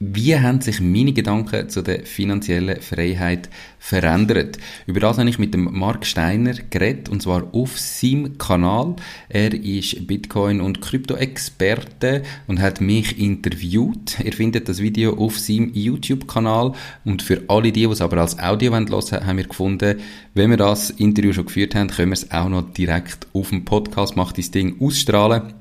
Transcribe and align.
wie 0.00 0.38
haben 0.38 0.60
sich 0.60 0.80
meine 0.80 1.12
Gedanken 1.12 1.68
zu 1.68 1.82
der 1.82 2.06
finanziellen 2.06 2.80
Freiheit 2.80 3.50
verändert? 3.80 4.58
Über 4.86 5.00
das 5.00 5.18
habe 5.18 5.28
ich 5.28 5.40
mit 5.40 5.54
dem 5.54 5.76
Mark 5.76 6.06
Steiner 6.06 6.54
geredet, 6.70 7.08
und 7.08 7.20
zwar 7.20 7.52
auf 7.52 7.78
seinem 7.80 8.38
Kanal. 8.38 8.94
Er 9.28 9.52
ist 9.52 10.06
Bitcoin- 10.06 10.60
und 10.60 10.80
Krypto-Experte 10.80 12.22
und 12.46 12.60
hat 12.60 12.80
mich 12.80 13.18
interviewt. 13.18 14.20
Ihr 14.24 14.32
findet 14.32 14.68
das 14.68 14.78
Video 14.78 15.16
auf 15.16 15.36
seinem 15.36 15.72
YouTube-Kanal. 15.74 16.74
Und 17.04 17.22
für 17.22 17.42
alle 17.48 17.72
die, 17.72 17.86
die 17.86 17.92
es 17.92 18.00
aber 18.00 18.18
als 18.18 18.38
Audio 18.38 18.72
hören 18.72 18.88
wollen, 18.90 19.26
haben 19.26 19.38
wir 19.38 19.48
gefunden, 19.48 19.98
wenn 20.34 20.50
wir 20.50 20.58
das 20.58 20.90
Interview 20.90 21.32
schon 21.32 21.46
geführt 21.46 21.74
haben, 21.74 21.88
können 21.88 22.10
wir 22.10 22.14
es 22.14 22.30
auch 22.30 22.48
noch 22.48 22.72
direkt 22.72 23.26
auf 23.32 23.48
dem 23.48 23.64
Podcast 23.64 24.16
«Macht 24.16 24.38
das 24.38 24.52
Ding» 24.52 24.80
ausstrahlen. 24.80 25.57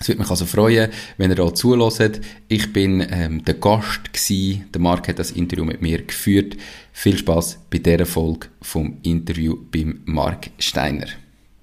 Es 0.00 0.08
würde 0.08 0.20
mich 0.20 0.30
also 0.30 0.44
freuen, 0.44 0.90
wenn 1.18 1.30
ihr 1.30 1.36
da 1.36 1.54
zuhört. 1.54 2.20
Ich 2.48 2.72
bin 2.72 3.06
ähm, 3.10 3.44
der 3.44 3.54
Gast 3.54 4.12
gewesen. 4.12 4.68
Der 4.72 4.80
Marc 4.80 5.06
hat 5.08 5.20
das 5.20 5.30
Interview 5.30 5.64
mit 5.64 5.82
mir 5.82 6.02
geführt. 6.02 6.56
Viel 6.92 7.16
Spaß 7.16 7.60
bei 7.70 7.78
dieser 7.78 8.04
Folge 8.04 8.48
vom 8.60 8.98
Interview 9.02 9.56
beim 9.70 10.02
Marc 10.04 10.50
Steiner. 10.58 11.06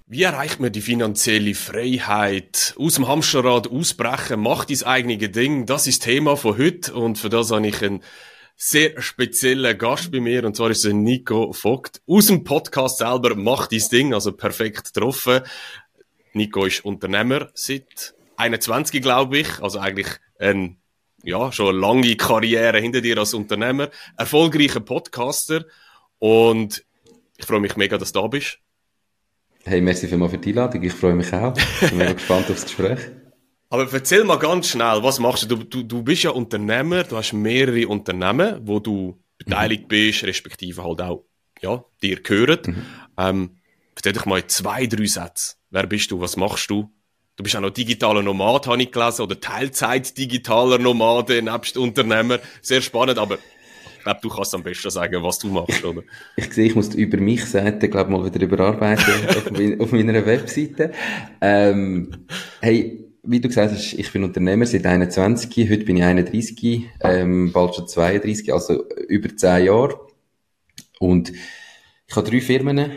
Wie 0.07 0.23
erreicht 0.23 0.59
man 0.59 0.71
die 0.71 0.81
finanzielle 0.81 1.55
Freiheit? 1.55 2.73
Aus 2.77 2.95
dem 2.95 3.07
Hamsterrad 3.07 3.67
ausbrechen, 3.69 4.41
macht 4.41 4.71
das 4.71 4.83
eigene 4.83 5.17
Ding. 5.17 5.65
Das 5.65 5.87
ist 5.87 6.03
Thema 6.03 6.35
von 6.35 6.57
heute 6.57 6.93
und 6.93 7.17
für 7.17 7.29
das 7.29 7.51
habe 7.51 7.67
ich 7.67 7.81
einen 7.81 8.01
sehr 8.55 9.01
speziellen 9.01 9.77
Gast 9.77 10.11
bei 10.11 10.19
mir 10.19 10.45
und 10.45 10.55
zwar 10.55 10.69
ist 10.69 10.85
es 10.85 10.93
Nico 10.93 11.51
Vogt 11.51 12.01
aus 12.07 12.27
dem 12.27 12.43
Podcast 12.43 12.99
selber 12.99 13.35
macht 13.35 13.71
das 13.71 13.89
Ding, 13.89 14.13
also 14.13 14.33
perfekt 14.33 14.93
getroffen. 14.93 15.41
Nico 16.33 16.65
ist 16.65 16.85
Unternehmer 16.85 17.49
seit 17.53 18.13
21, 18.41 19.01
glaube 19.01 19.39
ich. 19.39 19.59
Also 19.61 19.79
eigentlich 19.79 20.07
ein, 20.39 20.77
ja, 21.23 21.51
schon 21.51 21.69
eine 21.69 21.77
lange 21.77 22.15
Karriere 22.15 22.79
hinter 22.79 23.01
dir 23.01 23.17
als 23.17 23.33
Unternehmer. 23.33 23.89
Erfolgreicher 24.17 24.79
Podcaster. 24.79 25.65
Und 26.19 26.83
ich 27.37 27.45
freue 27.45 27.59
mich 27.59 27.75
mega, 27.77 27.97
dass 27.97 28.11
du 28.11 28.21
da 28.21 28.27
bist. 28.27 28.59
Hey, 29.63 29.79
merci 29.79 30.07
vielmals 30.07 30.31
für 30.31 30.39
die 30.39 30.49
Einladung. 30.49 30.81
Ich 30.83 30.93
freue 30.93 31.13
mich 31.13 31.31
auch. 31.33 31.55
Ich 31.81 31.89
bin 31.89 31.99
mega 31.99 32.13
gespannt 32.21 32.49
aufs 32.49 32.63
Gespräch. 32.63 32.99
Aber 33.69 33.91
erzähl 33.91 34.23
mal 34.23 34.39
ganz 34.39 34.69
schnell, 34.69 35.01
was 35.01 35.19
machst 35.19 35.49
du? 35.49 35.55
Du, 35.55 35.83
du 35.83 36.03
bist 36.03 36.23
ja 36.23 36.31
Unternehmer, 36.31 37.03
du 37.03 37.15
hast 37.15 37.31
mehrere 37.31 37.87
Unternehmen, 37.87 38.59
wo 38.63 38.79
du 38.79 39.23
beteiligt 39.37 39.83
mhm. 39.83 39.87
bist, 39.87 40.23
respektive 40.23 40.83
halt 40.83 41.01
auch, 41.01 41.25
ja, 41.61 41.83
dir 42.01 42.21
gehören. 42.21 42.59
Mhm. 42.65 42.85
Ähm, 43.17 43.57
erzähl 43.95 44.13
dich 44.13 44.25
mal 44.25 44.45
zwei, 44.47 44.87
drei 44.87 45.05
Sätze. 45.05 45.55
Wer 45.69 45.87
bist 45.87 46.11
du? 46.11 46.19
Was 46.19 46.35
machst 46.35 46.69
du? 46.69 46.91
Du 47.37 47.43
bist 47.43 47.55
auch 47.55 47.61
noch 47.61 47.69
digitaler 47.69 48.21
Nomad, 48.21 48.67
habe 48.67 48.81
ich 48.81 48.91
gelesen, 48.91 49.21
oder 49.21 49.39
Teilzeit-digitaler 49.39 50.77
Nomade, 50.77 51.41
nebst 51.41 51.77
Unternehmer. 51.77 52.39
Sehr 52.61 52.81
spannend, 52.81 53.17
aber 53.17 53.37
ich 53.97 54.03
glaube, 54.03 54.19
du 54.21 54.29
kannst 54.29 54.53
am 54.53 54.63
besten 54.63 54.89
sagen, 54.89 55.23
was 55.23 55.39
du 55.39 55.47
machst, 55.47 55.83
oder? 55.85 56.01
Ich 56.35 56.51
sehe, 56.53 56.65
ich 56.65 56.75
muss 56.75 56.93
über 56.93 57.17
mich 57.17 57.45
Seite, 57.45 57.87
glaube 57.87 58.11
mal 58.11 58.25
wieder 58.25 58.41
überarbeiten 58.41 59.05
auf, 59.29 59.79
auf, 59.79 59.91
meiner 59.93 60.25
Webseite. 60.25 60.91
Ähm, 61.39 62.25
hey, 62.59 63.05
wie 63.23 63.39
du 63.39 63.47
gesagt 63.47 63.71
hast, 63.71 63.93
ich 63.93 64.11
bin 64.11 64.23
Unternehmer 64.23 64.65
seit 64.65 64.85
21, 64.85 65.69
heute 65.69 65.85
bin 65.85 65.97
ich 65.97 66.03
31, 66.03 66.89
ähm, 67.01 67.51
bald 67.53 67.75
schon 67.75 67.87
32, 67.87 68.51
also 68.51 68.89
über 69.07 69.35
10 69.35 69.65
Jahre. 69.65 69.99
Und 70.99 71.31
ich 72.07 72.15
habe 72.15 72.29
drei 72.29 72.41
Firmen, 72.41 72.91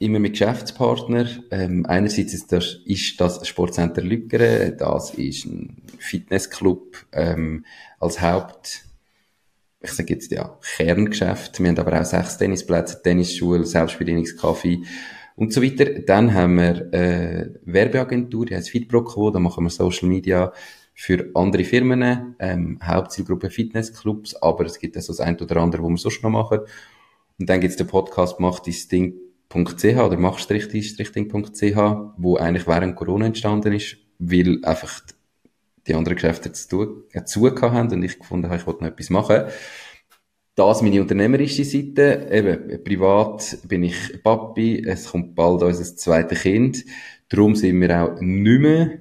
immer 0.00 0.18
mit 0.18 0.32
Geschäftspartner. 0.32 1.28
Ähm, 1.50 1.84
einerseits 1.86 2.34
ist 2.34 2.50
das, 2.50 2.78
ist 2.86 3.20
das 3.20 3.46
Sportcenter 3.46 4.02
Lückere, 4.02 4.74
das 4.76 5.14
ist 5.14 5.44
ein 5.44 5.82
Fitnessclub 5.98 7.06
ähm, 7.12 7.64
als 8.00 8.20
Haupt, 8.20 8.86
ich 9.82 9.92
sage 9.92 10.14
jetzt 10.14 10.30
ja, 10.32 10.58
Kerngeschäft. 10.76 11.60
Wir 11.60 11.68
haben 11.68 11.78
aber 11.78 12.00
auch 12.00 12.04
sechs 12.04 12.36
Tennisplätze, 12.38 13.00
Tennisschule, 13.02 13.64
Selbstbedienungskaffee 13.64 14.82
und 15.36 15.52
so 15.52 15.62
weiter. 15.62 16.00
Dann 16.00 16.34
haben 16.34 16.56
wir 16.56 16.92
äh, 16.92 17.50
Werbeagentur, 17.64 18.46
die 18.46 18.56
heißt 18.56 18.70
Fitproco, 18.70 19.30
da 19.30 19.38
machen 19.38 19.64
wir 19.64 19.70
Social 19.70 20.08
Media 20.08 20.52
für 20.94 21.30
andere 21.34 21.64
Firmen, 21.64 22.36
ähm, 22.38 22.78
Hauptzielgruppe 22.82 23.50
Fitnessclubs, 23.50 24.36
aber 24.36 24.64
es 24.64 24.78
gibt 24.78 24.96
auch 24.96 25.02
so 25.02 25.12
das 25.12 25.20
ein 25.20 25.38
oder 25.38 25.56
andere, 25.58 25.82
wo 25.82 25.88
wir 25.88 25.96
sonst 25.96 26.22
noch 26.22 26.30
machen. 26.30 26.60
Und 27.38 27.48
dann 27.48 27.60
gibt's 27.60 27.76
den 27.76 27.86
Podcast 27.86 28.38
«Macht 28.40 28.66
dein 28.66 28.76
Ding» 28.90 29.14
.ch 29.50 29.84
oder 29.84 30.16
machstrichting.ch, 30.16 31.76
wo 32.16 32.36
eigentlich 32.36 32.66
während 32.66 32.96
Corona 32.96 33.26
entstanden 33.26 33.72
ist, 33.72 33.96
weil 34.18 34.64
einfach 34.64 35.02
die 35.86 35.94
anderen 35.94 36.16
Geschäfte 36.16 36.52
zu, 36.52 37.04
äh, 37.12 37.24
zu 37.24 37.50
haben 37.50 37.92
und 37.92 38.02
ich 38.02 38.18
gefunden 38.18 38.46
habe, 38.46 38.56
ich 38.56 38.66
wollte 38.66 38.84
noch 38.84 38.90
etwas 38.90 39.10
machen. 39.10 39.44
Das 40.54 40.82
meine 40.82 41.00
unternehmerische 41.00 41.64
Seite. 41.64 42.28
Eben, 42.30 42.84
privat 42.84 43.58
bin 43.66 43.84
ich 43.84 44.22
Papi, 44.22 44.84
es 44.86 45.06
kommt 45.06 45.34
bald 45.34 45.62
unser 45.62 45.96
zweites 45.96 46.42
Kind. 46.42 46.84
Darum 47.28 47.54
sind 47.54 47.80
wir 47.80 48.02
auch 48.02 48.20
nicht 48.20 48.60
mehr 48.60 48.98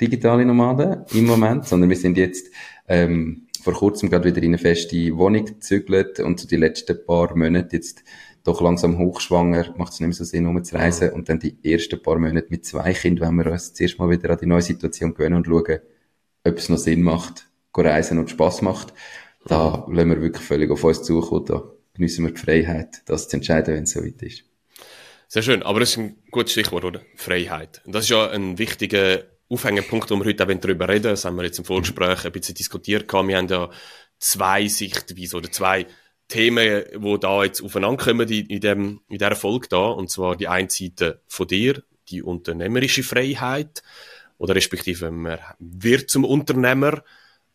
digitale 0.00 0.44
Nomaden 0.44 1.04
im 1.12 1.26
Moment, 1.26 1.66
sondern 1.66 1.90
wir 1.90 1.96
sind 1.96 2.16
jetzt 2.16 2.50
ähm, 2.88 3.46
vor 3.62 3.74
kurzem 3.74 4.10
gerade 4.10 4.24
wieder 4.28 4.42
in 4.42 4.50
eine 4.50 4.58
feste 4.58 5.16
Wohnung 5.16 5.44
gezügelt 5.44 6.20
und 6.20 6.40
so 6.40 6.48
die 6.48 6.56
letzten 6.56 7.04
paar 7.06 7.36
Monate 7.36 7.76
jetzt 7.76 8.02
doch 8.44 8.60
langsam 8.60 8.98
hochschwanger, 8.98 9.74
macht 9.76 9.92
es 9.92 10.00
nicht 10.00 10.08
mehr 10.08 10.16
so 10.16 10.24
Sinn, 10.24 10.46
umzureisen. 10.46 11.08
Mhm. 11.08 11.14
Und 11.14 11.28
dann 11.28 11.38
die 11.38 11.56
ersten 11.62 12.02
paar 12.02 12.18
Monate 12.18 12.48
mit 12.50 12.64
zwei 12.64 12.92
Kindern, 12.92 13.28
wenn 13.28 13.44
wir 13.44 13.52
uns 13.52 13.74
zuerst 13.74 13.98
mal 13.98 14.10
wieder 14.10 14.30
an 14.30 14.38
die 14.40 14.46
neue 14.46 14.62
Situation 14.62 15.14
gewöhnen 15.14 15.36
und 15.36 15.46
schauen, 15.46 15.80
ob 16.44 16.58
es 16.58 16.68
noch 16.68 16.78
Sinn 16.78 17.02
macht, 17.02 17.48
reisen 17.74 18.18
und 18.18 18.30
Spass 18.30 18.62
macht. 18.62 18.92
Da 19.46 19.86
lassen 19.88 20.10
wir 20.10 20.20
wirklich 20.20 20.44
völlig 20.44 20.70
auf 20.70 20.84
uns 20.84 21.02
zukommen. 21.02 21.46
Da 21.46 21.62
geniessen 21.94 22.24
wir 22.24 22.32
die 22.32 22.40
Freiheit, 22.40 23.02
das 23.06 23.28
zu 23.28 23.36
entscheiden, 23.36 23.74
wenn 23.74 23.84
es 23.84 23.92
so 23.92 24.04
weit 24.04 24.22
ist. 24.22 24.44
Sehr 25.28 25.42
schön. 25.42 25.62
Aber 25.62 25.80
das 25.80 25.90
ist 25.90 25.98
ein 25.98 26.16
gutes 26.30 26.52
Stichwort, 26.52 26.84
oder? 26.84 27.00
Freiheit. 27.16 27.80
Und 27.86 27.94
das 27.94 28.04
ist 28.04 28.10
ja 28.10 28.28
ein 28.30 28.58
wichtiger 28.58 29.24
Aufhängepunkt, 29.48 30.10
wo 30.10 30.16
wir 30.16 30.24
heute 30.24 30.44
auch 30.44 30.60
darüber 30.60 30.88
reden. 30.88 31.04
Das 31.04 31.24
haben 31.24 31.36
wir 31.36 31.44
jetzt 31.44 31.58
im 31.58 31.64
Vorgespräch 31.64 32.24
ein 32.24 32.32
bisschen 32.32 32.54
diskutiert. 32.54 33.10
Wir 33.12 33.36
haben 33.36 33.48
ja 33.48 33.70
zwei 34.18 34.66
Sichtweisen 34.68 35.36
oder 35.36 35.50
zwei 35.50 35.86
Themen, 36.32 36.84
die 36.96 37.20
da 37.20 37.44
jetzt 37.44 37.62
aufeinander 37.62 38.02
kommen 38.02 38.28
in, 38.28 38.60
dem, 38.60 39.00
in 39.08 39.18
dieser 39.18 39.36
Folge 39.36 39.68
da. 39.68 39.88
Und 39.88 40.10
zwar 40.10 40.34
die 40.34 40.48
eine 40.48 40.70
Seite 40.70 41.20
von 41.26 41.46
dir, 41.46 41.82
die 42.08 42.22
unternehmerische 42.22 43.02
Freiheit. 43.02 43.82
Oder 44.38 44.54
respektive, 44.54 45.10
man 45.10 45.38
wird 45.58 46.08
zum 46.08 46.24
Unternehmer, 46.24 47.04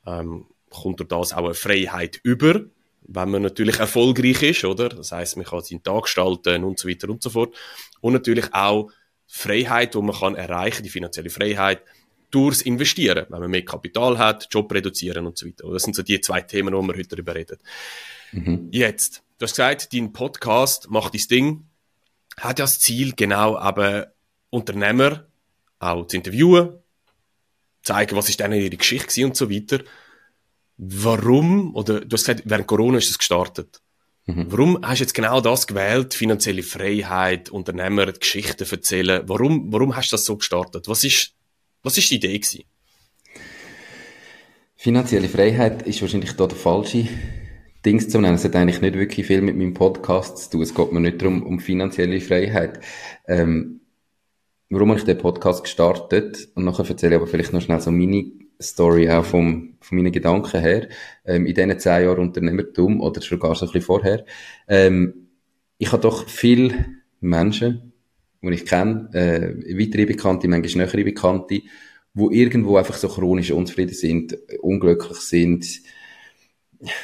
ähm, 0.05 0.45
kommt 0.69 0.99
durch 0.99 1.09
das 1.09 1.33
auch 1.33 1.45
eine 1.45 1.55
Freiheit 1.55 2.19
über, 2.21 2.61
wenn 3.01 3.31
man 3.31 3.41
natürlich 3.41 3.79
erfolgreich 3.79 4.43
ist, 4.43 4.63
oder? 4.63 4.89
Das 4.89 5.11
heißt, 5.11 5.38
man 5.38 5.45
kann 5.45 5.61
seinen 5.61 5.81
Tag 5.81 6.03
gestalten 6.03 6.63
und 6.63 6.77
so 6.77 6.88
weiter 6.88 7.09
und 7.09 7.23
so 7.23 7.31
fort. 7.31 7.55
Und 8.01 8.13
natürlich 8.13 8.53
auch 8.53 8.91
Freiheit, 9.25 9.95
die 9.95 10.01
man 10.01 10.15
kann 10.15 10.35
erreichen, 10.35 10.83
die 10.83 10.89
finanzielle 10.89 11.31
Freiheit, 11.31 11.81
durchs 12.29 12.61
Investieren, 12.61 13.25
wenn 13.29 13.39
man 13.39 13.49
mehr 13.49 13.65
Kapital 13.65 14.17
hat, 14.17 14.47
Job 14.51 14.71
reduzieren 14.71 15.25
und 15.25 15.38
so 15.38 15.47
weiter. 15.47 15.67
Das 15.71 15.83
sind 15.83 15.95
so 15.95 16.03
die 16.03 16.21
zwei 16.21 16.41
Themen, 16.41 16.73
wo 16.73 16.81
wir 16.81 16.94
heute 16.94 17.07
darüber 17.07 17.33
reden. 17.33 17.57
Mhm. 18.31 18.69
Jetzt, 18.71 19.23
du 19.38 19.43
hast 19.43 19.51
gesagt, 19.51 19.93
dein 19.93 20.13
Podcast 20.13 20.89
macht 20.89 21.13
das 21.13 21.27
Ding, 21.27 21.65
hat 22.38 22.59
ja 22.59 22.65
das 22.65 22.79
Ziel, 22.79 23.13
genau 23.15 23.57
aber 23.57 24.13
Unternehmer 24.49 25.27
auch 25.79 26.07
zu 26.07 26.17
interviewen, 26.17 26.79
zeigen, 27.83 28.15
was 28.15 28.29
ist 28.29 28.39
denn 28.39 28.51
ihre 28.51 28.75
Geschichte 28.75 29.25
und 29.25 29.35
so 29.35 29.49
weiter. 29.49 29.79
Warum, 30.77 31.75
oder 31.75 32.01
du 32.01 32.13
hast 32.13 32.25
gesagt, 32.25 32.43
während 32.45 32.67
Corona 32.67 32.97
ist 32.97 33.09
es 33.09 33.17
gestartet. 33.17 33.81
Mhm. 34.25 34.51
Warum 34.51 34.79
hast 34.83 34.99
du 34.99 35.03
jetzt 35.03 35.13
genau 35.13 35.41
das 35.41 35.65
gewählt? 35.65 36.13
Finanzielle 36.13 36.61
Freiheit, 36.61 37.49
Unternehmer, 37.49 38.11
Geschichten 38.11 38.67
erzählen. 38.69 39.23
Warum, 39.25 39.71
warum 39.71 39.95
hast 39.95 40.11
du 40.11 40.15
das 40.15 40.25
so 40.25 40.35
gestartet? 40.35 40.88
Was 40.88 41.03
ist, 41.03 41.33
was 41.81 41.97
ist 41.97 42.11
die 42.11 42.15
Idee 42.15 42.38
gewesen? 42.38 42.63
Finanzielle 44.75 45.29
Freiheit 45.29 45.81
ist 45.88 46.01
wahrscheinlich 46.01 46.33
da 46.33 46.45
der 46.45 46.57
falsche 46.57 47.07
Dings 47.85 48.09
zu 48.09 48.19
nennen. 48.19 48.35
Es 48.35 48.44
hat 48.44 48.56
eigentlich 48.56 48.81
nicht 48.81 48.95
wirklich 48.95 49.27
viel 49.27 49.41
mit 49.41 49.56
meinem 49.56 49.74
Podcast 49.74 50.38
zu 50.38 50.50
tun. 50.51 50.62
Es 50.62 50.74
geht 50.74 50.91
mir 50.91 51.00
nicht 51.00 51.21
darum, 51.21 51.44
um 51.44 51.59
finanzielle 51.59 52.19
Freiheit. 52.19 52.79
Ähm, 53.27 53.81
warum 54.69 54.89
habe 54.89 55.00
ich 55.00 55.06
den 55.06 55.18
Podcast 55.18 55.63
gestartet? 55.63 56.50
Und 56.56 56.65
nachher 56.65 56.88
erzähle 56.89 57.15
ich 57.15 57.21
aber 57.21 57.27
vielleicht 57.27 57.53
noch 57.53 57.62
schnell 57.62 57.79
so 57.79 57.91
meine 57.91 58.31
Story 58.62 59.09
auch 59.09 59.25
vom, 59.25 59.75
von 59.79 59.97
meinen 59.97 60.12
Gedanken 60.12 60.59
her. 60.59 60.89
Ähm, 61.25 61.45
in 61.45 61.53
diesen 61.53 61.79
zehn 61.79 62.03
Jahren 62.03 62.19
Unternehmertum 62.19 63.01
oder 63.01 63.21
schon 63.21 63.39
gar 63.39 63.56
so 63.56 63.65
ein 63.65 63.71
bisschen 63.71 63.85
vorher. 63.85 64.25
Ähm, 64.68 65.27
ich 65.77 65.91
habe 65.91 66.01
doch 66.01 66.27
viele 66.27 66.74
Menschen, 67.19 67.94
die 68.41 68.53
ich 68.53 68.65
kenne, 68.65 69.09
äh, 69.13 69.79
weitere 69.79 70.06
Bekannte, 70.06 70.47
manchmal 70.47 70.85
nähere 70.85 71.03
Bekannte, 71.03 71.62
die 72.13 72.39
irgendwo 72.39 72.77
einfach 72.77 72.95
so 72.95 73.07
chronisch 73.07 73.51
unzufrieden 73.51 73.94
sind, 73.94 74.38
unglücklich 74.62 75.18
sind, 75.19 75.81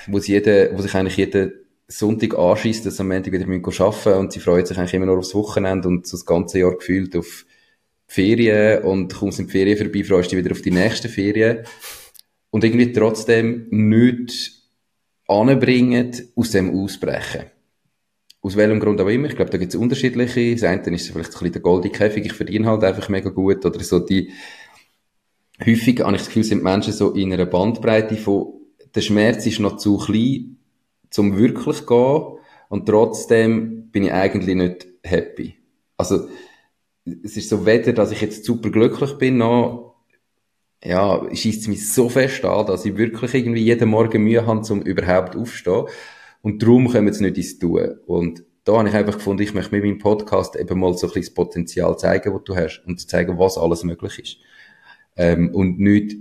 wo, 0.08 0.20
sie 0.20 0.34
jede, 0.34 0.72
wo 0.74 0.82
sich 0.82 0.94
eigentlich 0.96 1.18
jeden 1.18 1.54
Sonntag 1.88 2.38
anschießt, 2.38 2.86
dass 2.86 2.98
sie 2.98 3.02
am 3.02 3.10
Montag 3.10 3.34
wieder 3.34 3.46
arbeiten 3.46 3.62
müssen 3.62 4.14
und 4.14 4.32
sie 4.32 4.40
freut 4.40 4.68
sich 4.68 4.78
eigentlich 4.78 4.94
immer 4.94 5.06
nur 5.06 5.20
aufs 5.20 5.36
Wochenende 5.36 5.88
und 5.88 6.08
so 6.08 6.18
das 6.18 6.26
ganze 6.26 6.60
Jahr 6.60 6.76
gefühlt 6.76 7.16
auf 7.16 7.46
Ferien 8.08 8.84
und 8.84 9.14
kommst 9.14 9.40
in 9.40 9.48
die 9.48 9.52
Ferien 9.52 9.78
vorbei, 9.78 10.04
freust 10.04 10.32
dich 10.32 10.40
wieder 10.40 10.52
auf 10.52 10.62
die 10.62 10.72
nächste 10.72 11.10
Ferien. 11.10 11.66
und 12.52 12.64
irgendwie 12.64 12.92
trotzdem 12.92 13.68
nicht 13.72 14.62
anbringen, 15.28 16.12
aus 16.36 16.52
dem 16.52 16.70
ausbrechen. 16.78 17.46
Aus 18.42 18.56
welchem 18.56 18.80
Grund 18.80 19.02
auch 19.02 19.08
immer. 19.08 19.28
Ich 19.28 19.36
glaube, 19.36 19.50
da 19.50 19.58
gibt 19.58 19.74
es 19.74 19.80
unterschiedliche. 19.80 20.54
Das 20.54 20.64
eine 20.64 20.82
ist 20.82 21.10
vielleicht 21.10 21.16
ein 21.16 21.32
bisschen 21.32 21.52
der 21.52 21.62
goldene 21.62 21.92
Käfig, 21.92 22.26
ich 22.26 22.34
verdiene 22.34 22.68
halt 22.68 22.84
einfach 22.84 23.10
mega 23.10 23.30
gut. 23.30 23.66
Oder 23.66 23.80
so 23.80 24.00
die, 24.00 24.32
häufig 25.66 26.02
habe 26.02 26.12
ich 26.16 26.22
das 26.22 26.28
Gefühl, 26.28 26.44
sind 26.44 26.62
Menschen 26.62 26.94
so 26.94 27.14
in 27.14 27.34
einer 27.34 27.48
Bandbreite 27.48 28.18
von, 28.18 28.54
der 28.96 29.02
Schmerz 29.02 29.46
ist 29.46 29.60
noch 29.60 29.78
zu 29.78 29.98
klein, 29.98 30.58
zum 31.10 31.38
wirklich 31.38 31.78
zu 31.78 31.86
gehen. 31.86 32.40
Und 32.70 32.88
trotzdem 32.88 33.90
bin 33.92 34.04
ich 34.04 34.14
eigentlich 34.14 34.56
nicht 34.56 34.88
happy. 35.04 35.56
Also, 35.98 36.28
es 37.06 37.38
ist 37.38 37.50
so 37.50 37.66
weder, 37.66 37.94
dass 37.94 38.12
ich 38.12 38.22
jetzt 38.22 38.46
super 38.46 38.70
glücklich 38.70 39.14
bin, 39.18 39.38
noch, 39.38 39.96
ja, 40.84 41.24
schießt 41.34 41.68
mich 41.68 41.92
so 41.92 42.10
fest 42.10 42.44
an, 42.46 42.66
dass 42.66 42.86
ich 42.86 42.98
wirklich 42.98 43.34
irgendwie 43.34 43.62
jeden 43.64 43.90
Morgen 43.90 44.24
Mühe 44.24 44.46
habe, 44.46 44.66
um 44.72 44.82
überhaupt 44.82 45.36
aufzustehen. 45.36 45.86
Und 46.42 46.62
darum 46.62 46.92
wir 47.06 47.12
es 47.12 47.20
nicht 47.20 47.38
ins 47.38 47.60
Tun. 47.60 48.00
Und 48.06 48.44
da 48.66 48.78
habe 48.78 48.90
ich 48.90 48.96
einfach 48.96 49.16
gefunden, 49.16 49.44
ich 49.44 49.54
möchte 49.54 49.76
mit 49.76 49.84
meinem 49.84 50.00
Podcast 50.00 50.56
eben 50.56 50.80
mal 50.80 50.94
so 50.94 51.08
ein 51.08 51.14
bisschen 51.14 51.24
das 51.24 51.34
Potenzial 51.34 51.98
zeigen, 51.98 52.34
was 52.34 52.44
du 52.44 52.56
hast. 52.56 52.84
Und 52.86 53.10
zeigen, 53.10 53.38
was 53.38 53.58
alles 53.58 53.84
möglich 53.84 54.20
ist. 54.20 54.38
Ähm, 55.16 55.54
und 55.54 55.80
nicht, 55.80 56.18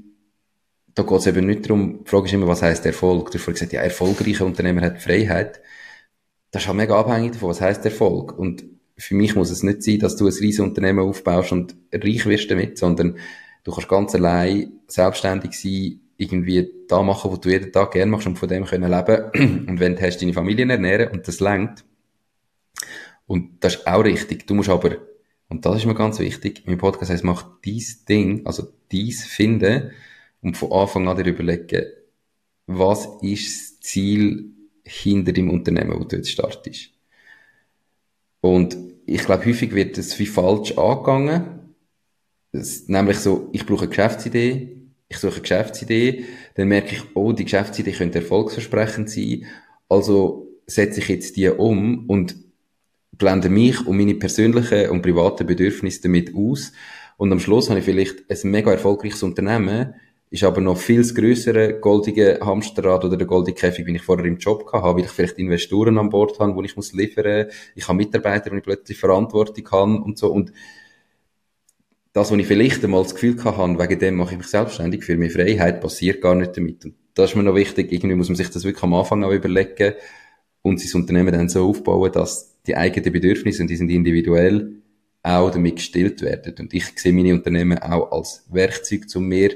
da 0.94 1.02
geht 1.02 1.18
es 1.18 1.26
eben 1.26 1.46
nicht 1.46 1.64
darum, 1.64 2.04
die 2.04 2.10
Frage 2.10 2.26
ist 2.26 2.32
immer, 2.34 2.48
was 2.48 2.62
heisst 2.62 2.84
Erfolg? 2.84 3.30
Du 3.30 3.38
hast 3.38 3.44
vorhin 3.44 3.54
gesagt, 3.54 3.72
ja, 3.72 3.80
erfolgreicher 3.80 4.44
Unternehmer 4.44 4.82
hat 4.82 5.00
Freiheit. 5.00 5.60
Das 6.50 6.62
ist 6.62 6.68
halt 6.68 6.76
mega 6.76 6.98
abhängig 6.98 7.32
davon, 7.32 7.50
was 7.50 7.60
heisst 7.60 7.84
Erfolg? 7.84 8.38
Und 8.38 8.64
für 8.98 9.14
mich 9.14 9.34
muss 9.34 9.50
es 9.50 9.62
nicht 9.62 9.82
sein, 9.82 9.98
dass 10.00 10.16
du 10.16 10.26
ein 10.26 10.32
riesiges 10.32 10.60
Unternehmen 10.60 11.00
aufbaust 11.00 11.52
und 11.52 11.74
reich 11.92 12.26
wirst 12.26 12.50
damit, 12.50 12.78
sondern 12.78 13.16
du 13.64 13.72
kannst 13.72 13.88
ganz 13.88 14.14
allein 14.14 14.72
selbstständig 14.86 15.58
sein, 15.58 16.00
irgendwie 16.18 16.70
da 16.88 17.02
machen, 17.02 17.32
was 17.32 17.40
du 17.40 17.48
jeden 17.48 17.72
Tag 17.72 17.92
gerne 17.92 18.10
machst 18.10 18.26
und 18.26 18.38
von 18.38 18.48
dem 18.48 18.64
können 18.64 18.90
leben. 18.90 19.66
Und 19.68 19.80
wenn 19.80 19.96
du 19.96 20.02
hast 20.02 20.20
deine 20.20 20.34
Familie 20.34 20.68
ernähren 20.68 21.10
und 21.10 21.26
das 21.26 21.40
lenkt. 21.40 21.84
Und 23.26 23.64
das 23.64 23.76
ist 23.76 23.86
auch 23.86 24.04
richtig. 24.04 24.46
Du 24.46 24.54
musst 24.54 24.68
aber, 24.68 24.98
und 25.48 25.64
das 25.64 25.78
ist 25.78 25.86
mir 25.86 25.94
ganz 25.94 26.18
wichtig, 26.18 26.62
mein 26.66 26.78
Podcast 26.78 27.10
heißt, 27.10 27.24
mach 27.24 27.46
dies 27.64 28.04
Ding, 28.04 28.46
also 28.46 28.68
dies 28.90 29.24
finden 29.24 29.90
und 30.42 30.56
von 30.56 30.72
Anfang 30.72 31.08
an 31.08 31.16
dir 31.16 31.30
überlegen, 31.30 31.86
was 32.66 33.08
ist 33.22 33.80
das 33.80 33.80
Ziel 33.80 34.50
hinter 34.84 35.32
dem 35.32 35.50
Unternehmen, 35.50 35.98
wo 35.98 36.04
du 36.04 36.16
jetzt 36.16 36.30
startest. 36.30 36.90
Und 38.40 38.76
ich 39.06 39.24
glaube, 39.24 39.46
häufig 39.46 39.74
wird 39.74 39.98
das 39.98 40.18
wie 40.18 40.26
falsch 40.26 40.76
angegangen. 40.76 41.74
Das, 42.52 42.88
nämlich 42.88 43.18
so, 43.18 43.48
ich 43.52 43.64
brauche 43.64 43.82
eine 43.82 43.88
Geschäftsidee, 43.88 44.76
ich 45.08 45.16
suche 45.18 45.34
eine 45.34 45.42
Geschäftsidee, 45.42 46.24
dann 46.54 46.68
merke 46.68 46.94
ich, 46.96 47.02
oh, 47.14 47.32
die 47.32 47.44
Geschäftsidee 47.44 47.92
könnte 47.92 48.18
erfolgsversprechend 48.18 49.10
sein, 49.10 49.46
also 49.88 50.48
setze 50.66 51.00
ich 51.00 51.08
jetzt 51.08 51.36
die 51.36 51.48
um 51.48 52.08
und 52.08 52.36
blende 53.12 53.48
mich 53.48 53.86
und 53.86 53.96
meine 53.96 54.14
persönlichen 54.14 54.90
und 54.90 55.02
privaten 55.02 55.46
Bedürfnisse 55.46 56.02
damit 56.02 56.34
aus. 56.34 56.72
Und 57.16 57.30
am 57.30 57.40
Schluss 57.40 57.68
habe 57.68 57.78
ich 57.78 57.84
vielleicht 57.84 58.30
ein 58.30 58.50
mega 58.50 58.72
erfolgreiches 58.72 59.22
Unternehmen, 59.22 59.94
ist 60.32 60.44
aber 60.44 60.62
noch 60.62 60.79
viel 60.79 61.02
größere 61.05 61.79
goldige 61.79 62.38
Hamsterrad 62.40 63.05
oder 63.05 63.19
der 63.19 63.26
goldige 63.26 63.61
Käfig, 63.61 63.87
wie 63.87 63.94
ich 63.94 64.02
vorher 64.02 64.25
im 64.25 64.38
Job 64.38 64.73
hatte, 64.73 64.96
weil 64.96 65.05
ich 65.05 65.11
vielleicht 65.11 65.38
Investoren 65.38 65.99
an 65.99 66.08
Bord 66.08 66.40
habe, 66.40 66.55
wo 66.55 66.62
ich 66.62 66.75
muss 66.75 66.94
liefern, 66.94 67.49
ich 67.75 67.87
habe 67.87 67.99
Mitarbeiter, 67.99 68.50
wo 68.50 68.56
ich 68.56 68.62
plötzlich 68.62 68.99
Verantwortung 68.99 69.70
habe 69.70 70.02
und 70.02 70.19
so 70.19 70.32
und 70.32 70.52
das, 72.14 72.31
was 72.31 72.38
ich 72.38 72.46
vielleicht 72.46 72.82
einmal 72.82 73.02
das 73.02 73.14
Gefühl 73.14 73.43
hatte, 73.44 73.79
wegen 73.79 73.99
dem 73.99 74.17
mache 74.17 74.32
ich 74.32 74.38
mich 74.38 74.46
selbstständig, 74.46 75.05
für 75.05 75.17
mich 75.17 75.32
Freiheit, 75.32 75.81
passiert 75.81 76.20
gar 76.20 76.35
nicht 76.35 76.56
damit. 76.56 76.85
Und 76.85 76.94
das 77.14 77.31
ist 77.31 77.37
mir 77.37 77.43
noch 77.43 77.55
wichtig, 77.55 77.93
irgendwie 77.93 78.17
muss 78.17 78.28
man 78.28 78.37
sich 78.37 78.50
das 78.50 78.64
wirklich 78.64 78.82
am 78.82 78.94
Anfang 78.94 79.25
auch 79.25 79.32
überlegen 79.32 79.94
und 80.62 80.81
sein 80.81 81.00
Unternehmen 81.00 81.32
dann 81.32 81.49
so 81.49 81.69
aufbauen, 81.69 82.12
dass 82.12 82.58
die 82.67 82.76
eigenen 82.76 83.12
Bedürfnisse, 83.12 83.62
und 83.62 83.69
die 83.69 83.76
sind 83.76 83.90
individuell, 83.90 84.82
auch 85.23 85.50
damit 85.50 85.76
gestillt 85.76 86.20
werden. 86.23 86.55
Und 86.58 86.75
ich 86.75 86.87
sehe 86.96 87.12
meine 87.12 87.35
Unternehmen 87.35 87.78
auch 87.78 88.12
als 88.12 88.44
Werkzeug, 88.50 89.05
um 89.14 89.26
mir 89.26 89.50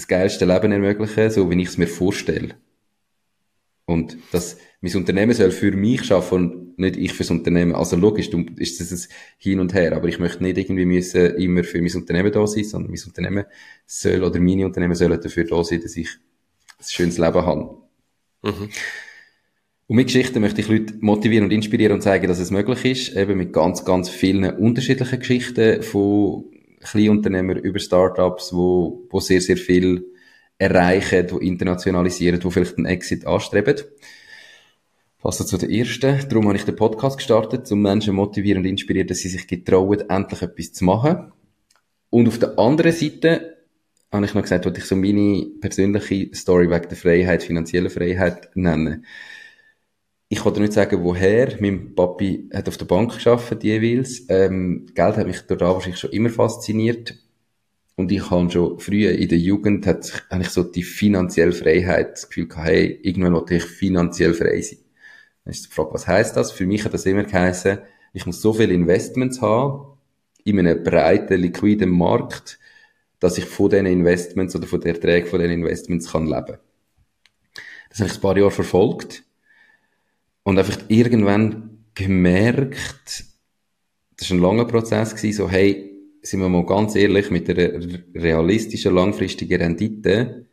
das 0.00 0.08
geilste 0.08 0.44
Leben 0.44 0.72
ermöglichen, 0.72 1.30
so 1.30 1.50
wie 1.50 1.60
ich 1.62 1.68
es 1.68 1.78
mir 1.78 1.86
vorstelle. 1.86 2.54
Und 3.84 4.16
das, 4.32 4.56
mein 4.80 4.94
Unternehmen 4.94 5.34
soll 5.34 5.50
für 5.50 5.72
mich 5.72 6.04
schaffen 6.04 6.34
und 6.34 6.78
nicht 6.78 6.96
ich 6.96 7.12
fürs 7.12 7.30
Unternehmen. 7.30 7.74
Also 7.74 7.96
logisch, 7.96 8.28
ist 8.56 8.80
das 8.80 8.92
ein 8.92 9.12
Hin 9.36 9.60
und 9.60 9.74
Her, 9.74 9.94
aber 9.94 10.08
ich 10.08 10.18
möchte 10.18 10.42
nicht 10.42 10.56
irgendwie 10.56 10.86
müssen 10.86 11.36
immer 11.36 11.64
für 11.64 11.82
mein 11.82 11.94
Unternehmen 11.94 12.32
da 12.32 12.46
sein, 12.46 12.64
sondern 12.64 12.90
mein 12.90 13.00
Unternehmen 13.04 13.44
soll 13.86 14.22
oder 14.22 14.40
meine 14.40 14.64
Unternehmen 14.64 14.94
sollen 14.94 15.20
dafür 15.20 15.44
da 15.44 15.62
sein, 15.64 15.82
dass 15.82 15.96
ich 15.96 16.08
ein 16.78 16.84
schönes 16.88 17.18
Leben 17.18 17.44
habe. 17.44 17.78
Mhm. 18.42 18.70
Und 19.88 19.96
mit 19.96 20.06
Geschichten 20.06 20.40
möchte 20.40 20.60
ich 20.60 20.68
Leute 20.68 20.94
motivieren 21.00 21.46
und 21.46 21.50
inspirieren 21.50 21.94
und 21.94 22.02
zeigen, 22.02 22.28
dass 22.28 22.38
es 22.38 22.52
möglich 22.52 22.84
ist, 22.84 23.16
eben 23.16 23.36
mit 23.36 23.52
ganz, 23.52 23.84
ganz 23.84 24.08
vielen 24.08 24.44
unterschiedlichen 24.44 25.18
Geschichten 25.18 25.82
von 25.82 26.44
Kleinunternehmer 26.80 27.56
über 27.56 27.78
Startups, 27.78 28.52
wo, 28.52 29.06
wo 29.10 29.20
sehr, 29.20 29.40
sehr 29.40 29.56
viel 29.56 30.06
erreichen, 30.58 31.26
die 31.26 31.46
internationalisieren, 31.46 32.40
die 32.40 32.50
vielleicht 32.50 32.76
einen 32.76 32.86
Exit 32.86 33.26
anstreben. 33.26 33.76
Passen 35.18 35.46
zu 35.46 35.58
der 35.58 35.70
ersten. 35.70 36.18
Darum 36.28 36.48
habe 36.48 36.56
ich 36.56 36.64
den 36.64 36.76
Podcast 36.76 37.18
gestartet, 37.18 37.70
um 37.70 37.82
Menschen 37.82 38.14
motivieren 38.14 38.62
und 38.62 38.68
inspirieren, 38.68 39.08
dass 39.08 39.18
sie 39.18 39.28
sich 39.28 39.46
getrauen, 39.46 40.00
endlich 40.08 40.42
etwas 40.42 40.72
zu 40.72 40.84
machen. 40.84 41.32
Und 42.08 42.28
auf 42.28 42.38
der 42.38 42.58
anderen 42.58 42.92
Seite 42.92 43.58
habe 44.10 44.24
ich 44.24 44.34
noch 44.34 44.42
gesagt, 44.42 44.64
wollte 44.64 44.80
ich 44.80 44.86
so 44.86 44.96
meine 44.96 45.46
persönliche 45.60 46.34
Story 46.34 46.70
wegen 46.70 46.88
der 46.88 46.96
Freiheit, 46.96 47.42
finanzielle 47.42 47.90
Freiheit 47.90 48.50
nennen 48.54 49.04
ich 50.32 50.44
kann 50.44 50.54
dir 50.54 50.60
nicht 50.60 50.74
sagen, 50.74 51.02
woher. 51.02 51.60
Mein 51.60 51.92
Papi 51.96 52.48
hat 52.54 52.68
auf 52.68 52.76
der 52.76 52.84
Bank 52.84 53.14
geschafft 53.14 53.64
jeweils. 53.64 54.26
Ähm, 54.28 54.86
Geld 54.94 55.16
hat 55.16 55.26
mich 55.26 55.40
dort 55.40 55.60
wahrscheinlich 55.60 55.98
schon 55.98 56.12
immer 56.12 56.30
fasziniert. 56.30 57.16
Und 57.96 58.12
ich 58.12 58.30
habe 58.30 58.48
schon 58.48 58.78
früher 58.78 59.10
in 59.10 59.28
der 59.28 59.38
Jugend, 59.38 59.88
hat, 59.88 60.24
habe 60.30 60.42
ich 60.42 60.50
so 60.50 60.62
die 60.62 60.84
finanzielle 60.84 61.50
Freiheit, 61.50 62.12
das 62.12 62.28
Gefühl 62.28 62.46
gehabt, 62.46 62.68
hey, 62.68 63.00
irgendwann 63.02 63.34
wollte 63.34 63.56
ich 63.56 63.64
finanziell 63.64 64.32
frei 64.32 64.60
sein. 64.60 64.78
Dann 65.44 65.50
ist 65.50 65.66
die 65.66 65.70
Frage, 65.72 65.94
was 65.94 66.06
heißt 66.06 66.36
das? 66.36 66.52
Für 66.52 66.64
mich 66.64 66.84
hat 66.84 66.94
das 66.94 67.06
immer 67.06 67.24
geheißen, 67.24 67.78
ich 68.12 68.24
muss 68.24 68.40
so 68.40 68.52
viele 68.52 68.72
Investments 68.72 69.42
haben, 69.42 69.98
in 70.44 70.60
einem 70.60 70.84
breiten, 70.84 71.40
liquiden 71.40 71.90
Markt, 71.90 72.60
dass 73.18 73.36
ich 73.36 73.46
von 73.46 73.68
diesen 73.68 73.86
Investments 73.86 74.54
oder 74.54 74.68
von 74.68 74.80
den 74.80 74.94
Erträgen 74.94 75.28
von 75.28 75.40
diesen 75.40 75.54
Investments 75.54 76.12
kann 76.12 76.26
leben. 76.28 76.58
Das 77.88 77.98
habe 77.98 78.08
ich 78.08 78.14
ein 78.14 78.20
paar 78.20 78.38
Jahre 78.38 78.52
verfolgt 78.52 79.24
und 80.50 80.58
einfach 80.58 80.80
irgendwann 80.88 81.84
gemerkt, 81.94 83.24
das 84.16 84.30
war 84.30 84.36
ein 84.36 84.42
langer 84.42 84.64
Prozess, 84.64 85.14
gewesen, 85.14 85.36
so, 85.36 85.48
hey, 85.48 85.96
sind 86.22 86.40
wir 86.40 86.48
mal 86.48 86.66
ganz 86.66 86.96
ehrlich, 86.96 87.30
mit 87.30 87.48
einer 87.48 87.80
realistischen, 88.16 88.92
langfristigen 88.92 89.62
Rendite 89.62 90.46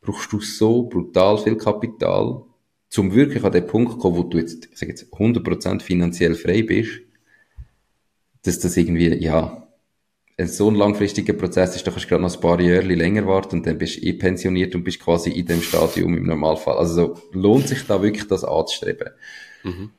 brauchst 0.00 0.32
du 0.32 0.40
so 0.40 0.84
brutal 0.84 1.36
viel 1.36 1.56
Kapital, 1.56 2.42
zum 2.88 3.14
wirklich 3.14 3.44
an 3.44 3.52
den 3.52 3.66
Punkt 3.66 3.92
zu 3.92 3.98
kommen, 3.98 4.16
wo 4.16 4.22
du 4.22 4.38
jetzt, 4.38 4.66
ich 4.72 4.78
sag 4.78 4.88
jetzt, 4.88 5.12
100% 5.12 5.82
finanziell 5.82 6.36
frei 6.36 6.62
bist, 6.62 7.02
dass 8.44 8.60
das 8.60 8.78
irgendwie, 8.78 9.14
ja, 9.22 9.63
so 10.38 10.68
ein 10.68 10.74
langfristiger 10.74 11.32
Prozess 11.32 11.76
ist, 11.76 11.86
da 11.86 11.90
kannst 11.90 12.06
du 12.06 12.08
gerade 12.08 12.22
noch 12.22 12.34
ein 12.34 12.40
paar 12.40 12.60
Jahre 12.60 12.82
länger 12.82 13.26
warten 13.26 13.56
und 13.56 13.66
dann 13.66 13.78
bist 13.78 13.96
du 13.96 14.06
eh 14.06 14.14
pensioniert 14.14 14.74
und 14.74 14.82
bist 14.82 15.00
quasi 15.00 15.30
in 15.30 15.46
dem 15.46 15.62
Stadium 15.62 16.16
im 16.16 16.26
Normalfall. 16.26 16.76
Also 16.76 16.94
so, 16.94 17.38
lohnt 17.38 17.68
sich 17.68 17.86
da 17.86 18.02
wirklich 18.02 18.26
das 18.26 18.44
anzustreben. 18.44 19.10
Mhm. 19.62 19.90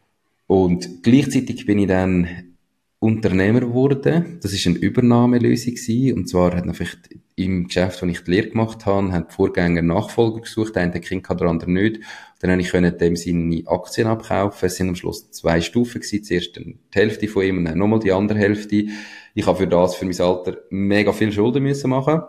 Und 0.48 1.04
gleichzeitig 1.04 1.66
bin 1.66 1.80
ich 1.80 1.88
dann 1.88 2.56
Unternehmer 3.00 3.62
geworden. 3.62 4.40
Das 4.42 4.52
ist 4.54 4.66
eine 4.68 4.78
Übernahmelösung 4.78 5.76
gewesen. 5.76 6.18
Und 6.18 6.30
zwar 6.30 6.56
hat 6.56 6.76
vielleicht 6.76 7.10
im 7.36 7.68
Geschäft, 7.68 8.02
wo 8.02 8.06
ich 8.08 8.24
die 8.24 8.32
Lehre 8.32 8.50
gemacht 8.50 8.86
habe, 8.86 9.12
haben 9.12 9.28
die 9.30 9.34
Vorgänger 9.34 9.82
Nachfolger 9.82 10.42
gesucht. 10.42 10.76
Der 10.76 10.84
eine 10.84 11.00
Kind 11.00 11.28
der 11.30 11.42
andere 11.42 11.72
nicht. 11.72 12.00
Dann 12.40 12.52
habe 12.52 12.62
ich 12.62 12.70
können 12.70 12.98
dem 12.98 13.16
seine 13.16 13.64
Aktien 13.68 14.08
abkaufen. 14.08 14.66
Es 14.66 14.78
sind 14.78 14.90
am 14.90 14.96
Schluss 14.96 15.32
zwei 15.32 15.62
Stufen 15.62 16.02
gewesen. 16.02 16.24
Zuerst 16.24 16.56
die 16.56 16.78
Hälfte 16.94 17.28
von 17.28 17.44
ihm 17.44 17.58
und 17.60 17.66
dann 17.66 17.78
nochmal 17.78 18.00
die 18.00 18.12
andere 18.12 18.40
Hälfte. 18.40 18.88
Ich 19.36 19.46
habe 19.46 19.58
für 19.58 19.68
das, 19.68 19.96
für 19.96 20.06
mein 20.06 20.20
Alter, 20.20 20.58
mega 20.70 21.12
viel 21.12 21.32
Schulden 21.32 21.62
müssen 21.62 21.90
machen, 21.90 22.22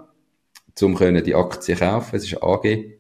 um 0.82 0.96
die 0.98 1.34
Aktien 1.36 1.78
kaufen. 1.78 2.16
Es 2.16 2.25
ist 2.25 2.42
AG. 2.42 2.98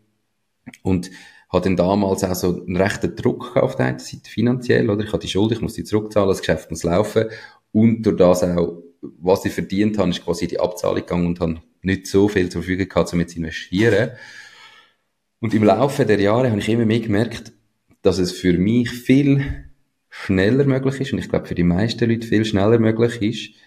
Und 0.82 1.10
habe 1.48 1.64
dann 1.64 1.76
damals 1.76 2.22
auch 2.22 2.34
so 2.36 2.62
einen 2.64 2.76
rechten 2.76 3.16
Druck 3.16 3.56
auf 3.56 3.74
der 3.74 3.86
einen 3.86 3.98
Seite 3.98 4.30
finanziell, 4.30 4.88
oder? 4.90 5.04
Ich 5.04 5.12
habe 5.12 5.18
die 5.18 5.28
Schuld, 5.28 5.50
ich 5.50 5.60
muss 5.60 5.74
die 5.74 5.82
zurückzahlen, 5.82 6.28
das 6.28 6.38
Geschäft 6.38 6.70
muss 6.70 6.84
laufen. 6.84 7.26
Und 7.72 8.02
durch 8.02 8.16
das 8.16 8.44
auch, 8.44 8.80
was 9.00 9.44
ich 9.44 9.52
verdient 9.52 9.98
habe, 9.98 10.10
ist 10.10 10.24
quasi 10.24 10.46
die 10.46 10.60
Abzahlung 10.60 11.00
gegangen 11.00 11.26
und 11.26 11.40
habe 11.40 11.60
nicht 11.82 12.06
so 12.06 12.28
viel 12.28 12.48
zur 12.48 12.62
Verfügung 12.62 12.88
gehabt, 12.88 13.12
um 13.12 13.18
jetzt 13.18 13.32
zu 13.32 13.38
investieren. 13.38 14.12
Und 15.40 15.52
im 15.52 15.64
Laufe 15.64 16.06
der 16.06 16.20
Jahre 16.20 16.50
habe 16.50 16.60
ich 16.60 16.68
immer 16.68 16.86
mehr 16.86 17.00
gemerkt, 17.00 17.52
dass 18.02 18.18
es 18.18 18.30
für 18.30 18.52
mich 18.52 18.88
viel 18.88 19.64
schneller 20.10 20.64
möglich 20.64 21.00
ist, 21.00 21.12
und 21.12 21.18
ich 21.18 21.28
glaube 21.28 21.46
für 21.46 21.56
die 21.56 21.64
meisten 21.64 22.08
Leute 22.08 22.26
viel 22.26 22.44
schneller 22.44 22.78
möglich 22.78 23.20
ist, 23.20 23.65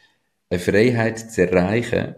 eine 0.49 0.59
Freiheit 0.59 1.19
zu 1.19 1.41
erreichen, 1.41 2.15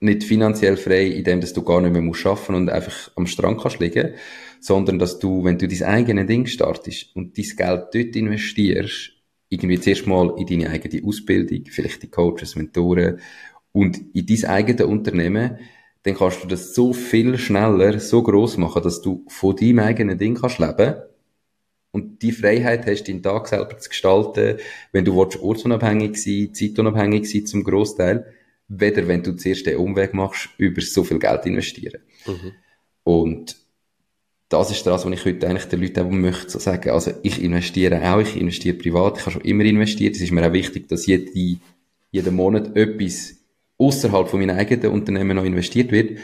nicht 0.00 0.24
finanziell 0.24 0.76
frei, 0.76 1.06
indem 1.06 1.40
dass 1.40 1.52
du 1.52 1.62
gar 1.62 1.80
nicht 1.80 1.92
mehr 1.92 2.02
musst 2.02 2.26
arbeiten 2.26 2.54
und 2.54 2.70
einfach 2.70 3.10
am 3.14 3.26
Strand 3.26 3.60
kannst 3.60 3.78
liegen, 3.78 4.14
sondern 4.60 4.98
dass 4.98 5.18
du, 5.18 5.44
wenn 5.44 5.58
du 5.58 5.68
dein 5.68 5.82
eigenes 5.84 6.26
Ding 6.26 6.46
startest 6.46 7.14
und 7.14 7.38
dein 7.38 7.56
Geld 7.56 7.84
dort 7.94 8.16
investierst, 8.16 9.12
irgendwie 9.48 9.78
zuerst 9.78 10.06
mal 10.06 10.34
in 10.38 10.46
deine 10.46 10.70
eigene 10.70 11.06
Ausbildung, 11.06 11.64
vielleicht 11.70 12.02
die 12.02 12.10
Coaches, 12.10 12.56
Mentoren 12.56 13.20
und 13.70 14.00
in 14.14 14.26
dein 14.26 14.44
eigenes 14.46 14.86
Unternehmen, 14.86 15.58
dann 16.02 16.14
kannst 16.14 16.42
du 16.42 16.48
das 16.48 16.74
so 16.74 16.92
viel 16.92 17.38
schneller, 17.38 18.00
so 18.00 18.22
groß 18.22 18.56
machen, 18.56 18.82
dass 18.82 19.02
du 19.02 19.24
von 19.28 19.54
deinem 19.54 19.78
eigenen 19.78 20.18
Ding 20.18 20.34
kannst 20.34 20.58
leben 20.58 20.96
und 21.92 22.22
die 22.22 22.32
Freiheit 22.32 22.86
hast, 22.86 23.04
deinen 23.04 23.22
Tag 23.22 23.46
selber 23.46 23.78
zu 23.78 23.88
gestalten, 23.88 24.58
wenn 24.92 25.04
du 25.04 25.16
willst, 25.16 25.40
ortsunabhängig 25.40 26.16
sein, 26.16 26.54
zeitunabhängig 26.54 27.30
sein 27.30 27.46
zum 27.46 27.64
Großteil, 27.64 28.26
weder 28.68 29.06
wenn 29.06 29.22
du 29.22 29.32
zuerst 29.32 29.66
den 29.66 29.76
Umweg 29.76 30.14
machst, 30.14 30.48
über 30.56 30.80
so 30.80 31.04
viel 31.04 31.18
Geld 31.18 31.46
investieren. 31.46 32.00
Mhm. 32.26 32.52
Und 33.04 33.56
das 34.48 34.70
ist 34.70 34.86
das, 34.86 35.04
was 35.04 35.12
ich 35.12 35.24
heute 35.24 35.48
eigentlich 35.48 35.64
den 35.64 35.80
Leuten 35.80 36.00
auch 36.00 36.10
möchte 36.10 36.50
so 36.50 36.58
sagen. 36.58 36.90
Also 36.90 37.12
ich 37.22 37.42
investiere 37.42 38.02
auch, 38.12 38.20
ich 38.20 38.36
investiere 38.36 38.76
privat, 38.76 39.18
ich 39.18 39.22
habe 39.22 39.32
schon 39.32 39.42
immer 39.42 39.64
investiert. 39.64 40.14
Es 40.14 40.22
ist 40.22 40.30
mir 40.30 40.46
auch 40.46 40.52
wichtig, 40.52 40.88
dass 40.88 41.06
jede, 41.06 41.30
jeden 42.10 42.34
Monat 42.34 42.76
etwas 42.76 43.34
außerhalb 43.78 44.28
von 44.28 44.40
meinem 44.40 44.56
eigenen 44.56 44.92
Unternehmen 44.92 45.36
noch 45.36 45.44
investiert 45.44 45.90
wird. 45.90 46.18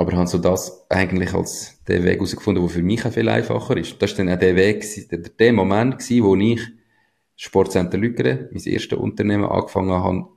Aber 0.00 0.16
habe 0.16 0.26
so 0.26 0.38
das 0.38 0.86
eigentlich 0.88 1.34
als 1.34 1.84
den 1.84 2.04
Weg 2.04 2.14
herausgefunden, 2.14 2.64
der 2.64 2.72
für 2.72 2.80
mich 2.80 3.04
auch 3.04 3.12
viel 3.12 3.28
einfacher 3.28 3.76
ist. 3.76 4.00
Das 4.00 4.12
war 4.12 4.24
dann 4.24 4.34
auch 4.34 4.38
der 4.38 4.56
Weg, 4.56 4.82
der, 5.10 5.18
der 5.18 5.52
Moment 5.52 5.98
gewesen, 5.98 6.24
wo 6.24 6.36
ich 6.36 6.62
Sportcenter 7.36 7.98
Lügere, 7.98 8.48
mein 8.50 8.62
erstes 8.64 8.98
Unternehmen, 8.98 9.44
angefangen 9.44 9.90
habe, 9.90 10.28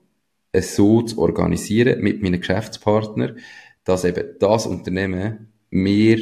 es 0.51 0.75
so 0.75 1.01
zu 1.03 1.17
organisieren 1.17 2.01
mit 2.01 2.21
meinen 2.21 2.41
Geschäftspartnern, 2.41 3.37
dass 3.85 4.03
eben 4.03 4.35
das 4.37 4.67
Unternehmen 4.67 5.53
mir 5.69 6.19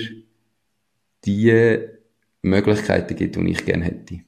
die 1.26 1.80
Möglichkeiten 2.44 3.16
gibt, 3.16 3.38
die 3.38 3.50
ich 3.50 3.66
gerne 3.66 3.86
hätte. 3.86 4.20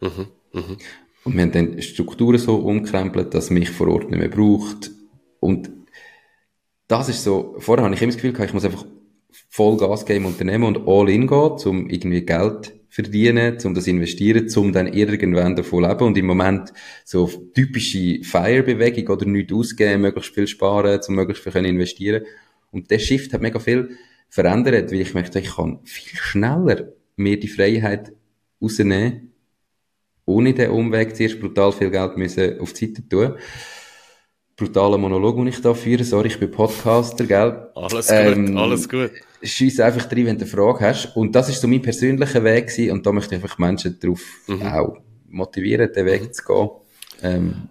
Mhm, 0.00 0.26
mh. 0.54 0.76
Und 1.24 1.34
wir 1.34 1.42
haben 1.42 1.52
dann 1.52 1.82
Strukturen 1.82 2.38
so 2.38 2.56
umkrempelt, 2.56 3.34
dass 3.34 3.50
mich 3.50 3.68
vor 3.68 3.88
Ort 3.88 4.10
nicht 4.10 4.18
mehr 4.18 4.30
braucht. 4.30 4.90
Und 5.38 5.81
das 6.88 7.08
ist 7.08 7.24
so, 7.24 7.56
vorher 7.58 7.84
habe 7.84 7.94
ich 7.94 8.02
immer 8.02 8.12
das 8.12 8.16
Gefühl 8.16 8.32
gehabt, 8.32 8.50
ich 8.50 8.54
muss 8.54 8.64
einfach 8.64 8.84
voll 9.48 9.76
Gas 9.76 10.04
geben 10.04 10.24
im 10.24 10.26
Unternehmen 10.26 10.64
und 10.64 10.86
all 10.86 11.08
in 11.08 11.26
gehen, 11.26 11.56
um 11.64 11.88
irgendwie 11.88 12.22
Geld 12.22 12.74
verdienen, 12.88 13.56
um 13.64 13.72
das 13.72 13.86
investieren, 13.86 14.48
um 14.56 14.72
dann 14.72 14.92
irgendwann 14.92 15.56
davon 15.56 15.84
leben. 15.84 16.04
Und 16.04 16.18
im 16.18 16.26
Moment 16.26 16.72
so 17.04 17.26
typische 17.54 18.22
Fire-Bewegung 18.22 19.08
oder 19.08 19.24
nichts 19.24 19.52
ausgeben, 19.52 20.02
möglichst 20.02 20.34
viel 20.34 20.46
sparen, 20.46 21.00
um 21.08 21.14
möglichst 21.14 21.42
viel 21.42 21.64
investieren. 21.64 22.24
Und 22.70 22.90
der 22.90 22.98
Shift 22.98 23.32
hat 23.32 23.40
mega 23.40 23.58
viel 23.58 23.96
verändert, 24.28 24.92
weil 24.92 25.00
ich 25.00 25.14
möchte, 25.14 25.38
ich 25.38 25.56
kann 25.56 25.80
viel 25.84 26.18
schneller 26.18 26.92
mir 27.16 27.38
die 27.40 27.48
Freiheit 27.48 28.12
rausnehmen, 28.60 29.32
ohne 30.24 30.54
den 30.54 30.70
Umweg 30.70 31.16
zuerst 31.16 31.40
brutal 31.40 31.72
viel 31.72 31.90
Geld 31.90 32.16
müssen 32.16 32.60
auf 32.60 32.72
die 32.72 32.86
Seite 32.86 33.08
tun. 33.08 33.34
Brutaler 34.62 34.96
Monolog, 34.96 35.36
den 35.36 35.48
ich 35.48 35.60
da 35.60 35.74
führe. 35.74 36.04
Sorry, 36.04 36.28
ich 36.28 36.38
bin 36.38 36.50
Podcaster, 36.50 37.24
gell? 37.26 37.68
Alles 37.74 38.10
ähm, 38.10 38.46
gut, 38.46 38.56
alles 38.56 38.88
gut. 38.88 39.10
Scheiss 39.42 39.80
einfach 39.80 40.04
drin, 40.04 40.26
wenn 40.26 40.38
du 40.38 40.44
eine 40.44 40.50
Frage 40.50 40.86
hast. 40.86 41.16
Und 41.16 41.32
das 41.32 41.48
ist 41.48 41.60
so 41.60 41.66
mein 41.66 41.82
persönlicher 41.82 42.44
Weg 42.44 42.68
gewesen. 42.68 42.92
Und 42.92 43.04
da 43.04 43.10
möchte 43.10 43.34
ich 43.34 43.42
einfach 43.42 43.58
Menschen 43.58 43.98
darauf 43.98 44.22
mhm. 44.46 44.62
auch 44.62 44.98
motivieren, 45.28 45.92
den 45.92 46.06
Weg 46.06 46.22
mhm. 46.22 46.32
zu 46.32 46.44
gehen. 46.44 46.70
Ähm, 47.22 47.68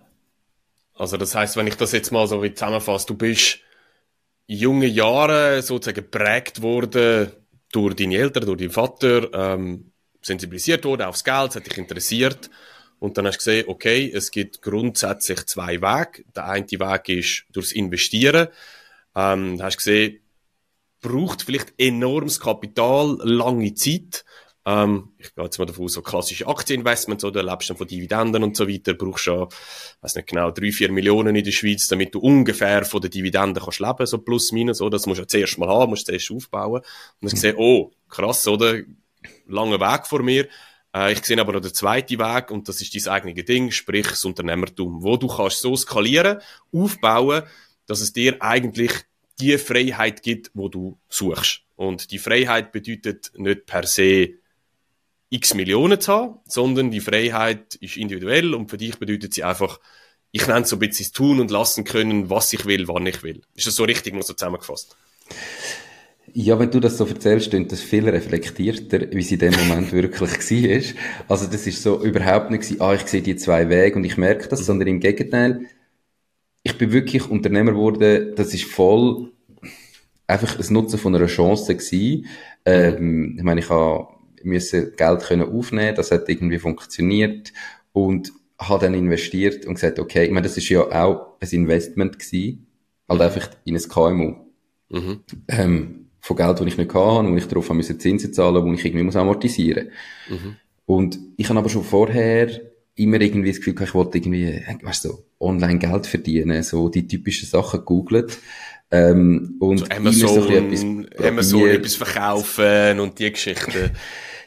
also 0.96 1.16
das 1.16 1.34
heißt, 1.34 1.56
wenn 1.56 1.68
ich 1.68 1.76
das 1.78 1.94
jetzt 1.94 2.12
mal 2.12 2.28
so 2.28 2.44
wie 2.44 2.54
zusammenfasse, 2.54 3.08
du 3.08 3.16
bist 3.16 3.60
junge 4.48 4.88
Jahre 4.88 5.62
sozusagen 5.62 5.96
geprägt 5.96 6.62
worden 6.62 7.32
durch 7.72 7.96
deine 7.96 8.18
Eltern, 8.18 8.46
durch 8.46 8.60
deinen 8.60 8.72
Vater, 8.72 9.34
ähm, 9.34 9.92
sensibilisiert 10.22 10.84
worden 10.84 11.04
aufs 11.04 11.24
Geld, 11.24 11.52
es 11.52 11.56
hat 11.56 11.66
dich 11.66 11.78
interessiert. 11.78 12.50
Und 13.02 13.18
dann 13.18 13.26
hast 13.26 13.38
du 13.38 13.40
gesehen, 13.40 13.66
okay, 13.68 14.12
es 14.14 14.30
gibt 14.30 14.62
grundsätzlich 14.62 15.48
zwei 15.48 15.82
Wege. 15.82 16.24
Der 16.36 16.46
eine 16.46 16.68
Weg 16.68 17.10
ist 17.10 17.46
durchs 17.52 17.72
Investieren. 17.72 18.48
Ähm, 19.16 19.58
hast 19.60 19.74
du 19.74 19.78
gesehen, 19.78 20.20
braucht 21.02 21.42
vielleicht 21.42 21.74
enormes 21.80 22.40
Kapital, 22.40 23.18
lange 23.24 23.74
Zeit. 23.74 24.24
Ähm, 24.68 25.14
ich 25.18 25.34
gehe 25.34 25.44
jetzt 25.44 25.58
mal 25.58 25.66
davon 25.66 25.86
aus, 25.86 25.94
so 25.94 26.04
klassische 26.04 26.46
Aktieninvestments 26.46 27.24
oder 27.24 27.42
lebst 27.42 27.72
dann 27.72 27.78
von 27.78 27.88
Dividenden 27.88 28.44
und 28.44 28.56
so 28.56 28.70
weiter, 28.70 28.94
brauchst 28.94 29.26
du 29.26 29.32
ja, 29.32 29.48
weiß 30.02 30.14
nicht 30.18 30.28
genau, 30.28 30.52
drei, 30.52 30.72
vier 30.72 30.92
Millionen 30.92 31.36
in 31.36 31.44
der 31.44 31.52
Schweiz, 31.52 31.88
damit 31.88 32.14
du 32.14 32.20
ungefähr 32.20 32.86
von 32.86 33.02
den 33.02 33.10
Dividenden 33.10 33.64
kannst 33.64 33.80
leben, 33.80 34.06
so 34.06 34.20
plus 34.20 34.52
minus, 34.52 34.80
oder? 34.80 34.98
Das 34.98 35.08
musst 35.08 35.18
du 35.18 35.24
ja 35.24 35.28
zuerst 35.28 35.58
mal 35.58 35.70
haben, 35.70 35.90
musst 35.90 36.08
du 36.08 36.12
zuerst 36.12 36.30
aufbauen. 36.30 36.82
Und 36.82 36.86
dann 37.22 37.30
mhm. 37.30 37.30
gesehen, 37.30 37.56
oh, 37.58 37.90
krass, 38.08 38.48
oder? 38.48 38.76
Langer 39.48 39.80
Weg 39.80 40.06
vor 40.06 40.22
mir. 40.22 40.48
Äh, 40.96 41.14
ich 41.14 41.24
sehe 41.24 41.40
aber 41.40 41.54
noch 41.54 41.62
den 41.62 41.74
zweiten 41.74 42.20
Weg, 42.20 42.52
und 42.52 42.68
das 42.68 42.82
ist 42.82 42.96
dein 42.96 43.14
eigenes 43.14 43.46
Ding, 43.46 43.72
sprich 43.72 44.08
das 44.08 44.26
Unternehmertum, 44.26 45.04
wo 45.04 45.18
du 45.18 45.28
kannst 45.28 45.62
so 45.62 45.76
skalieren, 45.76 46.40
aufbauen, 46.72 47.44
dass 47.86 48.02
es 48.02 48.14
dir 48.14 48.42
eigentlich 48.42 48.92
die 49.40 49.58
Freiheit 49.58 50.22
gibt, 50.24 50.52
wo 50.54 50.70
du 50.70 51.00
suchst. 51.10 51.62
Und 51.76 52.12
die 52.12 52.20
Freiheit 52.20 52.72
bedeutet 52.72 53.32
nicht 53.36 53.66
per 53.66 53.88
se 53.88 54.36
x 55.30 55.54
Millionen 55.54 56.00
zu 56.00 56.14
haben, 56.14 56.40
sondern 56.46 56.92
die 56.92 57.00
Freiheit 57.00 57.76
ist 57.76 57.98
individuell 57.98 58.54
und 58.54 58.70
für 58.70 58.78
dich 58.78 58.98
bedeutet 59.00 59.34
sie 59.34 59.44
einfach, 59.44 59.80
ich 60.32 60.46
nenne 60.46 60.62
es 60.62 60.70
so 60.70 60.76
ein 60.76 60.80
bisschen 60.80 61.12
tun 61.14 61.40
und 61.40 61.52
lassen 61.52 61.84
können, 61.84 62.30
was 62.30 62.54
ich 62.54 62.66
will, 62.66 62.88
wann 62.88 63.08
ich 63.08 63.24
will. 63.24 63.42
Ist 63.56 63.68
das 63.68 63.76
so 63.76 63.84
richtig 63.84 64.14
mal 64.14 64.24
so 64.24 64.34
zusammengefasst? 64.34 64.96
Ja, 66.34 66.60
wenn 66.60 66.72
du 66.72 66.80
das 66.80 66.98
so 66.98 67.06
erzählst, 67.06 67.50
klingt 67.50 67.72
das 67.72 67.82
viel 67.82 68.08
reflektierter, 68.08 69.12
wie 69.12 69.20
es 69.20 69.32
in 69.32 69.40
dem 69.40 69.54
Moment 69.54 69.92
wirklich 69.92 70.22
war. 70.22 70.96
Also 71.28 71.48
das 71.48 71.68
ist 71.68 71.84
so 71.84 72.04
überhaupt 72.04 72.52
nicht 72.52 72.82
ah, 72.82 72.94
ich 72.94 73.02
sehe 73.08 73.22
die 73.22 73.36
zwei 73.36 73.70
Wege 73.70 73.96
und 73.96 74.04
ich 74.04 74.18
merke 74.18 74.48
das, 74.48 74.62
mhm. 74.62 74.66
sondern 74.66 74.88
im 74.88 75.00
Gegenteil, 75.00 75.66
ich 76.64 76.78
bin 76.78 76.92
wirklich 76.92 77.30
Unternehmer 77.30 77.72
geworden, 77.72 78.34
das 78.36 78.54
ist 78.54 78.66
voll 78.66 79.32
einfach 80.28 80.58
ein 80.58 80.74
Nutzen 80.74 81.00
von 81.00 81.16
einer 81.16 81.28
Chance 81.28 81.76
gewesen. 81.76 82.28
Ähm, 82.66 83.36
ich 83.38 83.44
meine, 83.44 83.60
ich 83.60 83.70
habe 83.70 84.08
müssen 84.44 84.96
Geld 84.96 85.22
können 85.22 85.50
aufnehmen, 85.50 85.96
das 85.96 86.12
hat 86.12 86.28
irgendwie 86.30 86.60
funktioniert 86.60 87.52
und 87.94 88.32
habe 88.60 88.86
dann 88.86 88.94
investiert 88.94 89.66
und 89.66 89.76
gesagt, 89.76 90.00
okay, 90.00 90.26
ich 90.26 90.32
meine, 90.32 90.48
das 90.48 90.58
ist 90.58 90.70
ja 90.70 90.82
auch 90.82 91.38
ein 91.40 91.50
Investment 91.50 92.18
gewesen, 92.20 92.68
halt 93.10 93.22
einfach 93.22 93.50
in 93.66 93.76
ein 93.76 93.82
KMU. 93.82 94.36
Mhm. 94.90 95.20
Ähm, 95.48 96.01
von 96.22 96.38
Geld, 96.38 96.60
das 96.60 96.68
ich 96.68 96.78
nicht 96.78 96.94
hatte, 96.94 97.30
wo 97.30 97.36
ich 97.36 97.48
darauf 97.48 97.70
müssen 97.72 98.00
Zinsen 98.00 98.34
zahlen, 98.34 98.64
wo 98.64 98.72
ich 98.74 98.86
irgendwie 98.86 99.04
muss 99.04 99.16
amortisieren. 99.16 99.90
Mhm. 100.30 100.56
Und 100.86 101.20
ich 101.38 101.50
habe 101.50 101.60
aber 101.60 101.70
schon 101.70 101.84
vorher 101.84 102.50
immer 102.96 103.20
irgendwie 103.20 103.50
das 103.50 103.58
Gefühl, 103.58 103.76
ich 103.82 103.94
wollte 103.94 104.18
irgendwie, 104.18 104.62
weißt 104.82 105.06
du, 105.06 105.18
online 105.40 105.80
Geld 105.80 106.06
verdienen, 106.06 106.62
so 106.64 106.90
die 106.90 107.08
typischen 107.08 107.48
Sachen 107.48 107.80
gegoogelt. 107.80 108.38
Ähm, 108.92 109.56
und 109.60 109.80
so 109.80 109.86
Amazon, 109.86 110.44
so 110.44 110.50
etwas, 110.50 110.86
Amazon 111.26 111.70
etwas 111.70 111.96
verkaufen 111.96 113.00
und 113.00 113.18
die 113.20 113.32
Geschichten. 113.32 113.92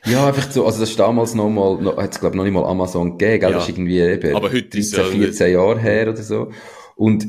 Ja, 0.07 0.27
einfach 0.27 0.51
so, 0.51 0.67
also 0.67 0.81
das 0.81 0.91
ist 0.91 0.99
damals 0.99 1.35
noch 1.35 1.49
mal, 1.49 1.81
noch, 1.81 1.97
hat's 1.97 2.21
glaube 2.21 2.37
noch 2.37 2.45
nicht 2.45 2.53
mal 2.53 2.65
Amazon 2.67 3.17
gegeben, 3.17 3.41
gell? 3.41 3.51
Ja. 3.51 3.57
Das 3.57 3.63
ist 3.63 3.71
irgendwie 3.71 4.01
eben 4.01 4.37
Aber 4.37 4.53
heute 4.53 4.69
13, 4.69 5.03
14 5.03 5.53
Jahre 5.53 5.81
her 5.81 6.11
oder 6.11 6.23
so. 6.23 6.51
Und 6.95 7.27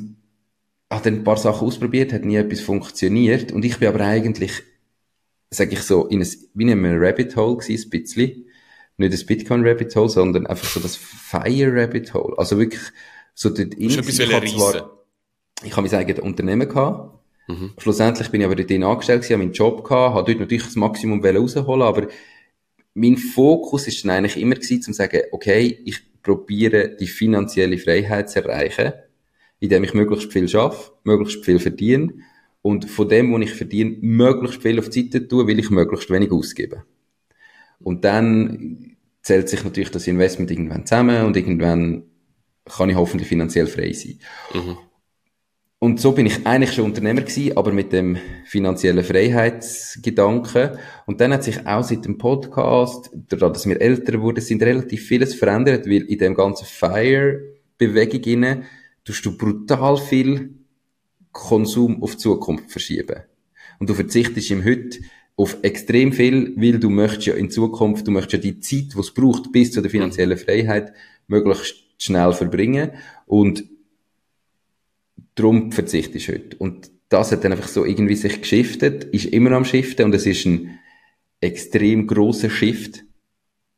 hat 0.90 1.06
dann 1.06 1.16
ein 1.16 1.24
paar 1.24 1.38
Sachen 1.38 1.68
ausprobiert, 1.68 2.14
hat 2.14 2.26
nie 2.26 2.38
etwas 2.38 2.62
funktioniert. 2.62 3.52
Und 3.52 3.66
ich 3.66 3.80
bin 3.80 3.88
aber 3.88 4.02
eigentlich, 4.02 4.64
sag 5.50 5.72
ich 5.72 5.82
so, 5.82 6.06
in 6.08 6.22
ein, 6.22 6.28
wie 6.54 6.64
in 6.64 6.72
einem 6.72 7.02
Rabbit 7.02 7.36
Hole 7.36 7.58
gewesen, 7.58 7.88
ein 7.88 7.90
bisschen. 7.90 8.46
Nicht 8.98 9.14
das 9.14 9.26
Bitcoin 9.26 9.68
Rabbit 9.68 9.96
Hole, 9.96 10.10
sondern 10.10 10.48
einfach 10.48 10.68
so 10.68 10.80
das 10.80 10.96
Fire 10.96 11.74
Rabbit 11.74 12.14
Hole. 12.14 12.38
Also 12.38 12.58
wirklich, 12.58 12.82
so 13.34 13.50
dort 13.50 13.74
in, 13.74 13.90
ich, 13.90 13.98
ich 13.98 14.16
zwar, 14.16 15.04
ich 15.64 15.76
habe 15.76 15.88
mein 15.88 16.00
eigenes 16.00 16.24
Unternehmen 16.24 16.70
gehabt. 16.70 17.20
Mhm. 17.48 17.74
Schlussendlich 17.78 18.30
bin 18.30 18.42
ich 18.42 18.46
aber 18.46 18.56
dort 18.56 18.72
angestellt 18.72 19.22
gewesen, 19.22 19.34
habe 19.34 19.44
meinen 19.44 19.54
Job 19.54 19.84
gehabt, 19.84 20.16
habe 20.16 20.32
dort 20.32 20.40
natürlich 20.40 20.66
das 20.66 20.76
Maximum 20.76 21.24
rausholen, 21.24 21.82
aber 21.82 22.08
mein 22.94 23.18
Fokus 23.18 23.88
ist 23.88 24.04
dann 24.04 24.12
eigentlich 24.12 24.38
immer 24.38 24.56
gewesen, 24.56 24.82
zu 24.82 24.94
sagen, 24.94 25.22
okay, 25.32 25.80
ich 25.86 26.00
probiere 26.24 26.96
die 26.96 27.08
finanzielle 27.08 27.78
Freiheit 27.78 28.30
zu 28.30 28.44
erreichen, 28.44 28.94
indem 29.60 29.84
ich 29.84 29.94
möglichst 29.94 30.32
viel 30.32 30.48
schaffe, 30.48 30.92
möglichst 31.04 31.46
viel 31.46 31.60
verdiene 31.60 32.14
und 32.62 32.90
von 32.90 33.08
dem, 33.08 33.34
was 33.34 33.42
ich 33.42 33.54
verdiene, 33.54 33.98
möglichst 34.02 34.62
viel 34.62 34.80
auf 34.80 34.90
die 34.90 35.04
Seite 35.04 35.28
tue, 35.28 35.48
will 35.48 35.60
ich 35.60 35.70
möglichst 35.70 36.10
wenig 36.10 36.32
ausgeben. 36.32 36.84
Und 37.80 38.04
dann 38.04 38.98
zählt 39.22 39.50
sich 39.50 39.64
natürlich 39.64 39.92
das 39.92 40.08
Investment 40.08 40.52
irgendwann 40.52 40.86
zusammen 40.86 41.26
und 41.26 41.38
irgendwann 41.38 42.04
kann 42.66 42.90
ich 42.90 42.96
hoffentlich 42.96 43.28
finanziell 43.28 43.68
frei 43.68 43.92
sein. 43.94 44.20
Mhm. 44.54 44.78
Und 45.78 46.00
so 46.00 46.14
bin 46.14 46.26
ich 46.26 46.48
eigentlich 46.48 46.74
schon 46.74 46.86
Unternehmer 46.86 47.22
gewesen, 47.22 47.56
aber 47.58 47.72
mit 47.72 47.94
dem 47.94 48.18
finanziellen 48.46 49.04
Freiheitsgedanken. 49.04 50.80
Und 51.06 51.22
dann 51.22 51.34
hat 51.34 51.44
sich 51.44 51.68
auch 51.68 51.84
seit 51.84 52.06
dem 52.06 52.18
Podcast, 52.18 53.12
dadurch, 53.14 53.54
dass 53.54 53.68
wir 53.68 53.80
älter 53.80 54.20
wurden, 54.22 54.42
sind 54.42 54.64
relativ 54.64 55.06
vieles 55.06 55.36
verändert, 55.36 55.86
weil 55.86 56.02
in 56.04 56.18
dem 56.18 56.34
ganzen 56.34 56.66
Fire-Bewegung 56.66 58.64
tust 59.06 59.26
du 59.26 59.38
brutal 59.38 59.98
viel 59.98 60.56
Konsum 61.32 62.04
auf 62.04 62.14
die 62.14 62.18
Zukunft 62.18 62.72
verschieben. 62.72 63.22
Und 63.80 63.90
du 63.90 63.94
verzichtest 63.94 64.52
im 64.52 64.66
Heute 64.66 65.00
auf 65.38 65.58
extrem 65.64 66.14
viel, 66.14 66.54
weil 66.58 66.80
du 66.80 66.90
möchtest 66.90 67.28
ja 67.28 67.34
in 67.36 67.50
Zukunft, 67.50 68.08
du 68.08 68.12
möchtest 68.12 68.34
ja 68.34 68.52
die 68.52 68.60
Zeit, 68.60 68.94
die 68.94 69.00
es 69.00 69.14
braucht, 69.14 69.52
bis 69.52 69.72
zu 69.72 69.82
der 69.82 69.92
finanziellen 69.92 70.38
Freiheit, 70.38 70.94
möglichst 71.28 71.76
schnell 71.98 72.34
verbringen. 72.34 72.92
Und 73.26 73.66
darum 75.36 75.72
verzichtest 75.72 76.28
du 76.28 76.34
heute. 76.34 76.58
Und 76.58 76.90
das 77.10 77.32
hat 77.32 77.44
dann 77.44 77.52
einfach 77.52 77.68
so 77.68 77.86
irgendwie 77.86 78.16
sich 78.16 78.42
geschiftet, 78.42 79.04
ist 79.06 79.26
immer 79.26 79.52
am 79.52 79.66
Shiften 79.66 80.06
und 80.06 80.16
es 80.16 80.26
ist 80.26 80.46
ein 80.46 80.80
extrem 81.42 82.08
großer 82.08 82.50
Shift 82.50 83.04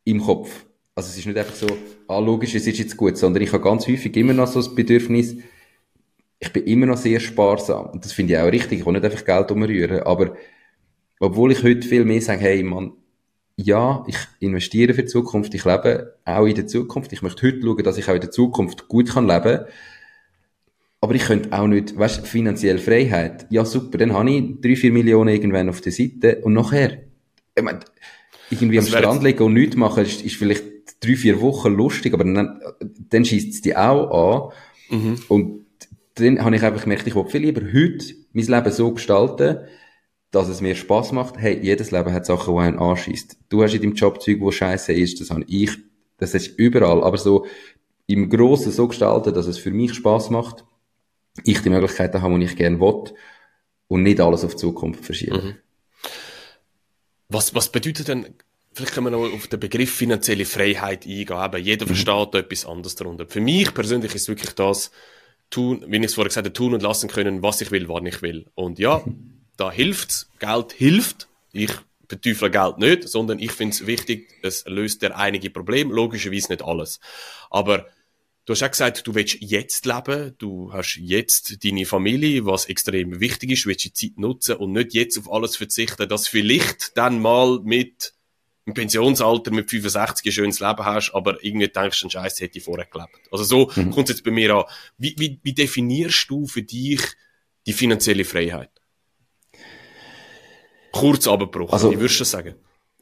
im 0.05 0.21
Kopf. 0.21 0.65
Also 0.95 1.09
es 1.09 1.17
ist 1.17 1.25
nicht 1.25 1.37
einfach 1.37 1.55
so, 1.55 1.67
ah, 2.07 2.19
logisch, 2.19 2.55
es 2.55 2.67
ist 2.67 2.79
jetzt 2.79 2.97
gut, 2.97 3.17
sondern 3.17 3.43
ich 3.43 3.51
habe 3.53 3.63
ganz 3.63 3.87
häufig 3.87 4.15
immer 4.15 4.33
noch 4.33 4.47
so 4.47 4.59
das 4.59 4.73
Bedürfnis, 4.73 5.37
ich 6.39 6.53
bin 6.53 6.65
immer 6.65 6.85
noch 6.85 6.97
sehr 6.97 7.19
sparsam. 7.19 7.87
Und 7.87 8.05
das 8.05 8.13
finde 8.13 8.33
ich 8.33 8.39
auch 8.39 8.51
richtig. 8.51 8.79
Ich 8.79 8.85
will 8.85 8.93
nicht 8.93 9.05
einfach 9.05 9.25
Geld 9.25 9.51
umrühren. 9.51 10.01
Aber, 10.01 10.35
obwohl 11.19 11.51
ich 11.51 11.63
heute 11.63 11.87
viel 11.87 12.05
mehr 12.05 12.21
sage, 12.21 12.41
hey, 12.41 12.63
man, 12.63 12.93
ja, 13.55 14.03
ich 14.07 14.17
investiere 14.39 14.93
für 14.93 15.01
die 15.01 15.09
Zukunft, 15.09 15.53
ich 15.55 15.65
lebe 15.65 16.15
auch 16.25 16.45
in 16.45 16.55
der 16.55 16.67
Zukunft. 16.67 17.11
Ich 17.11 17.23
möchte 17.23 17.47
heute 17.47 17.61
schauen, 17.61 17.83
dass 17.83 17.97
ich 17.97 18.07
auch 18.07 18.13
in 18.13 18.21
der 18.21 18.31
Zukunft 18.31 18.87
gut 18.87 19.09
kann 19.09 19.27
leben. 19.27 19.65
Aber 21.01 21.15
ich 21.15 21.23
könnte 21.23 21.57
auch 21.57 21.67
nicht, 21.67 21.97
weißt, 21.97 22.27
finanzielle 22.27 22.79
Freiheit. 22.79 23.47
Ja, 23.49 23.65
super, 23.65 23.97
dann 23.97 24.13
habe 24.13 24.29
ich 24.29 24.61
drei, 24.61 24.75
vier 24.75 24.91
Millionen 24.91 25.33
irgendwann 25.33 25.69
auf 25.69 25.81
der 25.81 25.91
Seite 25.91 26.41
und 26.43 26.53
nachher, 26.53 27.03
ich 27.55 27.63
meine, 27.63 27.79
irgendwie 28.49 28.79
am 28.79 28.85
Strand 28.85 29.23
liegen 29.23 29.43
und 29.43 29.53
nichts 29.53 29.75
machen, 29.75 30.03
ist, 30.03 30.23
ist 30.23 30.35
vielleicht 30.35 30.63
drei, 30.99 31.15
vier 31.15 31.41
Wochen 31.41 31.73
lustig, 31.73 32.13
aber 32.13 32.23
dann, 32.23 32.61
dann 33.09 33.25
schießt 33.25 33.53
es 33.53 33.61
die 33.61 33.75
auch 33.75 34.51
an. 34.89 34.97
Mhm. 34.97 35.19
Und 35.27 35.65
dann 36.15 36.43
habe 36.43 36.55
ich 36.55 36.63
einfach 36.63 36.81
gemerkt, 36.81 37.07
ich 37.07 37.15
will 37.15 37.27
viel 37.27 37.41
lieber 37.41 37.61
heute 37.61 38.15
mein 38.33 38.45
Leben 38.45 38.71
so 38.71 38.91
gestalten, 38.91 39.59
dass 40.31 40.49
es 40.49 40.61
mir 40.61 40.75
Spaß 40.75 41.11
macht. 41.11 41.37
Hey, 41.37 41.59
jedes 41.61 41.91
Leben 41.91 42.13
hat 42.13 42.25
Sachen, 42.25 42.53
die 42.53 42.61
einen 42.61 42.79
anschießt. 42.79 43.37
Du 43.49 43.63
hast 43.63 43.73
in 43.73 43.81
deinem 43.81 43.93
Job 43.93 44.21
Zeug, 44.21 44.39
wo 44.39 44.51
scheiße 44.51 44.93
ist, 44.93 45.21
das 45.21 45.29
habe 45.29 45.43
ich, 45.47 45.71
das 46.17 46.33
ist 46.33 46.57
überall, 46.57 47.03
aber 47.03 47.17
so 47.17 47.45
im 48.07 48.29
Großen 48.29 48.71
so 48.71 48.87
gestalten, 48.87 49.33
dass 49.33 49.47
es 49.47 49.57
für 49.57 49.71
mich 49.71 49.93
Spaß 49.93 50.29
macht, 50.29 50.65
ich 51.43 51.61
die 51.61 51.69
Möglichkeiten 51.69 52.21
habe, 52.21 52.39
die 52.39 52.45
ich 52.45 52.55
gerne 52.55 52.79
will 52.79 53.13
und 53.87 54.03
nicht 54.03 54.19
alles 54.19 54.43
auf 54.43 54.51
die 54.51 54.61
Zukunft 54.61 55.05
verschieben. 55.05 55.37
Mhm. 55.37 55.55
Was, 57.29 57.53
was 57.53 57.69
bedeutet 57.71 58.07
denn, 58.07 58.35
vielleicht 58.77 58.93
können 58.93 59.07
wir 59.07 59.11
noch 59.11 59.33
auf 59.33 59.47
den 59.47 59.59
Begriff 59.59 59.93
finanzielle 59.93 60.45
Freiheit 60.45 61.05
eingehen, 61.05 61.31
aber 61.31 61.57
jeder 61.57 61.85
mhm. 61.85 61.95
versteht 61.95 62.35
etwas 62.35 62.65
anderes 62.65 62.95
darunter. 62.95 63.27
Für 63.27 63.41
mich 63.41 63.73
persönlich 63.73 64.13
ist 64.13 64.27
wirklich 64.27 64.53
das, 64.53 64.91
tun, 65.49 65.83
wie 65.87 65.97
ich 65.97 66.03
es 66.03 66.13
vorher 66.13 66.29
gesagt 66.29 66.45
habe, 66.45 66.53
tun 66.53 66.73
und 66.73 66.83
lassen 66.83 67.09
können, 67.09 67.41
was 67.41 67.61
ich 67.61 67.71
will, 67.71 67.87
wann 67.89 68.05
ich 68.05 68.21
will. 68.21 68.45
Und 68.53 68.79
ja, 68.79 69.03
da 69.55 69.71
hilft's. 69.71 70.29
Geld 70.39 70.73
hilft. 70.73 71.27
Ich 71.51 71.71
beteufle 72.07 72.51
Geld 72.51 72.77
nicht, 72.77 73.09
sondern 73.09 73.39
ich 73.39 73.51
finde 73.51 73.73
es 73.73 73.87
wichtig, 73.87 74.29
es 74.43 74.65
löst 74.67 75.01
der 75.01 75.17
einige 75.17 75.49
Probleme, 75.49 75.93
logischerweise 75.93 76.51
nicht 76.51 76.63
alles. 76.63 76.99
Aber 77.49 77.87
du 78.45 78.53
hast 78.53 78.63
auch 78.63 78.71
gesagt, 78.71 79.07
du 79.07 79.15
willst 79.15 79.37
jetzt 79.39 79.85
leben, 79.85 80.35
du 80.37 80.71
hast 80.71 80.97
jetzt 81.01 81.63
deine 81.65 81.85
Familie, 81.85 82.45
was 82.45 82.65
extrem 82.65 83.19
wichtig 83.19 83.51
ist, 83.51 83.65
du 83.65 83.69
willst 83.69 83.85
die 83.85 83.93
Zeit 83.93 84.17
nutzen 84.17 84.57
und 84.57 84.73
nicht 84.73 84.93
jetzt 84.93 85.17
auf 85.17 85.31
alles 85.31 85.55
verzichten, 85.55 86.07
das 86.07 86.27
vielleicht 86.27 86.95
dann 86.95 87.19
mal 87.19 87.59
mit 87.63 88.13
im 88.67 88.73
Pensionsalter 88.73 89.51
mit 89.51 89.69
65 89.69 90.25
ein 90.25 90.31
schönes 90.31 90.59
Leben 90.59 90.85
hast, 90.85 91.11
aber 91.13 91.41
irgendwie 91.41 91.69
denkst 91.69 92.01
du, 92.01 92.09
Scheiß 92.09 92.41
hätte 92.41 92.57
ich 92.57 92.65
vorher 92.65 92.85
gelebt. 92.85 93.21
Also 93.31 93.45
so 93.45 93.71
mhm. 93.75 93.91
kommt 93.91 94.09
es 94.09 94.17
jetzt 94.17 94.25
bei 94.25 94.31
mir 94.31 94.53
an. 94.53 94.65
Wie, 94.97 95.15
wie, 95.17 95.39
wie 95.41 95.53
definierst 95.53 96.29
du 96.29 96.45
für 96.45 96.63
dich 96.63 97.01
die 97.65 97.71
finanzielle 97.71 98.25
Freiheit? 98.25 98.69
Kurz 100.91 101.27
Abbruch, 101.27 101.71
also, 101.71 101.91
wie 101.91 101.99
würdest 101.99 102.19
du 102.19 102.21
das 102.21 102.31
sagen? 102.31 102.55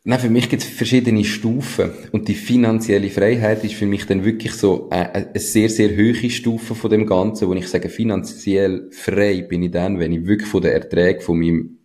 Nein, 0.04 0.20
für 0.20 0.30
mich 0.30 0.50
gibt 0.50 0.62
es 0.62 0.70
verschiedene 0.70 1.24
Stufen. 1.24 1.92
Und 2.12 2.28
die 2.28 2.36
finanzielle 2.36 3.10
Freiheit 3.10 3.64
ist 3.64 3.74
für 3.74 3.88
mich 3.88 4.06
dann 4.06 4.24
wirklich 4.24 4.54
so 4.54 4.88
eine, 4.92 5.16
eine 5.16 5.40
sehr, 5.40 5.70
sehr 5.70 5.98
hohe 5.98 6.30
Stufe 6.30 6.76
von 6.76 6.92
dem 6.92 7.08
Ganzen, 7.08 7.48
wo 7.48 7.54
ich 7.56 7.68
sage, 7.68 7.90
finanziell 7.90 8.92
frei 8.92 9.42
bin 9.42 9.64
ich 9.64 9.72
dann, 9.72 9.98
wenn 9.98 10.14
ich 10.14 10.28
wirklich 10.28 10.50
von 10.50 10.62
den 10.62 10.74
Erträgen 10.74 11.22
von 11.22 11.40
meinem, 11.40 11.80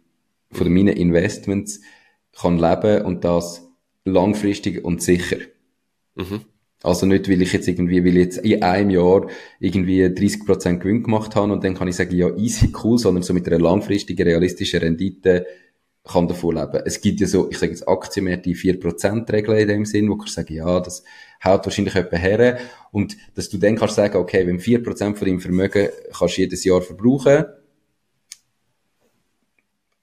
von 0.53 0.71
meinen 0.71 0.89
Investments 0.89 1.81
kann 2.39 2.59
leben 2.59 3.07
und 3.07 3.25
das 3.25 3.70
langfristig 4.13 4.85
und 4.85 5.03
sicher. 5.03 5.39
Mhm. 6.15 6.43
Also 6.83 7.05
nicht, 7.05 7.29
weil 7.29 7.43
ich 7.43 7.53
jetzt 7.53 7.69
irgendwie, 7.69 8.03
weil 8.05 8.17
ich 8.17 8.25
jetzt 8.25 8.39
in 8.39 8.63
einem 8.63 8.91
Jahr 8.91 9.27
irgendwie 9.59 10.03
30% 10.05 10.79
Gewinn 10.79 11.03
gemacht 11.03 11.37
habe 11.37 11.53
und 11.53 11.63
dann 11.63 11.75
kann 11.75 11.89
ich 11.89 11.97
sagen, 11.97 12.17
ja, 12.17 12.35
easy, 12.37 12.73
cool, 12.83 12.97
sondern 12.99 13.23
so 13.23 13.35
mit 13.35 13.47
einer 13.47 13.59
langfristigen, 13.59 14.27
realistischen 14.27 14.81
Rendite 14.81 15.47
kann 16.05 16.27
davon 16.27 16.57
leben. 16.57 16.81
Es 16.87 17.03
gibt 17.03 17.21
ja 17.21 17.27
so, 17.27 17.51
ich 17.51 17.59
sage 17.59 17.73
jetzt 17.73 17.87
Aktienmärkte, 17.87 18.49
die 18.49 18.57
4%-Regel 18.57 19.59
in 19.59 19.69
dem 19.69 19.85
Sinn, 19.85 20.09
wo 20.09 20.15
du 20.15 20.27
sagen, 20.27 20.55
ja, 20.55 20.81
das 20.81 21.05
haut 21.45 21.67
wahrscheinlich 21.67 21.95
jemand 21.95 22.19
her. 22.19 22.59
Und 22.91 23.17
dass 23.35 23.51
du 23.51 23.59
dann 23.59 23.77
kannst 23.77 23.97
sagen, 23.97 24.17
okay, 24.17 24.47
wenn 24.47 24.59
4% 24.59 25.15
von 25.17 25.27
deinem 25.27 25.41
Vermögen 25.41 25.89
kannst 26.19 26.39
du 26.39 26.41
jedes 26.41 26.65
Jahr 26.65 26.81
verbrauchen, 26.81 27.45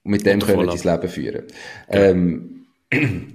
und 0.03 0.11
mit 0.11 0.25
dem 0.25 0.39
können 0.39 0.59
wir 0.59 0.67
dein 0.67 0.95
Leben 0.95 1.09
führen. 1.09 1.43
Ja. 1.91 1.95
Ähm, 1.95 2.56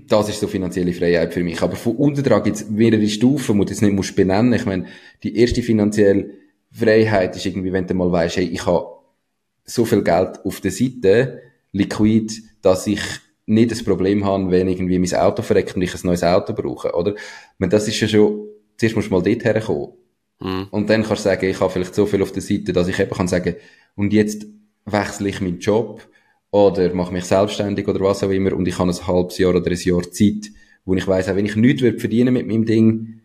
das 0.09 0.29
ist 0.29 0.41
so 0.41 0.47
finanzielle 0.47 0.93
Freiheit 0.93 1.35
für 1.35 1.43
mich. 1.43 1.61
Aber 1.63 1.77
von 1.77 1.97
unten 1.97 2.23
dran 2.23 2.43
gibt 2.43 2.57
es 2.57 2.71
mehrere 2.71 3.09
Stufen, 3.09 3.59
die 3.59 3.67
du 3.67 3.71
jetzt 3.73 3.83
nicht 3.83 3.95
musst 3.95 4.17
benennen. 4.17 4.53
Ich 4.55 4.65
meine, 4.65 4.87
die 5.23 5.37
erste 5.37 5.63
finanzielle 5.63 6.31
Freiheit 6.71 7.37
ist 7.37 7.45
irgendwie, 7.45 7.73
wenn 7.73 7.87
du 7.87 7.95
mal 7.95 8.11
weißt, 8.11 8.37
hey, 8.37 8.47
ich 8.47 8.65
habe 8.65 8.87
so 9.65 9.85
viel 9.85 10.03
Geld 10.03 10.45
auf 10.45 10.61
der 10.61 10.71
Seite, 10.71 11.43
liquid, 11.73 12.33
dass 12.63 12.87
ich 12.87 13.03
nicht 13.47 13.71
das 13.71 13.83
Problem 13.83 14.25
habe, 14.25 14.51
wenn 14.51 14.69
irgendwie 14.69 14.99
mein 14.99 15.15
Auto 15.15 15.43
verreckt 15.43 15.77
und 15.77 15.83
ich 15.83 15.95
ein 15.95 16.01
neues 16.05 16.23
Auto 16.23 16.55
brauche, 16.55 16.95
oder? 16.95 17.15
Ich 17.15 17.59
meine, 17.59 17.71
das 17.71 17.89
ist 17.89 18.01
ja 18.01 18.09
schon, 18.09 18.47
zuerst 18.77 18.97
musst 18.97 19.09
du 19.09 19.15
mal 19.15 19.23
dort 19.23 19.45
herkommen. 19.45 19.93
Mhm. 20.41 20.69
Und 20.71 20.89
dann 20.89 21.03
kannst 21.03 21.25
du 21.25 21.29
sagen, 21.29 21.47
ich 21.47 21.61
habe 21.61 21.71
vielleicht 21.71 21.95
so 21.95 22.07
viel 22.07 22.23
auf 22.23 22.33
der 22.33 22.43
Seite, 22.43 22.73
dass 22.73 22.89
ich 22.89 22.99
eben 22.99 23.11
kann 23.11 23.29
sagen, 23.29 23.57
und 23.97 24.13
jetzt 24.13 24.47
wechsle 24.87 25.29
ich 25.29 25.41
meinen 25.41 25.59
Job, 25.59 26.09
oder 26.53 26.95
mache 26.95 27.13
mich 27.13 27.25
selbstständig 27.25 27.89
oder 27.89 28.01
was 28.01 28.23
auch 28.23 28.31
immer 28.31 28.53
und 28.53 28.69
ich 28.69 28.79
habe 28.79 28.91
ein 28.91 29.07
halbes 29.07 29.39
Jahr 29.39 29.55
oder 29.55 29.69
ein 29.69 29.77
Jahr 29.77 30.03
Zeit, 30.03 30.51
wo 30.85 30.95
ich 30.95 31.09
weiß, 31.09 31.29
auch 31.29 31.37
wenn 31.37 31.47
ich 31.47 31.57
nichts 31.57 31.81
verdienen 31.81 32.35
mit 32.35 32.47
meinem 32.47 32.67
Ding, 32.67 33.23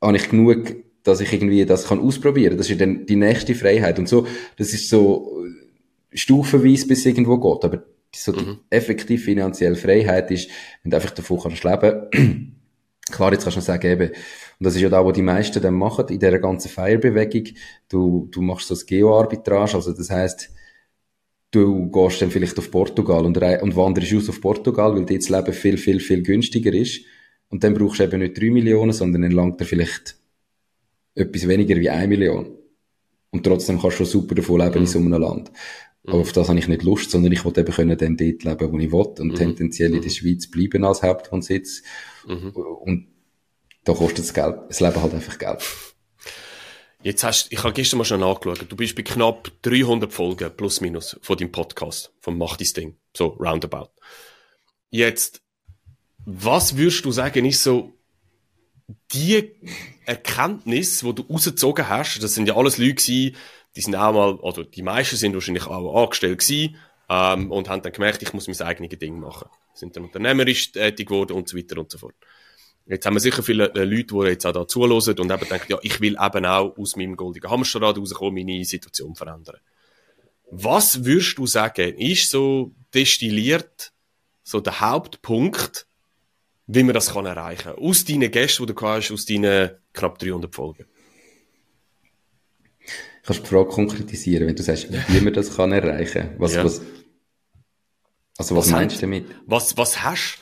habe 0.00 0.16
ich 0.16 0.30
genug, 0.30 0.76
dass 1.02 1.20
ich 1.20 1.32
irgendwie 1.32 1.66
das 1.66 1.88
kann 1.88 2.00
ausprobieren. 2.00 2.56
Das 2.56 2.70
ist 2.70 2.80
dann 2.80 3.06
die 3.06 3.16
nächste 3.16 3.54
Freiheit 3.54 3.98
und 3.98 4.08
so. 4.08 4.26
Das 4.56 4.72
ist 4.72 4.88
so 4.88 5.44
äh, 5.44 6.16
stufenweise 6.16 6.86
bis 6.86 7.04
irgendwo 7.04 7.38
geht. 7.38 7.64
Aber 7.64 7.84
so 8.14 8.32
die 8.32 8.44
mhm. 8.44 8.60
effektive 8.70 9.22
finanzielle 9.22 9.76
Freiheit 9.76 10.30
ist, 10.30 10.48
wenn 10.82 10.90
du 10.90 10.96
einfach 10.96 11.10
davon 11.10 11.40
kannst 11.40 11.64
leben. 11.64 12.52
Klar, 13.10 13.32
jetzt 13.32 13.42
kannst 13.42 13.58
du 13.58 13.60
sagen, 13.60 13.86
eben, 13.86 14.08
und 14.10 14.64
das 14.64 14.76
ist 14.76 14.80
ja 14.80 14.88
da, 14.88 15.04
wo 15.04 15.12
die 15.12 15.20
meisten 15.20 15.60
dann 15.60 15.74
machen, 15.74 16.06
in 16.08 16.18
dieser 16.18 16.38
ganzen 16.38 16.70
Feierbewegung. 16.70 17.54
Du, 17.88 18.28
du 18.30 18.40
machst 18.40 18.68
so 18.68 18.74
das 18.74 18.86
Geo-Arbitrage, 18.86 19.74
also 19.74 19.92
das 19.92 20.08
heißt, 20.08 20.53
du 21.54 21.90
gehst 21.90 22.22
dann 22.22 22.30
vielleicht 22.30 22.58
auf 22.58 22.70
Portugal 22.70 23.24
und, 23.24 23.36
und 23.36 23.76
wanderst 23.76 24.14
aus 24.14 24.28
auf 24.28 24.40
Portugal, 24.40 24.94
weil 24.94 25.04
dort 25.04 25.22
das 25.22 25.28
Leben 25.28 25.52
viel, 25.52 25.76
viel, 25.76 26.00
viel 26.00 26.22
günstiger 26.22 26.72
ist. 26.72 27.04
Und 27.48 27.62
dann 27.62 27.74
brauchst 27.74 28.00
du 28.00 28.04
eben 28.04 28.20
nicht 28.20 28.38
drei 28.40 28.50
Millionen, 28.50 28.92
sondern 28.92 29.22
dann 29.22 29.30
langt 29.30 29.60
er 29.60 29.66
vielleicht 29.66 30.16
etwas 31.14 31.46
weniger 31.46 31.76
wie 31.76 31.90
eine 31.90 32.08
Million. 32.08 32.46
Und 33.30 33.44
trotzdem 33.44 33.80
kannst 33.80 34.00
du 34.00 34.04
super 34.04 34.34
davon 34.34 34.60
leben 34.60 34.74
mhm. 34.74 34.80
in 34.80 34.86
so 34.86 34.98
einem 34.98 35.20
Land. 35.20 35.50
Aber 36.06 36.18
auf 36.18 36.32
das 36.32 36.48
habe 36.48 36.58
ich 36.58 36.68
nicht 36.68 36.82
Lust, 36.82 37.10
sondern 37.10 37.32
ich 37.32 37.44
wollte 37.44 37.62
eben 37.62 37.72
können 37.72 37.96
dann 37.96 38.16
dort 38.16 38.44
leben, 38.44 38.72
wo 38.72 38.78
ich 38.78 38.92
will 38.92 39.06
und 39.20 39.32
mhm. 39.32 39.34
tendenziell 39.34 39.94
in 39.94 40.02
der 40.02 40.10
mhm. 40.10 40.14
Schweiz 40.14 40.50
bleiben 40.50 40.84
als 40.84 41.02
Hauptwohnsitz. 41.02 41.82
Mhm. 42.26 42.50
Und 42.50 43.06
da 43.84 43.94
kostet 43.94 44.20
das 44.20 44.34
Geld, 44.34 44.56
das 44.68 44.80
Leben 44.80 45.02
halt 45.02 45.14
einfach 45.14 45.38
Geld. 45.38 45.62
Jetzt 47.04 47.22
hast, 47.22 47.52
ich 47.52 47.62
habe 47.62 47.74
gestern 47.74 47.98
mal 47.98 48.06
schon 48.06 48.20
nachgeschaut, 48.20 48.64
du 48.66 48.76
bist 48.76 48.96
bei 48.96 49.02
knapp 49.02 49.50
300 49.60 50.10
Folgen 50.10 50.50
plus 50.56 50.80
minus 50.80 51.18
von 51.20 51.36
deinem 51.36 51.52
Podcast, 51.52 52.14
vom 52.18 52.38
Mach 52.38 52.56
dein 52.56 52.72
Ding, 52.74 52.96
so 53.14 53.26
roundabout. 53.26 53.90
Jetzt, 54.88 55.42
was 56.24 56.78
würdest 56.78 57.04
du 57.04 57.12
sagen, 57.12 57.44
ist 57.44 57.62
so 57.62 57.92
die 59.12 59.52
Erkenntnis, 60.06 61.04
wo 61.04 61.12
du 61.12 61.24
rausgezogen 61.24 61.90
hast, 61.90 62.22
das 62.22 62.32
sind 62.32 62.48
ja 62.48 62.56
alles 62.56 62.78
Leute 62.78 62.94
gewesen, 62.94 63.36
die 63.76 63.80
sind 63.82 63.96
auch 63.96 64.14
mal, 64.14 64.36
oder 64.36 64.64
die 64.64 64.82
meisten 64.82 65.16
sind 65.16 65.34
wahrscheinlich 65.34 65.66
auch 65.66 66.04
angestellt 66.04 66.38
gewesen, 66.38 66.78
ähm, 67.10 67.52
und 67.52 67.68
haben 67.68 67.82
dann 67.82 67.92
gemerkt, 67.92 68.22
ich 68.22 68.32
muss 68.32 68.48
mein 68.48 68.58
eigenes 68.62 68.98
Ding 68.98 69.20
machen. 69.20 69.50
Sind 69.74 69.94
dann 69.94 70.04
unternehmerisch 70.04 70.72
tätig 70.72 71.08
geworden 71.08 71.32
und 71.32 71.50
so 71.50 71.58
weiter 71.58 71.78
und 71.78 71.90
so 71.90 71.98
fort. 71.98 72.14
Jetzt 72.86 73.06
haben 73.06 73.14
wir 73.14 73.20
sicher 73.20 73.42
viele 73.42 73.72
äh, 73.74 73.84
Leute, 73.84 74.14
die 74.14 74.28
jetzt 74.28 74.46
auch 74.46 74.52
da 74.52 74.68
zuhören 74.68 74.92
und 74.92 75.30
eben 75.30 75.48
denken, 75.48 75.66
ja, 75.68 75.78
ich 75.82 76.00
will 76.00 76.16
eben 76.20 76.46
auch 76.46 76.76
aus 76.76 76.96
meinem 76.96 77.16
goldigen 77.16 77.50
Hamsterrad 77.50 77.96
rauskommen, 77.96 78.34
meine 78.34 78.64
Situation 78.64 79.14
verändern. 79.14 79.56
Was 80.50 81.04
würdest 81.04 81.38
du 81.38 81.46
sagen, 81.46 81.96
ist 81.96 82.30
so 82.30 82.72
destilliert 82.92 83.92
so 84.42 84.60
der 84.60 84.80
Hauptpunkt, 84.80 85.86
wie 86.66 86.82
man 86.82 86.94
das 86.94 87.12
kann 87.12 87.26
erreichen 87.26 87.62
kann? 87.62 87.76
Aus 87.76 88.04
deinen 88.04 88.30
Gästen, 88.30 88.66
die 88.66 88.74
du 88.74 88.80
hast, 88.82 89.10
aus 89.10 89.24
deinen 89.24 89.70
knapp 89.92 90.18
300 90.18 90.54
Folgen? 90.54 90.84
kannst 93.24 93.40
du 93.40 93.44
die 93.44 93.48
Frage 93.48 93.68
konkretisieren, 93.70 94.46
wenn 94.46 94.56
du 94.56 94.62
sagst, 94.62 94.88
wie 95.08 95.20
man 95.20 95.32
das 95.32 95.56
kann 95.56 95.72
erreichen? 95.72 96.34
Was, 96.38 96.54
ja. 96.54 96.64
was, 96.64 96.82
also 98.36 98.56
was, 98.56 98.66
was 98.66 98.70
meinst 98.70 98.96
du 98.96 99.00
damit? 99.00 99.26
Was, 99.46 99.76
was 99.76 100.02
hast, 100.02 100.38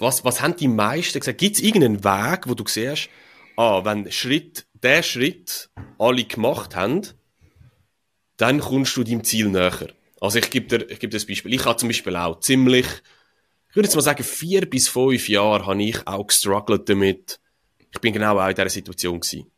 was, 0.00 0.24
was 0.24 0.40
haben 0.40 0.56
die 0.56 0.68
meisten 0.68 1.20
gesagt? 1.20 1.38
Gibt 1.38 1.56
es 1.56 1.62
irgendeinen 1.62 2.04
Weg, 2.04 2.46
wo 2.46 2.54
du 2.54 2.64
siehst, 2.66 3.08
ah, 3.56 3.84
wenn 3.84 4.10
Schritt, 4.12 4.66
der 4.74 5.02
Schritt 5.02 5.70
alle 5.98 6.24
gemacht 6.24 6.76
haben, 6.76 7.02
dann 8.36 8.60
kommst 8.60 8.96
du 8.96 9.04
deinem 9.04 9.24
Ziel 9.24 9.48
näher. 9.48 9.88
Also 10.20 10.38
ich 10.38 10.50
gebe 10.50 10.66
dir, 10.66 10.90
ich 10.90 10.98
gebe 10.98 11.10
dir 11.10 11.22
ein 11.22 11.26
Beispiel. 11.26 11.54
Ich 11.54 11.64
habe 11.64 11.76
zum 11.76 11.88
Beispiel 11.88 12.16
auch 12.16 12.40
ziemlich, 12.40 12.86
ich 13.70 13.76
würde 13.76 13.88
jetzt 13.88 13.94
mal 13.94 14.02
sagen, 14.02 14.24
vier 14.24 14.68
bis 14.68 14.88
fünf 14.88 15.28
Jahre 15.28 15.66
habe 15.66 15.82
ich 15.82 16.06
auch 16.06 16.26
gestruggelt 16.26 16.88
damit. 16.88 17.40
Ich 17.92 18.00
bin 18.00 18.12
genau 18.12 18.38
auch 18.38 18.48
in 18.48 18.54
dieser 18.54 18.68
Situation 18.68 19.20
gewesen. 19.20 19.50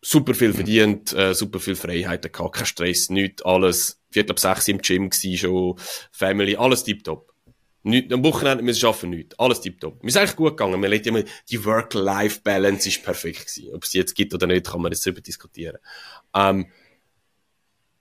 Super 0.00 0.34
viel 0.34 0.52
verdient, 0.52 1.12
äh, 1.12 1.34
super 1.34 1.58
viel 1.58 1.74
Freiheiten 1.74 2.30
gehabt, 2.30 2.54
kein 2.54 2.66
Stress, 2.66 3.10
nichts, 3.10 3.42
alles. 3.44 4.00
Viertel 4.10 4.30
ab 4.30 4.38
sechs 4.38 4.68
im 4.68 4.78
Gym 4.78 5.10
gewesen, 5.10 5.36
schon, 5.36 5.78
Family, 6.12 6.56
alles 6.56 6.84
tiptop. 6.84 7.32
Nicht, 7.82 8.12
am 8.12 8.24
Wochenende 8.24 8.64
wir 8.64 8.88
arbeiten, 8.88 9.10
nichts. 9.10 9.38
Alles 9.38 9.60
tiptop. 9.60 10.02
Mir 10.02 10.08
ist 10.08 10.16
eigentlich 10.16 10.36
gut 10.36 10.56
gegangen. 10.56 10.80
Man 10.80 10.92
immer, 10.92 11.22
die 11.48 11.64
Work-Life-Balance 11.64 12.88
ist 12.88 13.02
perfekt 13.02 13.46
gewesen. 13.46 13.74
Ob 13.74 13.84
es 13.84 13.90
die 13.90 13.98
jetzt 13.98 14.14
gibt 14.14 14.34
oder 14.34 14.46
nicht, 14.46 14.66
kann 14.66 14.82
man 14.82 14.92
jetzt 14.92 15.06
darüber 15.06 15.20
diskutieren. 15.20 15.78
Ähm, 16.34 16.66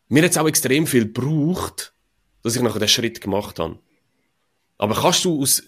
mir 0.09 0.23
hat 0.23 0.31
es 0.31 0.37
auch 0.37 0.47
extrem 0.47 0.87
viel 0.87 1.05
gebraucht, 1.05 1.93
dass 2.41 2.55
ich 2.55 2.61
nachher 2.61 2.79
den 2.79 2.87
Schritt 2.87 3.21
gemacht 3.21 3.59
habe. 3.59 3.79
Aber 4.77 4.95
kannst 4.95 5.25
du 5.25 5.41
aus, 5.41 5.63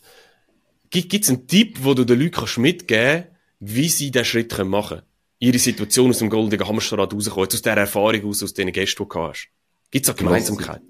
gibt 0.90 1.14
es 1.14 1.30
einen 1.30 1.48
Tipp, 1.48 1.80
wo 1.82 1.94
du 1.94 2.06
den 2.06 2.20
Leuten 2.20 2.36
kannst 2.36 2.58
mitgeben 2.58 3.26
wie 3.60 3.90
sie 3.90 4.12
diesen 4.12 4.26
Schritt 4.26 4.58
machen 4.66 5.00
können? 5.00 5.08
Ihre 5.40 5.60
Situation 5.60 6.10
aus 6.10 6.20
dem 6.20 6.30
goldenen 6.30 6.68
Hamsterrad 6.68 7.14
rauskommen, 7.14 7.48
aus 7.48 7.62
dieser 7.62 7.78
Erfahrung 7.78 8.26
aus, 8.26 8.44
aus 8.44 8.54
den 8.54 8.72
Gästen, 8.72 9.04
die 9.04 9.10
du 9.10 9.20
hast. 9.20 9.50
Gibt 9.92 10.06
es 10.06 10.10
eine 10.10 10.18
Gemeinsamkeit? 10.18 10.82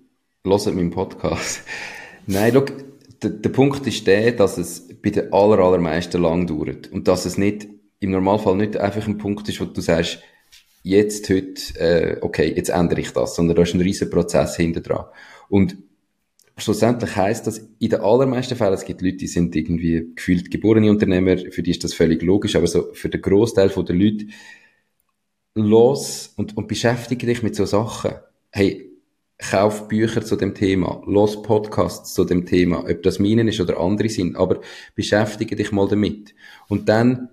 Hört 0.44 0.66
meinen 0.68 0.90
Podcast. 0.90 1.62
Nein, 2.26 2.52
schau, 2.54 2.66
der, 3.22 3.32
der 3.32 3.50
Punkt 3.50 3.86
ist 3.88 4.08
der, 4.08 4.32
dass 4.32 4.58
es 4.58 4.88
bei 5.02 5.10
den 5.10 5.32
aller, 5.34 5.60
allermeisten 5.60 6.22
lang 6.22 6.48
dauert. 6.48 6.92
Und 6.92 7.08
dass 7.08 7.26
es 7.26 7.38
nicht, 7.38 7.68
im 8.00 8.12
Normalfall 8.12 8.56
nicht 8.56 8.78
einfach 8.78 9.06
ein 9.08 9.18
Punkt 9.18 9.50
ist, 9.50 9.60
wo 9.60 9.66
du 9.66 9.82
sagst, 9.82 10.20
jetzt, 10.84 11.30
heute, 11.30 11.80
äh, 11.80 12.18
okay, 12.22 12.54
jetzt 12.56 12.70
ändere 12.70 13.02
ich 13.02 13.12
das, 13.12 13.36
sondern 13.36 13.56
da 13.56 13.64
ist 13.64 13.74
ein 13.74 13.82
riesen 13.82 14.10
Prozess 14.10 14.56
hinter 14.56 14.82
dran. 14.82 15.06
Und 15.50 15.78
schlussendlich 16.58 17.16
heißt 17.16 17.46
das, 17.48 17.58
in 17.80 17.90
den 17.90 18.00
allermeisten 18.00 18.56
Fällen, 18.56 18.74
es 18.74 18.86
gibt 18.86 19.02
Leute, 19.02 19.18
die 19.18 19.28
sind 19.28 19.56
irgendwie 19.56 20.12
gefühlt 20.16 20.50
geborene 20.50 20.90
Unternehmer, 20.90 21.38
für 21.38 21.64
die 21.64 21.72
ist 21.72 21.84
das 21.84 21.94
völlig 21.94 22.22
logisch, 22.22 22.56
aber 22.56 22.68
so 22.68 22.94
für 22.94 23.10
den 23.10 23.22
Großteil 23.22 23.70
der 23.70 23.96
Leute, 23.96 24.28
los 25.56 26.34
und, 26.38 26.56
und 26.56 26.68
beschäftige 26.68 27.26
dich 27.26 27.44
mit 27.44 27.56
so 27.56 27.66
Sachen. 27.66 28.12
Hey, 28.52 28.89
kauf 29.40 29.88
Bücher 29.88 30.24
zu 30.24 30.36
dem 30.36 30.54
Thema, 30.54 31.02
los 31.08 31.42
Podcasts 31.42 32.14
zu 32.14 32.26
dem 32.26 32.46
Thema, 32.46 32.84
ob 32.88 33.02
das 33.04 33.20
meinen 33.20 33.48
ist 33.48 33.60
oder 33.62 33.80
andere 33.80 34.10
sind, 34.10 34.36
aber 34.36 34.60
beschäftige 34.96 35.56
dich 35.56 35.72
mal 35.72 35.88
damit. 35.88 36.36
Und 36.68 36.90
dann 36.90 37.30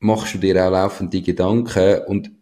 machst 0.00 0.34
du 0.34 0.38
dir 0.38 0.66
auch 0.66 0.72
laufend 0.72 1.14
die 1.14 1.22
Gedanken 1.22 2.00
und 2.06 2.32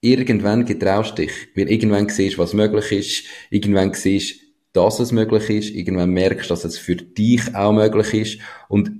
irgendwann 0.00 0.64
getraust 0.64 1.18
dich, 1.18 1.32
weil 1.56 1.70
irgendwann 1.70 2.08
siehst, 2.08 2.38
was 2.38 2.54
möglich 2.54 2.92
ist, 2.92 3.24
irgendwann 3.50 3.92
siehst, 3.92 4.40
dass 4.72 5.00
es 5.00 5.10
möglich 5.10 5.50
ist, 5.50 5.74
irgendwann 5.74 6.10
merkst, 6.10 6.50
dass 6.50 6.64
es 6.64 6.78
für 6.78 6.96
dich 6.96 7.54
auch 7.54 7.72
möglich 7.72 8.14
ist 8.14 8.40
und 8.68 8.92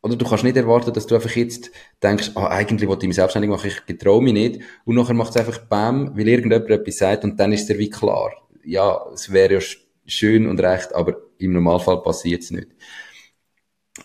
oder 0.00 0.14
du 0.14 0.24
kannst 0.24 0.44
nicht 0.44 0.56
erwarten, 0.56 0.92
dass 0.92 1.08
du 1.08 1.16
einfach 1.16 1.34
jetzt 1.34 1.72
denkst, 2.02 2.30
ah, 2.36 2.46
eigentlich 2.46 2.88
wollte 2.88 3.04
ich 3.04 3.08
mich 3.08 3.16
selbstständig 3.16 3.50
machen, 3.50 3.66
ich 3.66 3.84
getraue 3.84 4.22
mich 4.22 4.32
nicht. 4.32 4.60
Und 4.84 4.94
nachher 4.94 5.12
macht 5.12 5.30
es 5.30 5.36
einfach 5.36 5.58
Bam, 5.58 6.16
weil 6.16 6.28
irgendjemand 6.28 6.70
etwas 6.70 6.98
sagt 6.98 7.24
und 7.24 7.38
dann 7.40 7.50
ist 7.50 7.62
es 7.62 7.66
dir 7.66 7.78
wie 7.78 7.90
klar 7.90 8.30
ja, 8.68 9.00
es 9.12 9.32
wäre 9.32 9.54
ja 9.54 9.60
schön 10.06 10.46
und 10.46 10.60
recht, 10.60 10.94
aber 10.94 11.16
im 11.38 11.52
Normalfall 11.52 12.02
passiert 12.02 12.42
es 12.42 12.50
nicht. 12.50 12.68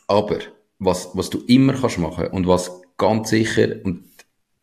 Aber 0.07 0.39
was, 0.79 1.09
was 1.13 1.29
du 1.29 1.39
immer 1.47 1.73
kannst 1.73 1.99
machen 1.99 2.27
und 2.27 2.47
was 2.47 2.81
ganz 2.97 3.29
sicher 3.29 3.75
und 3.83 4.03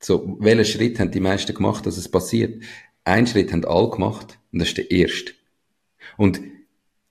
so, 0.03 0.37
welchen 0.41 0.65
Schritt 0.65 0.99
haben 0.99 1.11
die 1.11 1.21
meisten 1.21 1.55
gemacht, 1.55 1.85
dass 1.85 1.99
es 1.99 2.11
passiert? 2.11 2.63
Ein 3.05 3.27
Schritt 3.27 3.53
haben 3.53 3.65
alle 3.65 3.91
gemacht 3.91 4.39
und 4.53 4.61
das 4.61 4.69
ist 4.69 4.79
der 4.79 4.91
erste. 4.91 5.33
Und 6.17 6.41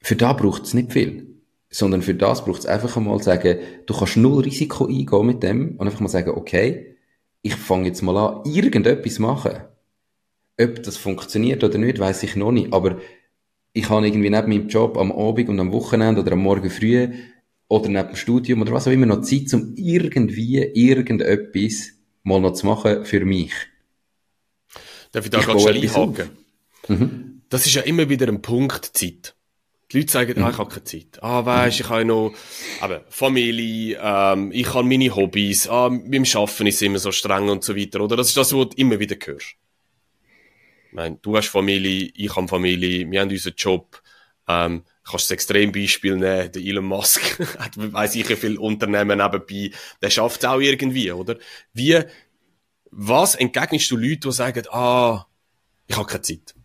für 0.01 0.15
da 0.15 0.33
braucht 0.33 0.63
es 0.63 0.73
nicht 0.73 0.91
viel. 0.91 1.27
Sondern 1.71 2.01
für 2.01 2.15
das 2.15 2.43
braucht 2.43 2.61
es 2.61 2.65
einfach 2.65 2.97
einmal 2.97 3.21
sagen, 3.21 3.59
du 3.85 3.93
kannst 3.93 4.17
null 4.17 4.41
Risiko 4.41 4.87
eingehen 4.87 5.25
mit 5.27 5.43
dem 5.43 5.75
und 5.77 5.85
einfach 5.85 5.99
mal 5.99 6.07
sagen, 6.07 6.31
okay, 6.31 6.95
ich 7.43 7.55
fange 7.55 7.87
jetzt 7.87 8.01
mal 8.01 8.17
an, 8.17 8.51
irgendetwas 8.51 9.19
machen. 9.19 9.61
Ob 10.59 10.83
das 10.83 10.97
funktioniert 10.97 11.63
oder 11.63 11.77
nicht, 11.77 11.99
weiß 11.99 12.23
ich 12.23 12.35
noch 12.35 12.51
nicht. 12.51 12.73
Aber 12.73 12.99
ich 13.73 13.89
habe 13.89 14.05
irgendwie 14.05 14.29
neben 14.29 14.49
meinem 14.49 14.67
Job 14.67 14.97
am 14.97 15.11
Abend 15.11 15.49
und 15.49 15.59
am 15.59 15.71
Wochenende 15.71 16.21
oder 16.21 16.33
am 16.33 16.39
Morgen 16.39 16.69
früh 16.69 17.09
oder 17.67 17.87
neben 17.87 18.09
dem 18.09 18.15
Studium 18.15 18.61
oder 18.61 18.73
was 18.73 18.87
auch 18.87 18.91
immer 18.91 19.05
noch 19.05 19.21
Zeit, 19.21 19.53
um 19.53 19.73
irgendwie 19.75 20.57
irgendetwas 20.57 21.93
mal 22.23 22.41
noch 22.41 22.53
zu 22.53 22.65
machen 22.65 23.05
für 23.05 23.23
mich. 23.23 23.53
Darf 25.11 25.25
ich 25.25 25.31
da 25.31 25.41
ganz 25.41 25.61
schnell 25.61 25.81
einhaken? 25.81 26.29
Mhm. 26.87 27.41
Das 27.49 27.65
ist 27.65 27.73
ja 27.73 27.81
immer 27.81 28.09
wieder 28.09 28.27
ein 28.27 28.41
Punkt, 28.41 28.85
Zeit. 28.85 29.35
Die 29.91 29.97
Leute 29.97 30.11
sagen, 30.11 30.33
mhm. 30.37 30.43
ah, 30.43 30.49
ich 30.51 30.57
habe 30.57 30.69
keine 30.69 30.83
Zeit. 30.83 31.17
Ah, 31.21 31.45
weisst, 31.45 31.79
ich 31.79 31.89
habe 31.89 32.05
noch 32.05 32.33
eben, 32.83 32.99
Familie, 33.09 33.99
ähm, 34.01 34.51
ich 34.51 34.71
habe 34.73 34.87
meine 34.87 35.15
Hobbys, 35.15 35.67
ah, 35.67 35.89
beim 35.89 36.25
Arbeiten 36.35 36.67
ist 36.67 36.75
es 36.75 36.81
immer 36.83 36.99
so 36.99 37.11
streng 37.11 37.49
und 37.49 37.63
so 37.63 37.75
weiter, 37.75 38.01
oder? 38.01 38.15
Das 38.15 38.27
ist 38.27 38.37
das, 38.37 38.53
was 38.53 38.69
du 38.69 38.75
immer 38.77 38.99
wieder 38.99 39.15
hörst. 39.23 39.55
Meine, 40.91 41.17
du 41.21 41.37
hast 41.37 41.49
Familie, 41.49 42.11
ich 42.15 42.35
habe 42.35 42.47
Familie, 42.47 43.09
wir 43.09 43.21
haben 43.21 43.29
unseren 43.29 43.53
Job. 43.55 44.01
Ähm, 44.47 44.83
kannst 45.03 45.25
das 45.25 45.31
Extrembeispiel 45.31 46.15
nehmen, 46.15 46.51
der 46.51 46.61
Elon 46.61 46.85
Musk 46.85 47.39
hat, 47.59 47.71
weiss 47.93 48.15
ich, 48.15 48.27
wie 48.29 48.35
viele 48.35 48.59
Unternehmen 48.59 49.17
nebenbei, 49.19 49.71
der 50.01 50.09
schafft 50.09 50.43
es 50.43 50.49
auch 50.49 50.59
irgendwie, 50.59 51.11
oder? 51.11 51.37
Wie, 51.73 51.99
was 52.91 53.35
entgegnest 53.35 53.91
du 53.91 53.97
Leuten, 53.97 54.21
die 54.21 54.31
sagen, 54.31 54.63
ah, 54.71 55.25
ich 55.87 55.95
habe 55.95 56.07
keine 56.07 56.21
Zeit? 56.21 56.55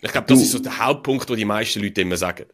Ich 0.00 0.12
glaube, 0.12 0.26
das 0.28 0.38
du, 0.38 0.44
ist 0.44 0.52
so 0.52 0.58
der 0.60 0.78
Hauptpunkt, 0.78 1.28
wo 1.28 1.34
die 1.34 1.44
meisten 1.44 1.80
Leute 1.80 2.02
immer 2.02 2.16
sagen. 2.16 2.46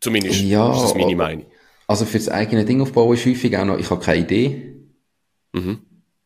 Zumindest 0.00 0.42
ja, 0.42 0.72
ist 0.72 0.82
das 0.82 0.94
meine 0.94 1.16
Meinung. 1.16 1.46
Also 1.86 2.04
fürs 2.04 2.28
eigene 2.28 2.64
Ding 2.64 2.80
aufbauen 2.80 3.14
ist 3.14 3.26
häufig 3.26 3.56
auch 3.56 3.64
noch, 3.64 3.78
ich 3.78 3.90
habe 3.90 4.02
keine 4.02 4.20
Idee. 4.20 4.76
Mhm. 5.52 5.80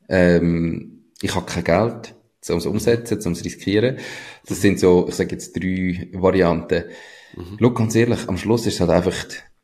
Ähm, 0.08 1.10
ich 1.22 1.34
habe 1.34 1.46
kein 1.46 1.64
Geld 1.64 2.14
um 2.50 2.58
es 2.58 2.66
umsetzen, 2.66 3.20
um 3.24 3.32
es 3.32 3.44
riskieren. 3.44 3.98
Das 4.46 4.60
sind 4.60 4.78
so, 4.78 5.06
ich 5.08 5.14
sage 5.14 5.32
jetzt 5.32 5.56
drei 5.56 6.08
Varianten. 6.12 6.84
Mhm. 7.36 7.56
Schau, 7.58 7.70
ganz 7.70 7.94
ehrlich, 7.94 8.28
am 8.28 8.36
Schluss 8.36 8.66
ist 8.66 8.74
es 8.74 8.80
halt 8.80 8.90
einfach, 8.90 9.14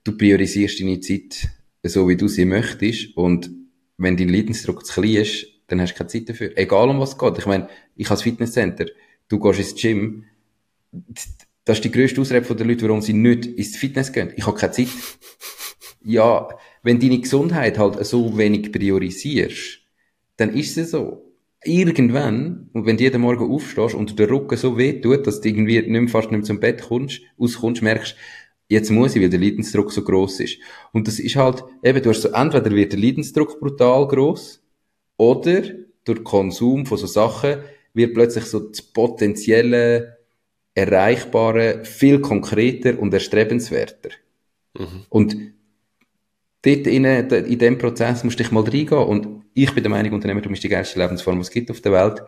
du 0.05 0.17
priorisierst 0.17 0.81
deine 0.81 1.01
Zeit 1.01 1.49
so, 1.83 2.09
wie 2.09 2.17
du 2.17 2.29
sie 2.29 2.45
möchtest 2.45 3.17
und 3.17 3.51
wenn 3.97 4.17
dein 4.17 4.29
Leidensdruck 4.29 4.85
zu 4.85 5.01
klein 5.01 5.17
ist, 5.17 5.47
dann 5.67 5.81
hast 5.81 5.93
du 5.93 5.99
keine 5.99 6.09
Zeit 6.09 6.29
dafür. 6.29 6.53
Egal 6.57 6.89
um 6.89 7.01
was 7.01 7.11
es 7.11 7.19
geht. 7.19 7.39
Ich 7.39 7.47
meine, 7.47 7.69
ich 7.97 8.11
als 8.11 8.23
Fitnesscenter, 8.23 8.87
du 9.29 9.39
gehst 9.39 9.61
ins 9.61 9.75
Gym, 9.75 10.25
das 11.65 11.79
ist 11.79 11.85
die 11.85 11.91
grösste 11.91 12.21
Ausrede 12.21 12.55
der 12.55 12.67
Leute, 12.67 12.83
warum 12.83 13.01
sie 13.01 13.13
nicht 13.13 13.47
ins 13.47 13.77
Fitness 13.77 14.13
gehen. 14.13 14.33
Ich 14.37 14.47
habe 14.47 14.59
keine 14.59 14.73
Zeit. 14.73 14.89
Ja, 16.03 16.49
wenn 16.83 16.99
deine 16.99 17.21
Gesundheit 17.21 17.79
halt 17.79 18.05
so 18.07 18.37
wenig 18.37 18.73
priorisierst, 18.73 19.81
dann 20.39 20.55
ist 20.55 20.79
es 20.79 20.93
so 20.93 21.30
irgendwann, 21.65 22.71
und 22.73 22.87
wenn 22.87 22.97
du 22.97 23.05
jeden 23.05 23.21
Morgen 23.21 23.51
aufstehst 23.51 23.95
und 23.95 24.19
der 24.19 24.31
Rücken 24.31 24.57
so 24.57 24.79
weh 24.79 25.01
tut, 25.01 25.27
dass 25.27 25.41
du 25.41 25.49
irgendwie 25.49 25.77
nicht 25.77 25.89
mehr, 25.89 26.09
fast 26.09 26.31
nicht 26.31 26.39
mehr 26.39 26.47
zum 26.47 26.61
Bett 26.61 26.83
kommst, 26.83 27.21
auskommst, 27.39 27.83
merkst, 27.83 28.17
jetzt 28.69 28.91
muss 28.91 29.15
ich, 29.15 29.23
weil 29.23 29.29
der 29.29 29.41
Leidensdruck 29.41 29.93
so 29.93 30.03
groß 30.03 30.41
ist. 30.41 30.59
Und 30.93 31.07
das 31.07 31.19
ist 31.19 31.37
halt, 31.37 31.65
eben, 31.83 32.03
du 32.03 32.11
hast 32.11 32.23
so, 32.23 32.31
entweder 32.31 32.71
wird 32.71 32.93
der 32.93 33.01
Leidensdruck 33.01 33.61
brutal 33.61 34.07
groß, 34.09 34.63
oder 35.17 35.63
durch 36.05 36.25
Konsum 36.25 36.87
von 36.87 36.97
so 36.97 37.07
Sachen 37.07 37.57
wird 37.93 38.15
plötzlich 38.15 38.45
so 38.45 38.61
das 38.61 38.81
potenzielle, 38.81 40.17
erreichbare 40.75 41.85
viel 41.85 42.21
konkreter 42.21 42.99
und 42.99 43.13
erstrebenswerter. 43.13 44.11
Mhm. 44.79 45.05
Und 45.11 45.37
dort 46.63 46.87
in, 46.87 47.05
in 47.05 47.59
dem 47.59 47.79
Prozess 47.79 48.25
musst 48.25 48.39
du 48.39 48.43
dich 48.43 48.53
mal 48.53 48.63
reingehen. 48.63 48.99
Und 48.99 49.45
ich 49.55 49.73
bin 49.73 49.83
der 49.83 49.91
Meinung, 49.91 50.13
Unternehmertum 50.13 50.53
ist 50.53 50.63
die 50.63 50.69
geilste 50.69 50.99
Lebensform, 50.99 51.37
die 51.37 51.43
es 51.43 51.51
gibt 51.51 51.71
auf 51.71 51.81
der 51.81 51.93
Welt. 51.93 52.23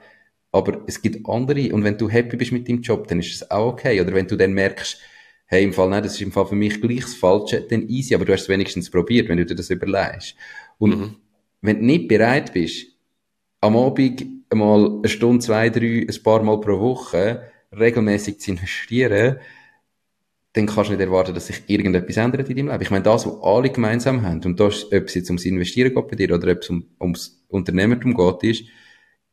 Aber 0.51 0.83
es 0.87 1.01
gibt 1.01 1.27
andere. 1.29 1.73
Und 1.73 1.85
wenn 1.85 1.97
du 1.97 2.09
happy 2.09 2.37
bist 2.37 2.53
mit 2.53 2.69
deinem 2.69 2.83
Job, 2.83 3.09
dann 3.09 3.21
ist 3.21 3.35
es 3.35 3.51
auch 3.51 3.73
okay. 3.73 4.01
Oder 4.01 4.13
wenn 4.15 4.27
du 4.27 4.37
dann 4.37 4.53
merkst, 4.53 4.99
hey, 5.47 5.65
im 5.65 5.73
Fall, 5.73 5.89
nein, 5.89 6.03
das 6.03 6.15
ist 6.15 6.23
im 6.23 6.33
Fall 6.33 6.47
für 6.47 6.55
mich 6.55 6.81
gleich 6.81 7.01
das 7.01 7.15
Falsche, 7.15 7.61
dann 7.63 7.89
easy. 7.89 8.15
Aber 8.15 8.25
du 8.25 8.33
hast 8.33 8.43
es 8.43 8.49
wenigstens 8.49 8.91
probiert, 8.91 9.29
wenn 9.29 9.39
du 9.39 9.47
dir 9.47 9.55
das 9.55 9.71
überlegst. 9.71 10.35
Und 10.79 10.99
mhm. 10.99 11.17
wenn 11.61 11.79
du 11.79 11.85
nicht 11.85 12.09
bereit 12.09 12.53
bist, 12.53 12.87
am 13.61 13.77
Abend 13.77 14.25
einmal 14.51 14.99
eine 14.99 15.09
Stunde, 15.09 15.45
zwei, 15.45 15.71
drei, 15.71 16.07
ein 16.09 16.23
paar 16.23 16.43
Mal 16.43 16.61
pro 16.61 16.81
Woche 16.81 17.51
regelmäßig 17.77 18.41
zu 18.41 18.53
investieren, 18.53 19.39
dann 20.55 20.67
kannst 20.67 20.91
du 20.91 20.95
nicht 20.95 21.01
erwarten, 21.01 21.35
dass 21.35 21.47
sich 21.47 21.63
irgendetwas 21.67 22.17
ändert 22.19 22.49
in 22.49 22.57
deinem 22.57 22.69
Leben. 22.69 22.83
Ich 22.83 22.91
meine, 22.91 23.05
das, 23.05 23.27
was 23.27 23.43
alle 23.43 23.71
gemeinsam 23.71 24.23
haben, 24.23 24.43
und 24.45 24.61
das, 24.61 24.85
ob 24.93 25.05
es 25.05 25.15
jetzt 25.15 25.31
ums 25.31 25.47
Investieren 25.47 25.95
geht 25.95 26.09
bei 26.09 26.17
dir 26.17 26.35
oder 26.35 26.53
ob 26.53 26.59
es 26.59 26.69
um, 26.69 26.85
ums 27.01 27.43
Unternehmertum 27.49 28.15
geht, 28.15 28.51
ist, 28.51 28.65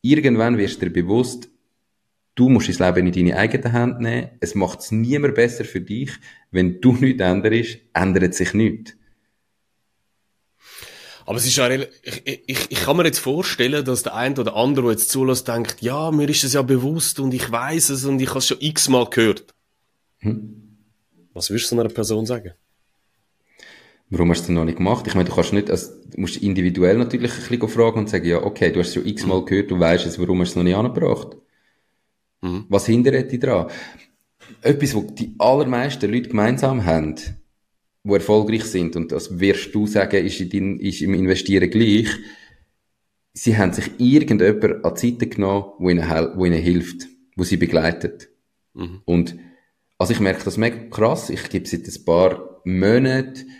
irgendwann 0.00 0.56
wirst 0.56 0.80
du 0.80 0.86
dir 0.86 0.92
bewusst, 0.92 1.50
Du 2.40 2.48
musst 2.48 2.70
das 2.70 2.78
Leben 2.78 3.06
in 3.06 3.12
deine 3.12 3.36
eigene 3.36 3.72
Hand 3.72 4.00
nehmen. 4.00 4.30
Es 4.40 4.54
macht 4.54 4.80
es 4.80 4.92
niemand 4.92 5.34
besser 5.34 5.64
für 5.64 5.80
dich. 5.80 6.10
Wenn 6.50 6.80
du 6.80 6.92
nichts 7.00 7.22
änderst, 7.22 7.78
ändert 7.92 8.34
sich 8.34 8.54
nichts. 8.54 8.94
Aber 11.26 11.36
es 11.36 11.46
ist 11.46 11.56
ja, 11.56 11.68
ich, 11.68 11.86
ich, 12.24 12.70
ich 12.70 12.80
kann 12.80 12.96
mir 12.96 13.04
jetzt 13.04 13.18
vorstellen, 13.18 13.84
dass 13.84 14.04
der 14.04 14.14
eine 14.14 14.40
oder 14.40 14.56
andere, 14.56 14.86
der 14.86 14.92
jetzt 14.92 15.10
zulässt, 15.10 15.46
denkt, 15.48 15.82
ja, 15.82 16.10
mir 16.10 16.28
ist 16.28 16.42
es 16.42 16.54
ja 16.54 16.62
bewusst 16.62 17.20
und 17.20 17.34
ich 17.34 17.52
weiß 17.52 17.90
es 17.90 18.04
und 18.04 18.20
ich 18.20 18.30
habe 18.30 18.38
es 18.38 18.48
schon 18.48 18.56
x-mal 18.60 19.04
gehört. 19.04 19.54
Hm. 20.20 20.59
Was 21.40 21.48
würdest 21.48 21.72
du 21.72 21.76
so 21.76 21.80
einer 21.80 21.88
Person 21.88 22.26
sagen? 22.26 22.52
Warum 24.10 24.28
hast 24.28 24.40
du 24.40 24.42
es 24.42 24.48
noch 24.50 24.66
nicht 24.66 24.76
gemacht? 24.76 25.06
Ich 25.06 25.14
meine, 25.14 25.26
du 25.26 25.34
kannst 25.34 25.54
nicht, 25.54 25.70
also, 25.70 25.90
du 26.06 26.20
musst 26.20 26.36
individuell 26.36 26.98
natürlich 26.98 27.32
ein 27.32 27.48
bisschen 27.48 27.68
fragen 27.68 28.00
und 28.00 28.10
sagen, 28.10 28.28
ja, 28.28 28.42
okay, 28.42 28.70
du 28.70 28.78
hast 28.78 28.88
es 28.88 28.94
schon 28.94 29.06
x-mal 29.06 29.40
mhm. 29.40 29.46
gehört, 29.46 29.70
du 29.70 29.80
weißt 29.80 30.04
es, 30.04 30.18
warum 30.18 30.40
hast 30.40 30.48
du 30.48 30.52
es 30.52 30.56
noch 30.56 30.64
nicht 30.64 30.76
angebracht? 30.76 31.38
Mhm. 32.42 32.66
Was 32.68 32.84
hindert 32.84 33.32
dich 33.32 33.40
daran? 33.40 33.70
Etwas, 34.60 34.94
was 34.94 35.14
die 35.14 35.34
allermeisten 35.38 36.12
Leute 36.12 36.28
gemeinsam 36.28 36.84
haben, 36.84 37.14
die 38.04 38.12
erfolgreich 38.12 38.64
sind, 38.64 38.94
und 38.96 39.10
das 39.10 39.40
wirst 39.40 39.74
du 39.74 39.86
sagen, 39.86 40.22
ist, 40.22 40.40
in, 40.42 40.78
ist 40.78 41.00
im 41.00 41.14
Investieren 41.14 41.70
gleich, 41.70 42.08
sie 43.32 43.56
haben 43.56 43.72
sich 43.72 43.88
irgendjemand 43.96 44.84
an 44.84 44.94
Seite 44.94 45.26
genommen, 45.26 45.72
wo 45.78 45.88
ihnen, 45.88 46.06
wo 46.36 46.44
ihnen 46.44 46.60
hilft, 46.60 47.08
wo 47.34 47.44
sie 47.44 47.56
begleitet. 47.56 48.28
Mhm. 48.74 49.00
Und, 49.06 49.36
also 50.00 50.14
ich 50.14 50.20
merke 50.20 50.44
das 50.44 50.56
mega 50.56 50.78
krass, 50.88 51.28
ich 51.28 51.50
gebe 51.50 51.68
seit 51.68 51.86
ein 51.86 52.04
paar 52.04 52.60
Monaten 52.64 53.50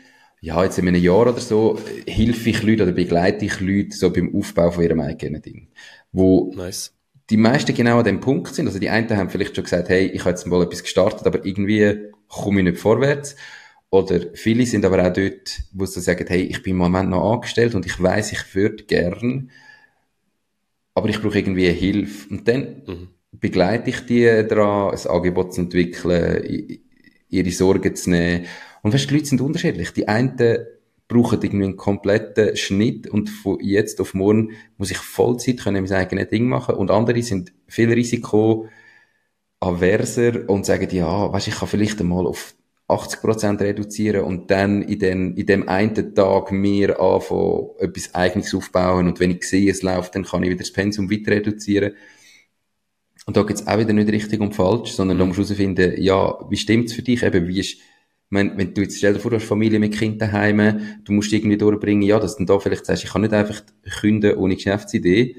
ja, 0.41 0.65
jetzt 0.65 0.79
in 0.79 0.89
einem 0.89 1.03
Jahr 1.03 1.27
oder 1.27 1.39
so, 1.39 1.79
hilfe 2.07 2.49
ich 2.49 2.63
Leute 2.63 2.85
oder 2.85 2.93
begleite 2.93 3.45
ich 3.45 3.61
Leute 3.61 3.95
so 3.95 4.11
beim 4.11 4.35
Aufbau 4.35 4.71
von 4.71 4.83
ihrem 4.83 5.01
eigenen 5.01 5.43
Ding. 5.43 5.69
Wo 6.13 6.51
nice. 6.57 6.95
die 7.29 7.37
meisten 7.37 7.75
genau 7.75 7.99
an 7.99 8.05
dem 8.05 8.21
Punkt 8.21 8.55
sind. 8.55 8.67
Also 8.67 8.79
die 8.79 8.89
einen 8.89 9.15
haben 9.17 9.29
vielleicht 9.29 9.55
schon 9.55 9.65
gesagt, 9.65 9.91
hey, 9.91 10.07
ich 10.07 10.21
habe 10.21 10.31
jetzt 10.31 10.47
mal 10.47 10.63
etwas 10.63 10.83
gestartet, 10.83 11.27
aber 11.27 11.45
irgendwie 11.45 12.11
komme 12.29 12.61
ich 12.61 12.65
nicht 12.65 12.79
vorwärts. 12.79 13.37
Oder 13.91 14.21
viele 14.33 14.65
sind 14.65 14.87
aber 14.87 15.07
auch 15.07 15.13
dort, 15.13 15.61
wo 15.73 15.85
sie 15.85 16.01
sagen, 16.01 16.25
hey, 16.27 16.43
ich 16.43 16.63
bin 16.63 16.71
im 16.73 16.79
Moment 16.79 17.11
noch 17.11 17.35
angestellt 17.35 17.75
und 17.75 17.85
ich 17.85 18.03
weiß, 18.03 18.33
ich 18.33 18.55
würde 18.55 18.85
gern, 18.85 19.51
aber 20.95 21.11
ich 21.11 21.21
brauche 21.21 21.39
irgendwie 21.39 21.69
Hilfe. 21.69 22.31
Und 22.31 22.49
dann 22.49 22.83
mhm. 22.87 23.09
Begleite 23.41 23.91
ich 23.91 24.07
die 24.07 24.25
daran, 24.49 24.95
ein 24.95 25.07
Angebot 25.07 25.55
zu 25.55 25.63
entwickeln, 25.63 26.81
ihre 27.29 27.51
Sorgen 27.51 27.95
zu 27.97 28.11
nehmen 28.11 28.47
und 28.83 28.95
weißt, 28.95 29.11
die 29.11 29.15
Leute 29.15 29.27
sind 29.27 29.41
unterschiedlich. 29.41 29.93
Die 29.93 30.09
einen 30.09 30.37
brauchen 31.11 31.43
irgendwie 31.43 31.65
einen 31.65 31.77
kompletten 31.77 32.57
Schnitt 32.57 33.09
und 33.09 33.29
von 33.29 33.59
jetzt 33.61 34.01
auf 34.01 34.15
morgen 34.15 34.53
muss 34.79 34.93
ich 34.93 34.99
Vollzeit 34.99 35.59
können 35.59 35.83
mein 35.85 35.93
eigenes 35.93 36.29
Ding 36.29 36.47
machen 36.47 36.77
und 36.77 36.91
andere 36.91 37.21
sind 37.23 37.53
viel 37.67 37.93
risikoaverser 37.93 38.69
und 40.49 40.65
sagen, 40.65 40.89
ja, 40.93 41.33
weißt, 41.33 41.49
ich 41.49 41.57
kann 41.57 41.69
vielleicht 41.69 42.01
einmal 42.01 42.27
auf 42.27 42.55
80% 42.89 43.61
reduzieren 43.61 44.25
und 44.25 44.51
dann 44.51 44.83
in, 44.83 44.99
den, 44.99 45.37
in 45.37 45.47
dem 45.47 45.69
einen 45.69 46.15
Tag 46.15 46.53
mir 46.53 47.01
anfangen, 47.01 47.71
etwas 47.79 48.15
Eigenes 48.15 48.55
aufbauen 48.55 49.09
und 49.09 49.19
wenn 49.21 49.33
ich 49.33 49.45
sehe, 49.45 49.71
es 49.71 49.83
läuft, 49.83 50.15
dann 50.15 50.25
kann 50.25 50.43
ich 50.43 50.51
wieder 50.51 50.61
das 50.61 50.73
Pensum 50.73 51.11
weiter 51.11 51.33
reduzieren. 51.33 51.95
Und 53.31 53.37
da 53.37 53.45
geht's 53.45 53.65
auch 53.65 53.79
wieder 53.79 53.93
nicht 53.93 54.11
richtig 54.11 54.41
und 54.41 54.57
falsch, 54.57 54.91
sondern 54.91 55.17
da 55.17 55.25
musst 55.25 55.39
du 55.39 55.45
herausfinden, 55.45 55.95
ja, 56.03 56.35
wie 56.51 56.57
stimmt's 56.57 56.95
für 56.95 57.03
dich? 57.03 57.23
Eben, 57.23 57.47
wie 57.47 57.61
ist 57.61 57.79
wenn, 58.29 58.59
wenn 58.59 58.75
du 58.75 58.81
jetzt, 58.81 58.99
stell 58.99 59.13
dir 59.13 59.21
vor, 59.21 59.31
du 59.31 59.37
hast 59.37 59.47
Familie 59.47 59.79
mit 59.79 59.97
Kindern 59.97 60.19
daheim, 60.19 60.99
du 61.05 61.13
musst 61.13 61.33
irgendwie 61.33 61.57
durchbringen, 61.57 62.03
ja, 62.03 62.19
dass 62.19 62.39
du 62.39 62.45
da 62.45 62.59
vielleicht 62.59 62.87
sagst, 62.87 63.05
ich 63.05 63.11
kann 63.11 63.23
nicht 63.23 63.33
einfach 63.33 63.63
künden 64.01 64.35
ohne 64.35 64.57
Geschäftsidee 64.57 65.37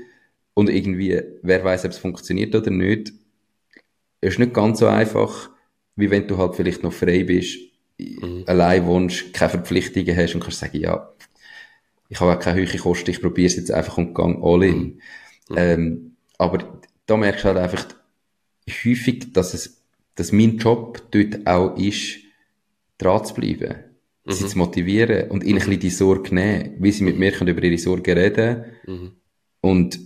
und 0.54 0.70
irgendwie, 0.70 1.22
wer 1.42 1.66
weiß, 1.66 1.84
ob 1.84 1.92
es 1.92 1.98
funktioniert 1.98 2.56
oder 2.56 2.72
nicht. 2.72 3.12
Es 4.22 4.36
ist 4.36 4.40
nicht 4.40 4.54
ganz 4.54 4.80
so 4.80 4.88
einfach, 4.88 5.50
wie 5.98 6.12
wenn 6.12 6.30
du 6.30 6.38
halt 6.38 6.56
vielleicht 6.56 6.84
noch 6.84 6.94
frei 6.94 7.26
bist, 7.26 7.58
mhm. 7.98 8.46
allein 8.46 8.86
wohnst, 8.86 9.34
keine 9.34 9.50
Verpflichtungen 9.50 10.16
hast 10.16 10.34
und 10.34 10.42
kannst 10.42 10.60
sagen, 10.60 10.80
ja, 10.80 11.12
ich 12.08 12.22
habe 12.22 12.38
auch 12.38 12.40
keine 12.40 12.62
höhere 12.62 12.78
Kosten, 12.78 13.12
ich 13.12 13.22
probiere 13.22 13.48
es 13.48 13.58
jetzt 13.58 13.72
einfach 13.72 13.98
und 13.98 14.14
gang 14.14 14.42
all 14.42 14.64
in. 14.64 15.02
Mhm. 15.50 15.58
Ähm, 15.58 16.12
aber 16.38 16.81
da 17.12 17.18
merkst 17.18 17.44
du 17.44 17.48
halt 17.50 17.58
einfach 17.58 17.86
häufig, 18.70 19.34
dass 19.34 19.54
es, 19.54 19.84
dass 20.16 20.32
mein 20.32 20.58
Job 20.58 21.12
dort 21.12 21.46
auch 21.46 21.78
ist, 21.78 22.20
dran 22.98 23.26
zu 23.26 23.34
bleiben, 23.34 23.76
mhm. 24.24 24.32
sie 24.32 24.48
zu 24.48 24.58
motivieren 24.58 25.30
und 25.30 25.44
ihnen 25.44 25.56
mhm. 25.56 25.62
ein 25.62 25.66
bisschen 25.66 25.80
die 25.82 25.90
Sorge 25.90 26.34
nehmen, 26.34 26.76
wie 26.80 26.92
sie 26.92 27.04
mit 27.04 27.20
mir 27.20 27.34
können 27.34 27.50
über 27.50 27.64
ihre 27.64 27.78
Sorgen 27.78 28.18
reden 28.18 28.64
mhm. 28.88 29.12
und 29.60 30.00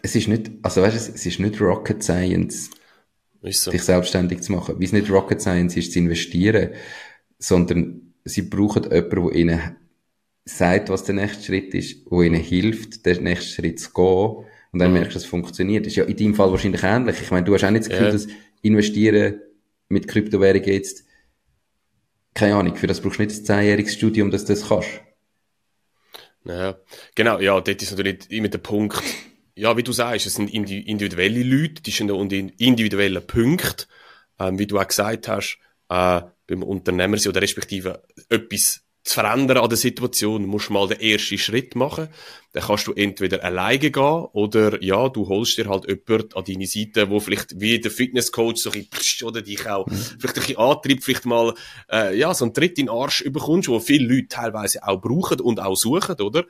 es 0.00 0.14
ist 0.14 0.28
nicht, 0.28 0.52
also 0.62 0.82
weißt 0.82 1.08
du, 1.08 1.12
es 1.12 1.26
ist 1.26 1.40
nicht 1.40 1.60
Rocket 1.60 2.04
Science, 2.04 2.70
so. 3.50 3.72
dich 3.72 3.82
selbstständig 3.82 4.42
zu 4.42 4.52
machen, 4.52 4.78
wie 4.78 4.84
es 4.84 4.92
nicht 4.92 5.10
Rocket 5.10 5.40
Science 5.40 5.76
ist, 5.76 5.92
zu 5.92 5.98
investieren, 5.98 6.70
sondern 7.40 8.14
sie 8.24 8.42
brauchen 8.42 8.84
jemanden, 8.84 9.10
der 9.10 9.34
ihnen 9.34 9.76
sagt, 10.44 10.88
was 10.88 11.02
der 11.02 11.16
nächste 11.16 11.42
Schritt 11.42 11.74
ist, 11.74 12.08
wo 12.08 12.22
ihnen 12.22 12.40
hilft, 12.40 13.04
den 13.06 13.24
nächsten 13.24 13.54
Schritt 13.54 13.80
zu 13.80 13.92
gehen 13.92 14.46
und 14.76 14.80
dann 14.80 14.92
merkst 14.92 15.14
du, 15.14 15.18
es 15.18 15.24
funktioniert. 15.24 15.86
Ist 15.86 15.96
ja 15.96 16.04
in 16.04 16.18
deinem 16.18 16.34
Fall 16.34 16.50
wahrscheinlich 16.50 16.82
ähnlich. 16.82 17.16
Ich 17.22 17.30
meine, 17.30 17.46
du 17.46 17.54
hast 17.54 17.64
auch 17.64 17.70
nicht 17.70 17.84
das 17.84 17.88
Gefühl, 17.88 18.08
ja. 18.08 18.12
dass 18.12 18.26
Investieren 18.60 19.40
mit 19.88 20.06
Kryptowährungen 20.06 20.68
jetzt 20.68 21.06
keine 22.34 22.56
Ahnung, 22.56 22.76
für 22.76 22.86
das 22.86 23.00
brauchst 23.00 23.18
du 23.18 23.22
nicht 23.22 23.34
ein 23.34 23.44
zehnjähriges 23.46 23.94
Studium, 23.94 24.30
dass 24.30 24.44
du 24.44 24.52
das 24.52 24.68
kannst. 24.68 25.00
Ja, 26.44 26.78
genau, 27.14 27.40
ja, 27.40 27.58
dort 27.58 27.82
ist 27.82 27.90
natürlich 27.92 28.30
immer 28.30 28.48
der 28.48 28.58
Punkt, 28.58 29.02
ja, 29.54 29.74
wie 29.78 29.82
du 29.82 29.92
sagst, 29.92 30.26
es 30.26 30.34
sind 30.34 30.52
individuelle 30.52 31.42
Leute, 31.42 31.80
die 31.80 31.90
sind 31.90 32.10
unter 32.10 32.36
individuellen 32.36 33.26
Punkten, 33.26 33.86
ähm, 34.38 34.58
wie 34.58 34.66
du 34.66 34.78
auch 34.78 34.86
gesagt 34.86 35.28
hast, 35.28 35.58
äh, 35.88 36.20
beim 36.46 36.62
Unternehmer 36.62 37.16
oder 37.26 37.40
respektive 37.40 38.02
etwas 38.28 38.85
zu 39.06 39.14
verändern 39.14 39.58
an 39.58 39.68
der 39.68 39.78
Situation, 39.78 40.46
musst 40.46 40.68
du 40.68 40.72
mal 40.72 40.88
den 40.88 41.00
ersten 41.00 41.38
Schritt 41.38 41.76
machen. 41.76 42.08
Dann 42.52 42.64
kannst 42.64 42.88
du 42.88 42.92
entweder 42.92 43.44
alleine 43.44 43.90
gehen 43.90 44.26
oder 44.32 44.82
ja, 44.82 45.08
du 45.08 45.28
holst 45.28 45.58
dir 45.58 45.68
halt 45.68 45.86
jemanden 45.86 46.34
an 46.34 46.44
deine 46.44 46.66
Seite, 46.66 47.08
wo 47.08 47.20
vielleicht 47.20 47.60
wie 47.60 47.78
der 47.80 47.92
Fitnesscoach 47.92 48.56
so 48.56 48.70
ein 48.72 48.86
bisschen, 48.88 49.28
oder 49.28 49.42
dich 49.42 49.68
auch 49.68 49.86
mhm. 49.86 49.94
vielleicht 49.94 50.36
ein 50.36 50.40
bisschen 50.40 50.56
antreibt, 50.58 51.04
vielleicht 51.04 51.24
mal 51.24 51.54
äh, 51.90 52.18
ja, 52.18 52.34
so 52.34 52.46
einen 52.46 52.54
Tritt 52.54 52.78
in 52.78 52.86
den 52.86 52.94
Arsch 52.94 53.20
überkommst, 53.20 53.68
wo 53.68 53.78
viele 53.78 54.12
Leute 54.12 54.28
teilweise 54.28 54.82
auch 54.82 55.00
brauchen 55.00 55.40
und 55.40 55.60
auch 55.60 55.76
suchen, 55.76 56.20
oder? 56.20 56.44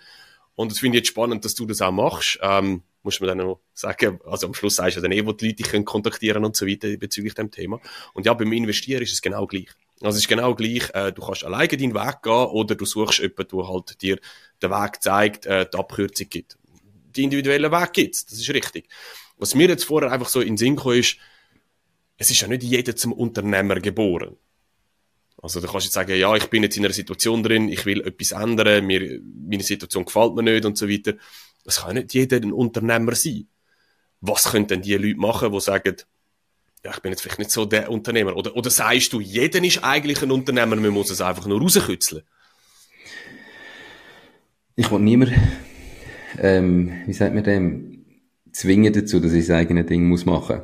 Und 0.54 0.72
das 0.72 0.78
finde 0.78 0.96
ich 0.96 1.02
jetzt 1.02 1.08
spannend, 1.08 1.44
dass 1.44 1.54
du 1.54 1.66
das 1.66 1.82
auch 1.82 1.92
machst. 1.92 2.38
Ähm, 2.40 2.82
muss 3.02 3.20
man 3.20 3.28
dann 3.28 3.38
noch 3.38 3.60
sagen, 3.74 4.18
also 4.24 4.46
am 4.46 4.54
Schluss 4.54 4.76
sagst 4.76 4.96
du 4.96 5.02
dann 5.02 5.12
eh, 5.12 5.26
wo 5.26 5.32
die 5.32 5.48
Leute 5.48 5.62
dich 5.62 5.84
kontaktieren 5.84 6.44
und 6.44 6.56
so 6.56 6.66
weiter 6.66 6.96
bezüglich 6.96 7.34
dem 7.34 7.50
Thema. 7.50 7.80
Und 8.14 8.24
ja, 8.24 8.32
beim 8.32 8.50
Investieren 8.52 9.02
ist 9.02 9.12
es 9.12 9.20
genau 9.20 9.46
gleich. 9.46 9.68
Also 10.06 10.18
es 10.18 10.24
ist 10.24 10.28
genau 10.28 10.54
gleich, 10.54 10.88
äh, 10.94 11.12
du 11.12 11.20
kannst 11.20 11.44
alleine 11.44 11.68
deinen 11.68 11.94
Weg 11.94 12.22
gehen 12.22 12.32
oder 12.32 12.76
du 12.76 12.84
suchst 12.84 13.18
jemanden, 13.18 13.56
der 13.56 13.68
halt 13.68 14.02
dir 14.02 14.18
den 14.62 14.70
Weg 14.70 15.02
zeigt, 15.02 15.46
äh, 15.46 15.66
die 15.68 15.76
Abkürzung 15.76 16.28
gibt. 16.30 16.56
Die 17.16 17.24
individuellen 17.24 17.72
Weg 17.72 17.92
gibt's, 17.92 18.24
das 18.24 18.38
ist 18.38 18.48
richtig. 18.50 18.88
Was 19.36 19.56
mir 19.56 19.68
jetzt 19.68 19.84
vorher 19.84 20.12
einfach 20.12 20.28
so 20.28 20.40
in 20.40 20.48
den 20.48 20.56
Sinn 20.58 20.76
kam, 20.76 20.92
ist, 20.92 21.16
es 22.18 22.30
ist 22.30 22.40
ja 22.40 22.46
nicht 22.46 22.62
jeder 22.62 22.94
zum 22.94 23.12
Unternehmer 23.12 23.80
geboren. 23.80 24.36
Also 25.42 25.60
du 25.60 25.66
kannst 25.66 25.86
jetzt 25.86 25.94
sagen, 25.94 26.16
ja, 26.16 26.34
ich 26.36 26.46
bin 26.46 26.62
jetzt 26.62 26.76
in 26.76 26.84
einer 26.84 26.94
Situation 26.94 27.42
drin, 27.42 27.68
ich 27.68 27.84
will 27.84 28.00
etwas 28.00 28.30
ändern, 28.30 28.86
mir, 28.86 29.20
meine 29.22 29.62
Situation 29.64 30.04
gefällt 30.04 30.34
mir 30.34 30.42
nicht 30.42 30.64
und 30.64 30.78
so 30.78 30.88
weiter. 30.88 31.14
Das 31.64 31.80
kann 31.82 31.96
nicht 31.96 32.14
jeder 32.14 32.36
ein 32.36 32.52
Unternehmer 32.52 33.16
sein. 33.16 33.48
Was 34.20 34.44
können 34.52 34.68
denn 34.68 34.82
die 34.82 34.94
Leute 34.94 35.18
machen, 35.18 35.52
die 35.52 35.60
sagen, 35.60 35.96
ja, 36.86 36.92
ich 36.94 37.00
bin 37.00 37.10
jetzt 37.10 37.22
vielleicht 37.22 37.40
nicht 37.40 37.50
so 37.50 37.64
der 37.64 37.90
Unternehmer. 37.90 38.36
Oder, 38.36 38.54
oder 38.54 38.70
sagst 38.70 39.12
du, 39.12 39.20
jeder 39.20 39.62
ist 39.62 39.82
eigentlich 39.82 40.22
ein 40.22 40.30
Unternehmer, 40.30 40.76
man 40.76 40.90
muss 40.90 41.10
es 41.10 41.20
einfach 41.20 41.44
nur 41.46 41.60
rauskützeln? 41.60 42.22
Ich 44.76 44.88
will 44.90 45.00
niemand, 45.00 45.32
ähm, 46.38 46.92
wie 47.06 47.12
sagt 47.12 47.34
man 47.34 47.42
dem, 47.42 48.04
zwingen 48.52 48.92
dazu, 48.92 49.18
dass 49.18 49.32
ich 49.32 49.46
das 49.46 49.56
eigene 49.56 49.82
Ding 49.82 50.06
muss 50.06 50.26
machen. 50.26 50.60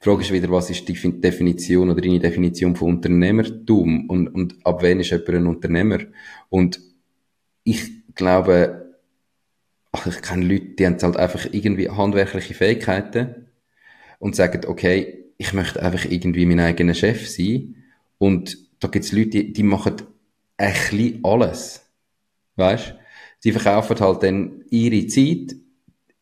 Die 0.00 0.04
Frage 0.04 0.22
ist 0.22 0.32
wieder, 0.32 0.50
was 0.50 0.70
ist 0.70 0.88
die 0.88 1.20
Definition 1.20 1.88
oder 1.90 2.00
deine 2.00 2.18
Definition 2.18 2.74
von 2.74 2.96
Unternehmertum 2.96 4.10
und, 4.10 4.26
und 4.28 4.56
ab 4.64 4.82
wann 4.82 4.98
ist 4.98 5.10
jemand 5.10 5.28
ein 5.28 5.46
Unternehmer? 5.46 5.98
Und 6.48 6.80
ich 7.62 8.14
glaube, 8.16 8.96
ach, 9.92 10.06
ich 10.08 10.20
kenne 10.20 10.46
Leute, 10.46 10.74
die 10.76 10.86
haben 10.86 10.98
halt 11.00 11.16
einfach 11.16 11.46
irgendwie 11.52 11.88
handwerkliche 11.88 12.54
Fähigkeiten 12.54 13.46
und 14.18 14.34
sagen, 14.34 14.62
okay, 14.66 15.19
ich 15.40 15.54
möchte 15.54 15.82
einfach 15.82 16.04
irgendwie 16.04 16.44
mein 16.44 16.60
eigener 16.60 16.92
Chef 16.92 17.26
sein. 17.26 17.76
Und 18.18 18.58
da 18.78 18.88
gibt's 18.88 19.10
Leute, 19.10 19.30
die, 19.30 19.52
die 19.54 19.62
machen 19.62 20.02
ein 20.58 20.74
bisschen 20.74 21.20
alles. 21.24 21.82
Weißt? 22.56 22.94
Sie 23.38 23.52
verkaufen 23.52 23.98
halt 24.00 24.22
dann 24.22 24.64
ihre 24.68 25.06
Zeit 25.06 25.56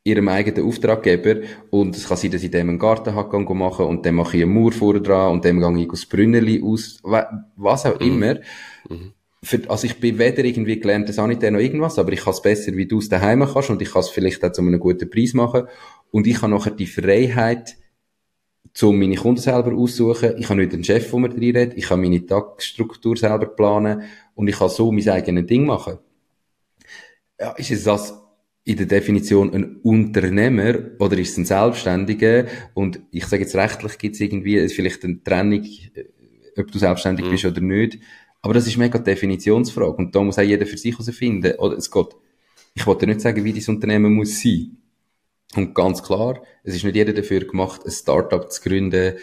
ihrem 0.05 0.29
eigenen 0.29 0.65
Auftraggeber 0.65 1.41
und 1.71 1.97
es 1.97 2.07
kann 2.07 2.17
sein, 2.17 2.31
dass 2.31 2.45
ich 2.45 2.53
dem 2.53 2.69
einen 2.69 2.79
Gartenhack 2.79 3.33
machen 3.33 3.87
und 3.87 4.07
dann 4.07 4.15
mache 4.15 4.37
ich 4.37 4.45
eine 4.45 4.53
Mauer 4.53 4.71
vorne 4.71 5.03
dran 5.03 5.33
und 5.33 5.45
dann 5.45 5.59
gehe 5.59 5.83
ich 5.83 5.91
das 5.91 6.07
Brünneli 6.07 6.63
aus, 6.63 7.03
was 7.03 7.87
auch 7.87 7.99
mhm. 7.99 8.07
immer. 8.07 8.35
Mhm. 8.89 9.13
Für, 9.43 9.61
also 9.69 9.87
ich 9.87 9.99
bin 9.99 10.19
weder 10.19 10.45
irgendwie 10.45 10.79
gelernt, 10.79 11.09
das 11.09 11.17
Sanitär 11.17 11.51
noch 11.51 11.59
irgendwas, 11.59 11.99
aber 11.99 12.13
ich 12.13 12.21
kann 12.21 12.33
es 12.33 12.41
besser, 12.41 12.75
wie 12.77 12.87
du 12.87 12.99
es 12.99 13.09
daheim 13.09 13.45
kannst 13.53 13.69
und 13.69 13.83
ich 13.83 13.93
kann 13.93 14.01
es 14.01 14.09
vielleicht 14.09 14.43
auch 14.45 14.53
zu 14.53 14.63
einem 14.63 14.79
guten 14.79 15.11
Preis 15.11 15.35
machen 15.35 15.65
und 16.13 16.27
ich 16.29 16.41
habe 16.41 16.53
nachher 16.53 16.71
die 16.71 16.87
Freiheit, 16.87 17.77
um 18.83 18.99
meine 18.99 19.17
Kunden 19.17 19.41
selber 19.41 19.75
aussuchen. 19.75 20.35
Ich 20.39 20.49
habe 20.49 20.61
nicht 20.61 20.73
einen 20.73 20.85
Chef, 20.85 21.11
der 21.11 21.19
mir 21.19 21.31
reinredet. 21.31 21.73
Ich 21.77 21.87
kann 21.87 22.01
meine 22.01 22.25
Tagesstruktur 22.25 23.17
selber 23.17 23.47
planen 23.47 24.03
und 24.35 24.49
ich 24.49 24.57
kann 24.57 24.69
so 24.69 24.93
mein 24.93 25.09
eigenes 25.09 25.47
Ding 25.47 25.67
machen. 25.67 25.99
Ja, 27.41 27.53
ist 27.53 27.71
es 27.71 27.85
das 27.85 28.15
in 28.65 28.77
der 28.77 28.87
Definition 28.87 29.55
ein 29.55 29.77
Unternehmer 29.83 30.75
oder 30.99 31.17
ist 31.19 31.31
es 31.31 31.39
ein 31.39 31.45
Selbstständiger? 31.45 32.47
Und 32.75 33.01
ich 33.11 33.25
sage 33.27 33.43
jetzt 33.43 33.57
rechtlich 33.57 33.97
gibt 33.99 34.15
es 34.15 34.21
irgendwie 34.21 34.69
vielleicht 34.69 35.05
eine 35.05 35.23
Trennung, 35.23 35.65
äh, 35.65 36.05
ob 36.61 36.71
du 36.71 36.79
selbstständig 36.79 37.27
mhm. 37.27 37.31
bist 37.31 37.45
oder 37.47 37.61
nicht. 37.61 37.99
Aber 38.43 38.55
das 38.55 38.67
ist 38.67 38.77
mega 38.77 38.99
Definitionsfrage 38.99 39.97
und 39.97 40.15
da 40.15 40.23
muss 40.23 40.39
auch 40.39 40.43
jeder 40.43 40.67
für 40.67 40.77
sich 40.77 40.93
herausfinden. 40.93 41.55
Oder 41.59 41.79
es 41.79 41.91
geht, 41.91 42.09
ich 42.75 42.87
wollte 42.87 43.07
nicht 43.07 43.21
sagen, 43.21 43.43
wie 43.43 43.53
dieses 43.53 43.69
Unternehmen 43.69 44.13
muss 44.13 44.41
sein. 44.41 44.77
Und 45.55 45.75
ganz 45.75 46.03
klar, 46.03 46.43
es 46.63 46.75
ist 46.75 46.85
nicht 46.85 46.97
jeder 46.97 47.13
dafür 47.13 47.41
gemacht, 47.41 47.85
ein 47.85 47.91
Startup 47.91 48.51
zu 48.51 48.63
gründen, 48.63 49.17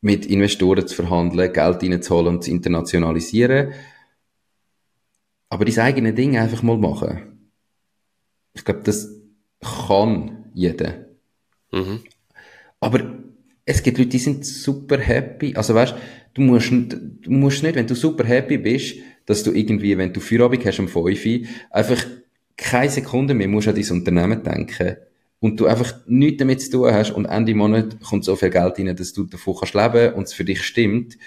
mit 0.00 0.26
Investoren 0.26 0.86
zu 0.86 0.94
verhandeln, 0.94 1.52
Geld 1.52 1.82
reinzuholen 1.82 2.36
und 2.36 2.44
zu 2.44 2.50
internationalisieren. 2.50 3.72
Aber 5.48 5.64
dein 5.64 5.78
eigene 5.78 6.12
Ding 6.12 6.36
einfach 6.36 6.62
mal 6.62 6.78
machen. 6.78 7.50
Ich 8.54 8.64
glaube, 8.64 8.82
das 8.84 9.08
kann 9.60 10.50
jeder. 10.54 11.06
Mhm. 11.72 12.00
Aber 12.78 13.16
es 13.64 13.82
gibt 13.82 13.98
Leute, 13.98 14.10
die 14.10 14.18
sind 14.18 14.46
super 14.46 14.98
happy. 14.98 15.56
Also 15.56 15.74
weißt, 15.74 15.94
du 16.34 16.42
musst, 16.42 16.70
du 16.70 17.30
musst 17.30 17.62
nicht, 17.62 17.74
wenn 17.74 17.86
du 17.86 17.94
super 17.94 18.24
happy 18.24 18.58
bist, 18.58 18.96
dass 19.24 19.42
du 19.42 19.52
irgendwie, 19.52 19.98
wenn 19.98 20.12
du 20.12 20.20
Feierabend 20.20 20.64
hast 20.64 20.78
um 20.78 20.88
5 20.88 21.48
einfach 21.70 22.06
keine 22.56 22.90
Sekunde 22.90 23.34
mehr 23.34 23.48
musst 23.48 23.68
an 23.68 23.74
dein 23.74 23.90
Unternehmen 23.90 24.42
denken 24.42 24.96
und 25.40 25.60
du 25.60 25.66
einfach 25.66 25.94
nichts 26.06 26.38
damit 26.38 26.62
zu 26.62 26.70
tun 26.70 26.92
hast 26.92 27.12
und 27.12 27.26
Ende 27.26 27.54
Monat 27.54 28.00
kommt 28.00 28.24
so 28.24 28.36
viel 28.36 28.50
Geld 28.50 28.78
rein, 28.78 28.96
dass 28.96 29.12
du 29.12 29.24
davon 29.24 29.56
kannst 29.58 29.74
leben 29.74 30.14
und 30.14 30.24
es 30.24 30.32
für 30.32 30.44
dich 30.44 30.62
stimmt 30.62 31.18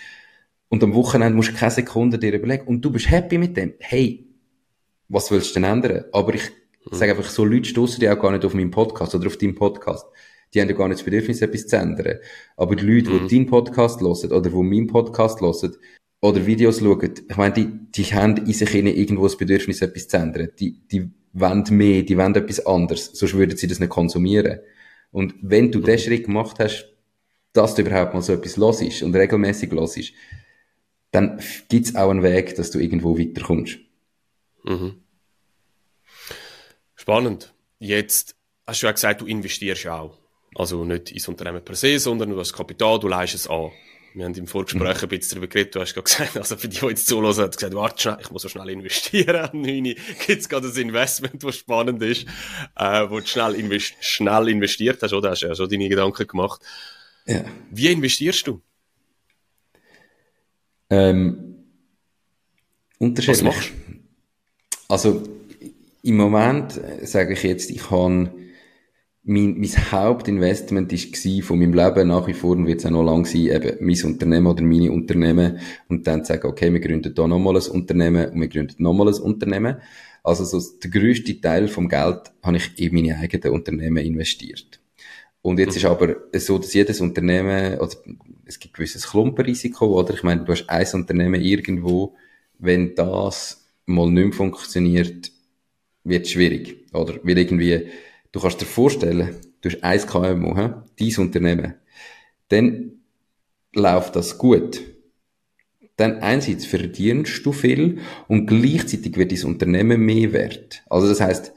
und 0.67 0.83
am 0.83 0.93
Wochenende 0.93 1.35
musst 1.35 1.51
du 1.51 1.55
keine 1.55 1.71
Sekunde 1.71 2.19
dir 2.19 2.33
überlegen 2.33 2.67
und 2.67 2.81
du 2.81 2.91
bist 2.91 3.09
happy 3.09 3.37
mit 3.37 3.57
dem. 3.57 3.73
Hey, 3.79 4.27
was 5.07 5.31
willst 5.31 5.55
du 5.55 5.59
denn 5.59 5.69
ändern? 5.69 6.05
Aber 6.11 6.33
ich 6.33 6.43
mhm. 6.89 6.95
sage 6.95 7.11
einfach, 7.11 7.29
so 7.29 7.45
Leute 7.45 7.69
stoßen 7.69 7.99
die 7.99 8.09
auch 8.09 8.19
gar 8.19 8.31
nicht 8.31 8.45
auf 8.45 8.53
meinen 8.53 8.71
Podcast 8.71 9.15
oder 9.15 9.27
auf 9.27 9.37
deinen 9.37 9.55
Podcast 9.55 10.05
die 10.53 10.61
haben 10.61 10.69
ja 10.69 10.75
gar 10.75 10.87
nicht 10.87 10.99
das 10.99 11.05
Bedürfnis, 11.05 11.41
etwas 11.41 11.67
zu 11.67 11.77
ändern. 11.77 12.19
Aber 12.57 12.75
die 12.75 12.85
Leute, 12.85 13.11
mhm. 13.11 13.27
die 13.27 13.35
deinen 13.35 13.49
Podcast 13.49 14.01
hören 14.01 14.31
oder 14.31 14.49
die 14.49 14.55
meinen 14.55 14.87
Podcast 14.87 15.41
hören 15.41 15.75
oder 16.21 16.45
Videos 16.45 16.79
schauen, 16.79 17.13
ich 17.29 17.37
meine, 17.37 17.53
die, 17.53 17.67
die 17.91 18.03
haben 18.05 18.37
in 18.37 18.53
sich 18.53 18.73
irgendwo 18.73 19.23
das 19.23 19.37
Bedürfnis, 19.37 19.81
etwas 19.81 20.07
zu 20.07 20.17
ändern. 20.17 20.49
Die, 20.59 20.79
die 20.87 21.11
wollen 21.33 21.65
mehr, 21.69 22.03
die 22.03 22.17
wollen 22.17 22.35
etwas 22.35 22.65
anderes, 22.65 23.05
sonst 23.13 23.33
würden 23.33 23.57
sie 23.57 23.67
das 23.67 23.79
nicht 23.79 23.89
konsumieren. 23.89 24.59
Und 25.11 25.35
wenn 25.41 25.71
du 25.71 25.79
mhm. 25.79 25.85
den 25.85 25.99
Schritt 25.99 26.25
gemacht 26.25 26.57
hast, 26.59 26.89
dass 27.53 27.75
du 27.75 27.81
überhaupt 27.81 28.13
mal 28.13 28.21
so 28.21 28.33
etwas 28.33 28.57
los 28.57 28.81
ist 28.81 29.01
und 29.01 29.15
regelmäßig 29.15 29.71
los 29.71 29.97
ist, 29.97 30.13
dann 31.11 31.41
gibt's 31.67 31.95
auch 31.95 32.09
einen 32.09 32.21
Weg, 32.21 32.55
dass 32.55 32.71
du 32.71 32.79
irgendwo 32.79 33.17
weiterkommst. 33.17 33.79
Mhm. 34.63 35.01
Spannend. 36.95 37.53
Jetzt 37.79 38.35
hast 38.67 38.83
du 38.83 38.85
ja 38.85 38.91
gesagt, 38.91 39.21
du 39.21 39.25
investierst 39.25 39.87
auch. 39.87 40.17
Also 40.55 40.83
nicht 40.83 41.11
ins 41.11 41.27
Unternehmen 41.27 41.63
per 41.63 41.75
se, 41.75 41.97
sondern 41.99 42.29
du 42.29 42.39
hast 42.39 42.53
Kapital, 42.53 42.99
du 42.99 43.07
leistest 43.07 43.45
es 43.45 43.49
an. 43.49 43.71
Wir 44.13 44.25
haben 44.25 44.33
im 44.33 44.47
Vorgespräch 44.47 45.03
ein 45.03 45.09
bisschen 45.09 45.35
darüber 45.35 45.47
geredet, 45.47 45.75
du 45.75 45.81
hast 45.81 45.93
gerade 45.93 46.03
gesagt, 46.03 46.37
also 46.37 46.57
für 46.57 46.67
die, 46.67 46.79
die 46.79 46.85
jetzt 46.87 47.07
zuhören, 47.07 47.35
hat 47.37 47.55
gesagt, 47.55 47.75
warte 47.75 48.01
schnell, 48.01 48.17
ich 48.21 48.31
muss 48.31 48.41
so 48.41 48.49
schnell 48.49 48.69
investieren. 48.69 49.49
Neune 49.53 49.95
gibt 50.25 50.41
es 50.41 50.49
gerade 50.49 50.67
ein 50.67 50.75
Investment, 50.75 51.43
das 51.43 51.57
spannend 51.57 52.01
ist, 52.01 52.25
äh, 52.75 53.09
wo 53.09 53.19
du 53.19 53.27
schnell, 53.27 53.55
invest 53.55 53.93
schnell 53.99 54.49
investiert 54.49 55.01
hast, 55.03 55.13
oder? 55.13 55.31
Hast 55.31 55.43
du 55.43 55.47
ja 55.47 55.55
schon 55.55 55.69
deine 55.69 55.89
Gedanken 55.89 56.27
gemacht. 56.27 56.61
Ja. 57.27 57.45
Wie 57.69 57.87
investierst 57.87 58.47
du? 58.47 58.61
Ähm, 60.89 61.65
unterschiedlich. 62.97 63.45
Was 63.45 63.55
machst 63.55 63.69
du? 63.69 63.99
Also, 64.87 65.23
im 66.01 66.17
Moment 66.17 66.77
äh, 66.77 67.05
sage 67.05 67.33
ich 67.33 67.43
jetzt, 67.43 67.69
ich 67.69 67.91
habe 67.91 68.31
mein, 69.23 69.59
mein 69.59 69.91
Hauptinvestment 69.91 70.91
war 70.91 71.43
von 71.43 71.59
meinem 71.59 71.73
Leben 71.73 72.07
nach 72.07 72.27
wie 72.27 72.33
vor 72.33 72.51
und 72.51 72.65
wird 72.65 72.79
es 72.79 72.85
auch 72.85 72.91
noch 72.91 73.03
lang 73.03 73.25
sein, 73.25 73.47
eben 73.47 73.77
mein 73.81 74.03
Unternehmen 74.03 74.47
oder 74.47 74.63
meine 74.63 74.91
Unternehmen 74.91 75.59
und 75.87 76.07
dann 76.07 76.23
zu 76.23 76.33
sagen, 76.33 76.47
okay, 76.47 76.71
wir 76.71 76.79
gründen 76.79 77.13
da 77.13 77.27
nochmal 77.27 77.57
ein 77.57 77.71
Unternehmen 77.71 78.31
und 78.31 78.41
wir 78.41 78.47
gründen 78.47 78.81
nochmal 78.81 79.09
ein 79.09 79.21
Unternehmen. 79.21 79.77
Also 80.23 80.45
so 80.45 80.61
der 80.79 80.89
grösste 80.89 81.39
Teil 81.39 81.67
vom 81.67 81.87
Geld 81.89 82.31
habe 82.43 82.57
ich 82.57 82.79
in 82.79 82.93
meine 82.93 83.17
eigenen 83.17 83.53
Unternehmen 83.53 84.05
investiert. 84.05 84.79
Und 85.41 85.59
jetzt 85.59 85.77
ist 85.77 85.85
aber 85.85 86.15
so, 86.33 86.57
dass 86.57 86.73
jedes 86.73 86.99
Unternehmen, 86.99 87.77
oder 87.79 87.93
es 88.45 88.59
gibt 88.59 88.73
gewisses 88.73 89.07
Klumpenrisiko, 89.07 89.99
oder? 89.99 90.13
Ich 90.13 90.23
meine, 90.23 90.43
du 90.43 90.51
hast 90.51 90.69
ein 90.69 90.87
Unternehmen 90.93 91.41
irgendwo, 91.41 92.15
wenn 92.57 92.93
das 92.95 93.65
mal 93.85 94.11
nicht 94.11 94.25
mehr 94.25 94.33
funktioniert, 94.33 95.31
wird 96.03 96.25
es 96.25 96.31
schwierig, 96.31 96.85
oder? 96.93 97.19
Weil 97.23 97.37
irgendwie, 97.37 97.87
Du 98.31 98.39
kannst 98.39 98.61
dir 98.61 98.65
vorstellen, 98.65 99.35
du 99.61 99.69
hast 99.69 99.83
1 99.83 100.07
KMU, 100.07 100.55
he? 100.55 100.69
dein 100.99 101.25
Unternehmen. 101.25 101.75
Dann 102.49 102.91
läuft 103.73 104.15
das 104.15 104.37
gut. 104.37 104.81
Dann 105.95 106.19
einerseits 106.19 106.65
verdienst 106.65 107.45
du 107.45 107.51
viel 107.51 107.99
und 108.27 108.47
gleichzeitig 108.47 109.17
wird 109.17 109.31
dein 109.31 109.45
Unternehmen 109.45 110.01
mehr 110.01 110.31
wert. 110.31 110.83
Also 110.89 111.07
das 111.07 111.19
heißt, 111.19 111.53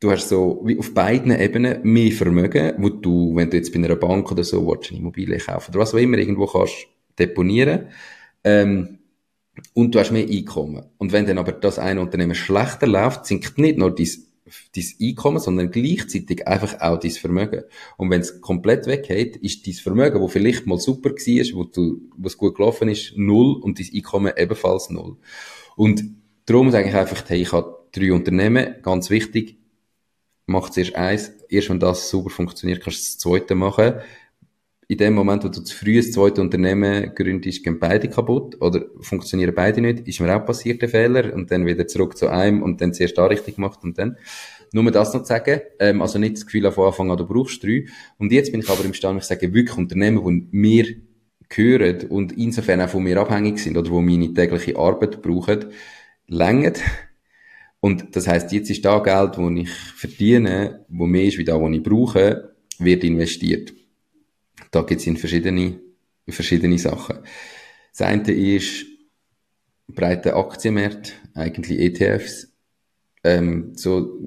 du 0.00 0.10
hast 0.10 0.28
so 0.28 0.62
wie 0.64 0.78
auf 0.78 0.94
beiden 0.94 1.38
Ebenen 1.38 1.80
mehr 1.82 2.12
Vermögen, 2.12 2.74
wo 2.78 2.88
du, 2.88 3.34
wenn 3.36 3.50
du 3.50 3.56
jetzt 3.56 3.72
bei 3.72 3.78
einer 3.78 3.96
Bank 3.96 4.30
oder 4.32 4.44
so 4.44 4.66
willst, 4.66 4.90
eine 4.90 5.00
Immobilie 5.00 5.38
kaufen 5.38 5.72
oder 5.72 5.80
was 5.80 5.94
auch 5.94 5.98
immer 5.98 6.18
irgendwo 6.18 6.46
kannst 6.46 6.86
deponieren, 7.18 7.88
ähm, 8.44 8.98
und 9.74 9.94
du 9.94 9.98
hast 9.98 10.10
mehr 10.10 10.26
Einkommen. 10.26 10.86
Und 10.96 11.12
wenn 11.12 11.26
dann 11.26 11.36
aber 11.36 11.52
das 11.52 11.78
eine 11.78 12.00
Unternehmen 12.00 12.34
schlechter 12.34 12.86
läuft, 12.86 13.26
sinkt 13.26 13.58
nicht 13.58 13.76
nur 13.76 13.94
dein 13.94 14.08
dein 14.74 14.84
Einkommen, 15.00 15.38
sondern 15.38 15.70
gleichzeitig 15.70 16.46
einfach 16.46 16.80
auch 16.80 16.98
dein 16.98 17.10
Vermögen. 17.10 17.64
Und 17.96 18.10
wenn 18.10 18.20
es 18.20 18.40
komplett 18.40 18.86
weggeht, 18.86 19.36
ist 19.36 19.66
dein 19.66 19.74
Vermögen, 19.74 20.20
wo 20.20 20.28
vielleicht 20.28 20.66
mal 20.66 20.78
super 20.78 21.10
war, 21.10 21.56
wo 21.56 21.64
du, 21.64 22.00
was 22.16 22.36
gut 22.36 22.56
gelaufen 22.56 22.88
ist, 22.88 23.12
null 23.16 23.56
und 23.60 23.78
dein 23.78 23.88
Einkommen 23.94 24.32
ebenfalls 24.36 24.90
null. 24.90 25.16
Und 25.76 26.04
darum 26.46 26.70
sage 26.70 26.88
ich 26.88 26.94
einfach, 26.94 27.22
hey, 27.28 27.42
ich 27.42 27.52
habe 27.52 27.86
drei 27.92 28.12
Unternehmen, 28.12 28.76
ganz 28.82 29.10
wichtig, 29.10 29.58
mach 30.46 30.70
zuerst 30.70 30.94
eins, 30.96 31.32
erst 31.48 31.70
wenn 31.70 31.80
das 31.80 32.10
super 32.10 32.30
funktioniert, 32.30 32.82
kannst 32.82 32.98
du 32.98 33.04
das 33.04 33.18
zweite 33.18 33.54
machen. 33.54 33.94
In 34.90 34.98
dem 34.98 35.14
Moment, 35.14 35.44
wo 35.44 35.48
du 35.48 35.60
zu 35.60 35.72
früh 35.72 35.98
das 35.98 36.10
zweite 36.10 36.40
Unternehmen 36.40 37.14
gründest, 37.14 37.62
gehen 37.62 37.78
beide 37.78 38.08
kaputt 38.08 38.60
oder 38.60 38.86
funktionieren 39.00 39.54
beide 39.54 39.80
nicht, 39.80 40.08
ist 40.08 40.18
mir 40.18 40.34
auch 40.34 40.44
passiert 40.44 40.82
der 40.82 40.88
Fehler 40.88 41.32
und 41.32 41.48
dann 41.52 41.64
wieder 41.64 41.86
zurück 41.86 42.18
zu 42.18 42.26
einem 42.26 42.60
und 42.60 42.80
dann 42.80 42.92
zuerst 42.92 43.16
da 43.16 43.26
richtig 43.26 43.54
gemacht 43.54 43.84
und 43.84 43.98
dann. 43.98 44.16
Nur 44.72 44.90
das 44.90 45.14
noch 45.14 45.22
zu 45.22 45.28
sagen, 45.28 45.60
ähm, 45.78 46.02
also 46.02 46.18
nicht 46.18 46.38
das 46.38 46.44
Gefühl 46.44 46.72
von 46.72 46.88
Anfang 46.88 47.08
an, 47.08 47.18
du 47.18 47.24
brauchst 47.24 47.62
drei. 47.62 47.84
Und 48.18 48.32
jetzt 48.32 48.50
bin 48.50 48.62
ich 48.62 48.68
aber 48.68 48.84
imstande, 48.84 49.20
ich 49.20 49.26
sage 49.26 49.54
wirklich 49.54 49.78
Unternehmen, 49.78 50.24
die 50.50 50.56
mir 50.56 50.86
gehören 51.48 52.08
und 52.08 52.32
insofern 52.36 52.80
auch 52.80 52.88
von 52.88 53.04
mir 53.04 53.16
abhängig 53.18 53.60
sind 53.60 53.76
oder 53.76 53.92
wo 53.92 54.00
meine 54.00 54.34
tägliche 54.34 54.76
Arbeit 54.76 55.22
brauchen, 55.22 55.66
längern. 56.26 56.74
Und 57.78 58.16
das 58.16 58.26
heißt, 58.26 58.50
jetzt 58.50 58.70
ist 58.70 58.84
da 58.84 58.98
Geld, 58.98 59.38
das 59.38 59.52
ich 59.54 59.70
verdiene, 59.70 60.84
wo 60.88 61.06
mehr 61.06 61.26
ist 61.26 61.38
wie 61.38 61.44
da, 61.44 61.62
was 61.62 61.72
ich 61.72 61.82
brauche, 61.84 62.54
wird 62.80 63.04
investiert. 63.04 63.72
Da 64.70 64.82
gibt 64.82 65.00
es 65.00 65.06
in 65.06 65.16
verschiedene, 65.16 65.80
verschiedene 66.28 66.78
Sachen. 66.78 67.18
Das 67.92 68.02
eine 68.06 68.32
ist 68.32 68.86
breite 69.88 70.34
Aktienmärkte, 70.34 71.12
eigentlich 71.34 71.80
ETFs, 71.80 72.52
ähm, 73.24 73.72
so 73.74 74.18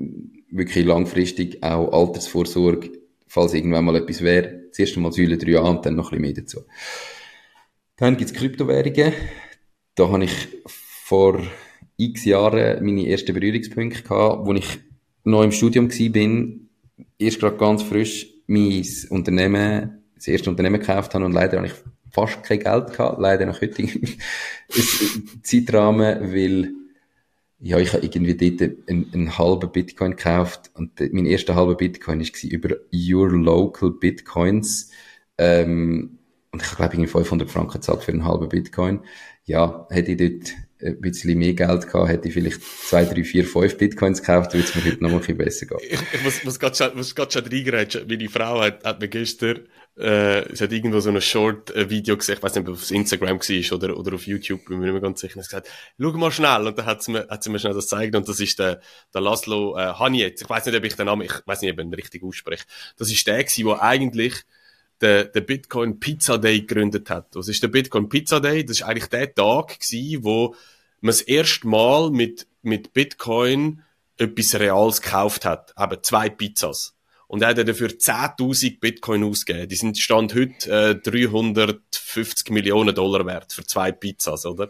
wirklich 0.51 0.85
langfristig 0.85 1.63
auch 1.63 1.91
Altersvorsorge, 1.91 2.91
falls 3.27 3.53
irgendwann 3.53 3.85
mal 3.85 3.95
etwas 3.95 4.21
wäre. 4.21 4.69
Zuerst 4.71 4.97
einmal 4.97 5.11
Säule 5.11 5.37
3 5.37 5.59
an 5.59 5.77
und 5.77 5.85
dann 5.85 5.95
noch 5.95 6.11
ein 6.11 6.21
bisschen 6.21 6.33
mehr 6.35 6.43
dazu. 6.43 6.61
Dann 7.95 8.17
gibt's 8.17 8.33
Kryptowährungen. 8.33 9.13
Da 9.95 10.09
habe 10.09 10.25
ich 10.25 10.47
vor 10.65 11.41
x 11.97 12.25
Jahren 12.25 12.83
meine 12.83 13.07
ersten 13.07 13.33
Berührungspunkte 13.33 14.01
gehabt, 14.01 14.45
wo 14.45 14.53
ich 14.53 14.79
noch 15.23 15.43
im 15.43 15.51
Studium 15.51 15.89
war, 15.89 16.09
bin, 16.09 16.69
erst 17.17 17.39
gerade 17.39 17.57
ganz 17.57 17.83
frisch 17.83 18.27
mein 18.47 18.85
Unternehmen, 19.09 20.02
das 20.23 20.29
erste 20.29 20.49
Unternehmen 20.49 20.79
gekauft 20.79 21.13
habe 21.13 21.25
und 21.25 21.33
leider 21.33 21.57
habe 21.57 21.67
ich 21.67 21.73
fast 22.09 22.43
kein 22.43 22.59
Geld 22.59 22.91
gehabt, 22.91 23.19
leider 23.19 23.45
nach 23.45 23.61
heutigen 23.61 24.17
Zeitrahmen, 25.43 26.31
weil 26.33 26.71
ja, 27.59 27.77
ich 27.77 27.93
habe 27.93 28.05
irgendwie 28.05 28.35
dort 28.35 28.89
einen, 28.89 29.11
einen 29.13 29.37
halben 29.37 29.71
Bitcoin 29.71 30.15
gekauft 30.15 30.71
und 30.75 30.99
mein 31.11 31.25
erster 31.25 31.55
halber 31.55 31.75
Bitcoin 31.75 32.21
war 32.21 32.51
über 32.51 32.75
Your 32.93 33.31
Local 33.31 33.91
Bitcoins. 33.91 34.91
Ähm, 35.37 36.19
und 36.51 36.61
ich 36.61 36.75
glaube, 36.75 36.93
irgendwie 36.93 37.09
500 37.09 37.49
Franken 37.49 37.73
gezahlt 37.73 38.03
für 38.03 38.11
einen 38.11 38.25
halben 38.25 38.49
Bitcoin. 38.49 38.99
Ja, 39.45 39.87
hätte 39.89 40.11
ich 40.11 40.17
dort 40.17 40.53
ein 40.83 41.01
bisschen 41.01 41.37
mehr 41.37 41.53
Geld 41.53 41.87
gehabt, 41.87 42.09
hätte 42.09 42.27
ich 42.27 42.33
vielleicht 42.33 42.61
zwei, 42.61 43.05
drei, 43.05 43.23
vier, 43.23 43.45
fünf 43.45 43.77
Bitcoins 43.77 44.21
gekauft, 44.21 44.53
würde 44.53 44.67
es 44.67 44.75
mir 44.75 44.85
heute 44.85 45.03
noch 45.03 45.11
ein 45.11 45.19
bisschen 45.19 45.37
besser 45.37 45.65
gehen. 45.65 45.79
Ich, 45.89 45.99
ich 46.13 46.23
muss, 46.23 46.43
muss 46.43 46.59
gerade 46.59 46.75
schon, 46.75 46.95
muss 46.95 47.15
gerade 47.15 47.31
schon 47.31 47.45
reingrätschen. 47.45 48.07
Meine 48.07 48.29
Frau 48.29 48.61
hat, 48.61 48.83
hat 48.83 48.99
mir 48.99 49.07
gestern 49.07 49.61
äh, 49.97 50.51
es 50.51 50.61
hat 50.61 50.71
irgendwo 50.71 50.99
so 50.99 51.09
ein 51.09 51.21
Short-Video 51.21 52.17
gesehen, 52.17 52.37
ich 52.37 52.43
weiß 52.43 52.55
nicht, 52.55 52.67
ob 52.67 52.75
es 52.75 52.83
auf 52.83 52.91
Instagram 52.91 53.39
war 53.39 53.77
oder, 53.77 53.97
oder 53.97 54.15
auf 54.15 54.25
YouTube, 54.25 54.65
bin 54.65 54.79
mir 54.79 54.85
nicht 54.85 54.93
mehr 54.93 55.01
ganz 55.01 55.21
sicher, 55.21 55.37
und 55.37 55.43
gesagt, 55.43 55.69
schau 55.99 56.11
mal 56.13 56.31
schnell, 56.31 56.67
und 56.67 56.77
dann 56.77 56.85
hat 56.85 57.03
sie 57.03 57.11
mir, 57.11 57.27
hat 57.29 57.43
sie 57.43 57.49
mir 57.49 57.59
schnell 57.59 57.73
das 57.73 57.85
gezeigt, 57.85 58.15
und 58.15 58.27
das 58.27 58.39
ist 58.39 58.57
der, 58.57 58.81
der 59.13 59.21
Laszlo 59.21 59.77
äh, 59.77 59.93
Haniet, 59.93 60.41
ich 60.41 60.49
weiß 60.49 60.65
nicht, 60.65 60.75
ob 60.75 60.83
ich 60.83 60.95
den 60.95 61.05
Namen, 61.05 61.21
ich 61.21 61.33
weiß 61.45 61.61
nicht, 61.61 61.71
ob 61.71 61.79
ich 61.79 61.85
ihn 61.85 61.93
richtig 61.93 62.23
ausspreche, 62.23 62.65
das 62.97 63.11
ist 63.11 63.25
der 63.27 63.43
gewesen, 63.43 63.65
der 63.65 63.81
eigentlich 63.81 64.43
der, 65.01 65.25
der 65.25 65.41
Bitcoin 65.41 65.99
Pizza 65.99 66.37
Day 66.37 66.61
gegründet 66.61 67.09
hat. 67.09 67.35
Was 67.35 67.49
ist 67.49 67.61
der 67.61 67.67
Bitcoin 67.67 68.07
Pizza 68.07 68.39
Day? 68.39 68.65
Das 68.65 68.77
ist 68.77 68.83
eigentlich 68.83 69.09
der 69.09 69.33
Tag 69.33 69.79
gewesen, 69.79 70.23
wo 70.23 70.55
man 71.01 71.09
das 71.09 71.21
erste 71.21 71.67
Mal 71.67 72.09
mit, 72.09 72.47
mit 72.61 72.93
Bitcoin 72.93 73.83
etwas 74.17 74.55
Reals 74.55 75.01
gekauft 75.01 75.43
hat. 75.43 75.73
Eben 75.77 76.01
zwei 76.01 76.29
Pizzas. 76.29 76.92
Und 77.33 77.41
er 77.41 77.47
hat 77.47 77.67
dafür 77.67 77.87
10.000 77.87 78.79
Bitcoin 78.79 79.23
ausgegeben. 79.23 79.67
Die 79.67 79.75
sind 79.75 79.97
Stand 79.97 80.35
heute 80.35 80.69
äh, 80.69 80.95
350 80.95 82.51
Millionen 82.51 82.93
Dollar 82.93 83.25
wert 83.25 83.51
für 83.51 83.65
zwei 83.65 83.91
Pizzas, 83.91 84.45
oder? 84.45 84.69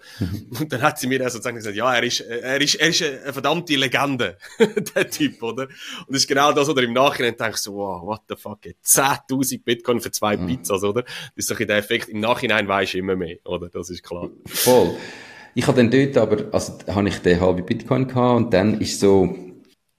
und 0.57 0.71
dann 0.71 0.81
hat 0.81 0.97
sie 0.97 1.07
mir 1.07 1.19
sozusagen 1.29 1.57
gesagt, 1.57 1.75
ja, 1.75 1.93
er 1.93 2.03
ist, 2.03 2.21
er 2.21 2.61
ist, 2.61 2.75
er 2.75 2.87
ist 2.87 3.03
eine 3.03 3.33
verdammte 3.33 3.75
Legende, 3.75 4.37
der 4.95 5.09
Typ, 5.09 5.43
oder? 5.43 5.63
Und 5.63 6.07
das 6.07 6.19
ist 6.19 6.27
genau 6.29 6.53
das, 6.53 6.69
oder 6.69 6.83
im 6.83 6.93
Nachhinein 6.93 7.35
denkst 7.35 7.63
so, 7.63 7.73
wow, 7.73 8.01
what 8.01 8.21
the 8.29 8.35
fuck, 8.37 8.61
10.000 8.63 9.61
Bitcoin 9.61 9.99
für 9.99 10.11
zwei 10.11 10.37
mhm. 10.37 10.47
Pizzas, 10.47 10.85
oder? 10.85 11.03
Das 11.03 11.13
ist 11.35 11.51
doch 11.51 11.57
der 11.57 11.75
Effekt. 11.75 12.07
Im 12.07 12.21
Nachhinein 12.21 12.69
weisst 12.69 12.93
du 12.93 12.99
immer 12.99 13.17
mehr, 13.17 13.39
oder? 13.43 13.67
Das 13.67 13.89
ist 13.89 14.03
klar. 14.03 14.29
Voll. 14.45 14.95
Ich 15.53 15.67
habe 15.67 15.75
dann 15.75 15.91
dort 15.91 16.15
aber, 16.15 16.45
also, 16.53 16.77
habe 16.87 17.09
ich 17.09 17.17
den 17.17 17.41
halben 17.41 17.65
Bitcoin 17.65 18.07
gehabt 18.07 18.37
und 18.37 18.53
dann 18.53 18.79
ist 18.79 19.01
so, 19.01 19.35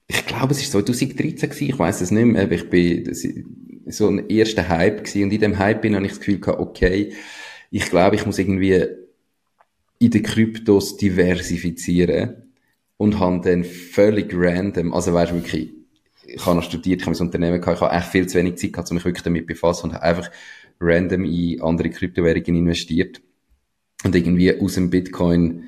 ich 0.07 0.25
glaube, 0.25 0.53
es 0.53 0.61
war 0.73 0.81
2013 0.81 1.49
gewesen, 1.49 1.69
ich 1.69 1.79
weiß 1.79 2.01
es 2.01 2.11
nicht 2.11 2.25
mehr, 2.25 2.43
aber 2.43 2.53
ich 2.53 2.69
bin 2.69 3.09
so 3.87 4.07
ein 4.07 4.29
erster 4.29 4.67
Hype 4.69 5.03
gewesen. 5.03 5.23
Und 5.23 5.33
in 5.33 5.39
dem 5.39 5.57
Hype 5.57 5.81
bin 5.81 5.95
habe 5.95 6.05
ich 6.05 6.11
das 6.11 6.19
Gefühl 6.19 6.39
gehabt, 6.39 6.59
okay, 6.59 7.13
ich 7.71 7.85
glaube, 7.89 8.15
ich 8.15 8.25
muss 8.25 8.37
irgendwie 8.37 8.85
in 9.99 10.11
den 10.11 10.23
Kryptos 10.23 10.97
diversifizieren 10.97 12.51
und 12.97 13.19
habe 13.19 13.41
dann 13.43 13.63
völlig 13.63 14.31
random, 14.33 14.93
also 14.93 15.13
weißt 15.13 15.31
du 15.31 15.35
wirklich, 15.35 15.71
ich 16.27 16.45
habe 16.45 16.55
noch 16.55 16.63
studiert, 16.63 17.01
ich 17.01 17.07
habe 17.07 17.15
mein 17.15 17.27
Unternehmen 17.27 17.61
gehabt, 17.61 17.77
ich 17.77 17.81
habe 17.81 17.95
echt 17.95 18.07
viel 18.07 18.27
zu 18.27 18.37
wenig 18.37 18.55
Zeit 18.57 18.73
gehabt, 18.73 18.89
um 18.89 18.95
mich 18.95 19.05
wirklich 19.05 19.23
damit 19.23 19.47
befassen 19.47 19.89
und 19.89 19.95
habe 19.95 20.03
einfach 20.03 20.31
random 20.79 21.25
in 21.25 21.61
andere 21.61 21.89
Kryptowährungen 21.89 22.55
investiert 22.55 23.21
und 24.03 24.15
irgendwie 24.15 24.59
aus 24.59 24.75
dem 24.75 24.89
Bitcoin 24.89 25.65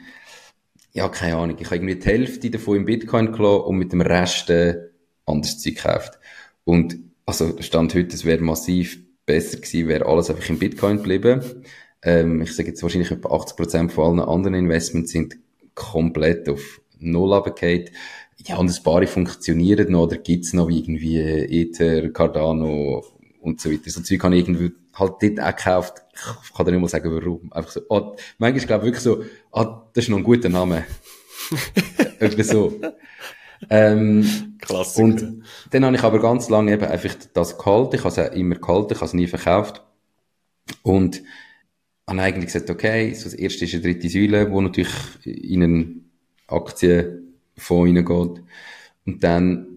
ja, 0.97 1.09
keine 1.09 1.37
Ahnung, 1.37 1.57
ich 1.59 1.67
habe 1.67 1.75
irgendwie 1.75 1.95
die 1.95 2.07
Hälfte 2.07 2.49
davon 2.49 2.77
in 2.77 2.85
Bitcoin 2.85 3.31
gelassen 3.31 3.65
und 3.65 3.77
mit 3.77 3.93
dem 3.93 4.01
Rest 4.01 4.49
äh, 4.49 4.89
anderes 5.27 5.59
Zeug 5.59 5.75
gekauft. 5.75 6.19
Und, 6.63 6.97
also, 7.27 7.61
Stand 7.61 7.93
heute, 7.93 8.15
es 8.15 8.25
wäre 8.25 8.41
massiv 8.41 8.99
besser 9.27 9.57
gewesen, 9.57 9.89
wäre 9.89 10.07
alles 10.07 10.31
einfach 10.31 10.49
in 10.49 10.57
Bitcoin 10.57 10.97
geblieben. 10.97 11.41
Ähm, 12.01 12.41
ich 12.41 12.55
sage 12.55 12.69
jetzt 12.69 12.81
wahrscheinlich 12.81 13.11
etwa 13.11 13.29
80% 13.29 13.91
von 13.91 14.19
allen 14.19 14.27
anderen 14.27 14.55
Investments 14.55 15.11
sind 15.11 15.37
komplett 15.75 16.49
auf 16.49 16.81
Null 16.97 17.31
runtergefallen. 17.31 17.91
Ja, 18.47 18.57
und 18.57 18.75
ein 18.75 18.83
paar 18.83 19.05
funktionieren 19.05 19.91
noch, 19.91 20.05
oder 20.05 20.17
gibt's 20.17 20.53
noch 20.53 20.67
irgendwie 20.67 21.19
Ether, 21.19 22.09
Cardano 22.09 23.05
und 23.39 23.61
so 23.61 23.71
weiter. 23.71 23.89
So 23.89 24.01
Zeug 24.01 24.23
habe 24.23 24.35
ich 24.35 24.47
irgendwie 24.47 24.71
halt 24.93 25.13
dort 25.21 25.39
auch 25.39 25.55
gekauft. 25.55 26.01
Ich 26.43 26.53
kann 26.53 26.65
dir 26.65 26.71
nicht 26.71 26.81
mal 26.81 26.87
sagen, 26.87 27.11
warum. 27.11 27.51
Einfach 27.51 27.71
so, 27.71 27.81
ah, 27.89 28.15
manchmal 28.37 28.65
glaube 28.65 28.85
ich 28.85 28.87
wirklich 28.87 29.03
so, 29.03 29.23
ah, 29.51 29.87
das 29.93 30.05
ist 30.05 30.09
noch 30.09 30.17
ein 30.17 30.23
guter 30.23 30.49
Name. 30.49 30.85
Etwa 32.19 32.43
so. 32.43 32.79
Ähm, 33.69 34.57
Klassiker. 34.59 35.03
Und 35.03 35.43
dann 35.71 35.85
habe 35.85 35.95
ich 35.95 36.03
aber 36.03 36.19
ganz 36.19 36.49
lange 36.49 36.73
eben 36.73 36.85
einfach 36.85 37.15
das 37.33 37.57
gehalten. 37.57 37.95
Ich 37.95 38.03
habe 38.03 38.09
es 38.09 38.19
auch 38.19 38.35
immer 38.35 38.55
gehalten, 38.55 38.93
ich 38.93 38.97
habe 38.97 39.05
es 39.05 39.13
nie 39.13 39.27
verkauft. 39.27 39.83
Und 40.83 41.23
habe 42.07 42.21
eigentlich 42.21 42.45
gesagt, 42.45 42.69
okay, 42.69 43.13
so 43.13 43.25
das 43.25 43.33
erste 43.33 43.65
ist 43.65 43.73
eine 43.73 43.83
dritte 43.83 44.09
Säule, 44.09 44.51
wo 44.51 44.61
natürlich 44.61 44.93
in 45.23 45.63
einen 45.63 46.11
Aktienfonds 46.47 47.87
hineingeht. 47.87 48.43
Und 49.05 49.23
dann, 49.23 49.67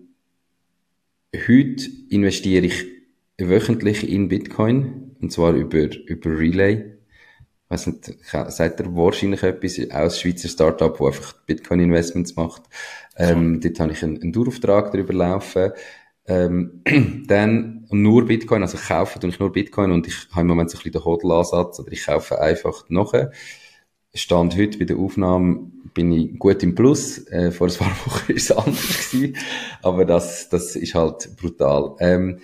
heute 1.35 1.89
investiere 2.09 2.67
ich 2.67 3.00
wöchentlich 3.49 4.09
in 4.09 4.29
Bitcoin. 4.29 5.17
Und 5.21 5.33
zwar 5.33 5.53
über, 5.53 5.89
über 6.07 6.31
Relay. 6.31 6.97
Ich 7.65 7.71
weiss 7.71 7.87
nicht, 7.87 8.17
sagt 8.25 8.81
er 8.81 8.97
wahrscheinlich 8.97 9.43
etwas 9.43 9.79
aus 9.93 10.21
Schweizer 10.21 10.49
Startup, 10.49 10.99
wo 10.99 11.07
einfach 11.07 11.35
Bitcoin-Investments 11.47 12.37
macht. 12.37 12.63
Ähm, 13.17 13.61
dort 13.61 13.79
habe 13.79 13.93
ich 13.93 14.03
einen, 14.03 14.21
einen 14.21 14.33
Dauerauftrag 14.33 14.91
darüber 14.91 15.13
laufen. 15.13 15.73
Ähm, 16.27 16.83
dann 17.27 17.87
nur 17.91 18.27
Bitcoin, 18.27 18.63
also 18.63 18.77
kaufe 18.77 19.19
tue 19.19 19.31
ich 19.31 19.39
nur 19.39 19.53
Bitcoin 19.53 19.93
und 19.93 20.07
ich 20.07 20.29
habe 20.31 20.43
im 20.43 20.47
Moment 20.49 20.71
so 20.71 20.77
ein 20.77 20.79
bisschen 20.79 20.93
den 20.93 21.05
Hodl-Ansatz, 21.05 21.81
oder 21.81 21.93
ich 21.93 22.07
kaufe 22.07 22.41
einfach 22.41 22.85
nachher. 22.89 23.33
Stand 24.13 24.57
heute 24.57 24.79
bei 24.79 24.85
der 24.85 24.97
Aufnahme 24.97 25.71
bin 25.95 26.13
ich 26.13 26.39
gut 26.39 26.63
im 26.63 26.75
Plus. 26.75 27.27
Äh, 27.29 27.53
vor 27.53 27.69
ein 27.69 27.75
paar 27.75 27.97
Wochen 28.07 28.33
ist 28.33 28.51
es 28.51 28.57
anders 28.57 29.11
gewesen. 29.11 29.37
Aber 29.83 30.05
das, 30.05 30.49
das 30.49 30.75
ist 30.77 30.95
halt 30.95 31.37
brutal. 31.37 31.95
Ähm, 32.01 32.41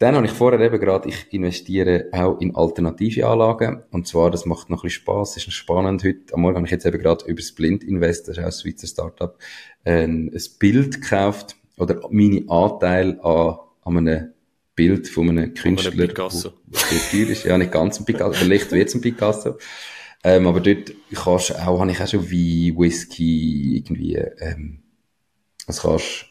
dann 0.00 0.16
habe 0.16 0.24
ich 0.24 0.32
vorher 0.32 0.58
eben 0.60 0.80
gerade, 0.80 1.10
ich 1.10 1.30
investiere 1.30 2.06
auch 2.12 2.40
in 2.40 2.56
alternative 2.56 3.26
Anlagen. 3.26 3.82
Und 3.90 4.08
zwar, 4.08 4.30
das 4.30 4.46
macht 4.46 4.70
noch 4.70 4.78
ein 4.78 4.86
bisschen 4.86 5.02
Spass, 5.02 5.36
ist 5.36 5.46
noch 5.46 5.52
spannend. 5.52 6.02
Heute 6.02 6.32
am 6.32 6.40
Morgen 6.40 6.56
habe 6.56 6.64
ich 6.64 6.72
jetzt 6.72 6.86
eben 6.86 6.98
gerade 6.98 7.26
über 7.26 7.42
Splint 7.42 7.84
Invest, 7.84 8.26
das 8.26 8.38
ist 8.38 8.42
auch 8.42 8.46
ein 8.46 8.52
Schweizer 8.52 8.86
Startup, 8.86 9.38
ein, 9.84 10.32
ein 10.34 10.42
Bild 10.58 11.02
gekauft 11.02 11.54
oder 11.76 12.00
meine 12.08 12.48
Anteil 12.48 13.20
an, 13.20 13.58
an 13.84 13.98
einem 13.98 14.32
Bild 14.74 15.06
von 15.06 15.28
einem 15.28 15.52
Künstler. 15.52 15.92
Von 15.92 16.00
einem 16.00 16.08
Picasso. 16.08 16.52
Der 17.12 17.28
ist, 17.28 17.44
ja, 17.44 17.58
nicht 17.58 17.70
ganz 17.70 18.00
ein 18.00 18.06
Picasso, 18.06 18.32
vielleicht 18.32 18.72
wird 18.72 18.88
es 18.88 18.94
ein 18.94 19.02
Picasso. 19.02 19.58
Ähm, 20.24 20.46
aber 20.46 20.60
dort 20.60 20.94
kannst 21.12 21.54
auch, 21.60 21.78
habe 21.78 21.90
ich 21.90 22.00
auch 22.00 22.08
schon 22.08 22.30
wie 22.30 22.74
Whisky, 22.74 23.76
irgendwie, 23.76 24.14
ähm, 24.14 24.82
was 25.66 25.82
kannst, 25.82 26.29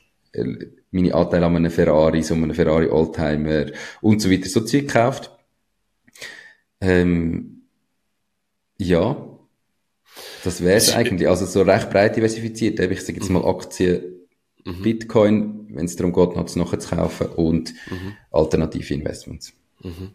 meine 0.91 1.13
Anteile 1.13 1.45
an 1.45 1.55
einem 1.55 1.71
Ferrari, 1.71 2.23
so 2.23 2.33
einem 2.33 2.53
Ferrari 2.53 2.87
Oldtimer 2.87 3.67
und 4.01 4.21
so 4.21 4.29
weiter, 4.31 4.49
so 4.49 4.61
Zeug 4.61 4.87
gekauft. 4.87 5.31
Ähm, 6.81 7.63
ja, 8.77 9.29
das 10.43 10.63
wäre 10.63 10.77
es 10.77 10.93
eigentlich. 10.93 11.27
Also 11.27 11.45
so 11.45 11.61
recht 11.61 11.89
breit 11.89 12.15
diversifiziert. 12.15 12.79
Ich 12.79 13.01
sage 13.01 13.19
jetzt 13.19 13.29
mal 13.29 13.45
Aktien, 13.45 14.03
mhm. 14.65 14.81
Bitcoin, 14.81 15.67
wenn 15.69 15.85
es 15.85 15.95
darum 15.95 16.13
geht, 16.13 16.35
noch 16.35 16.45
es 16.45 16.55
nachher 16.55 16.79
zu 16.79 16.95
kaufen 16.95 17.27
und 17.27 17.73
mhm. 17.89 18.15
alternative 18.31 18.93
Investments. 18.93 19.53
Mhm. 19.81 20.13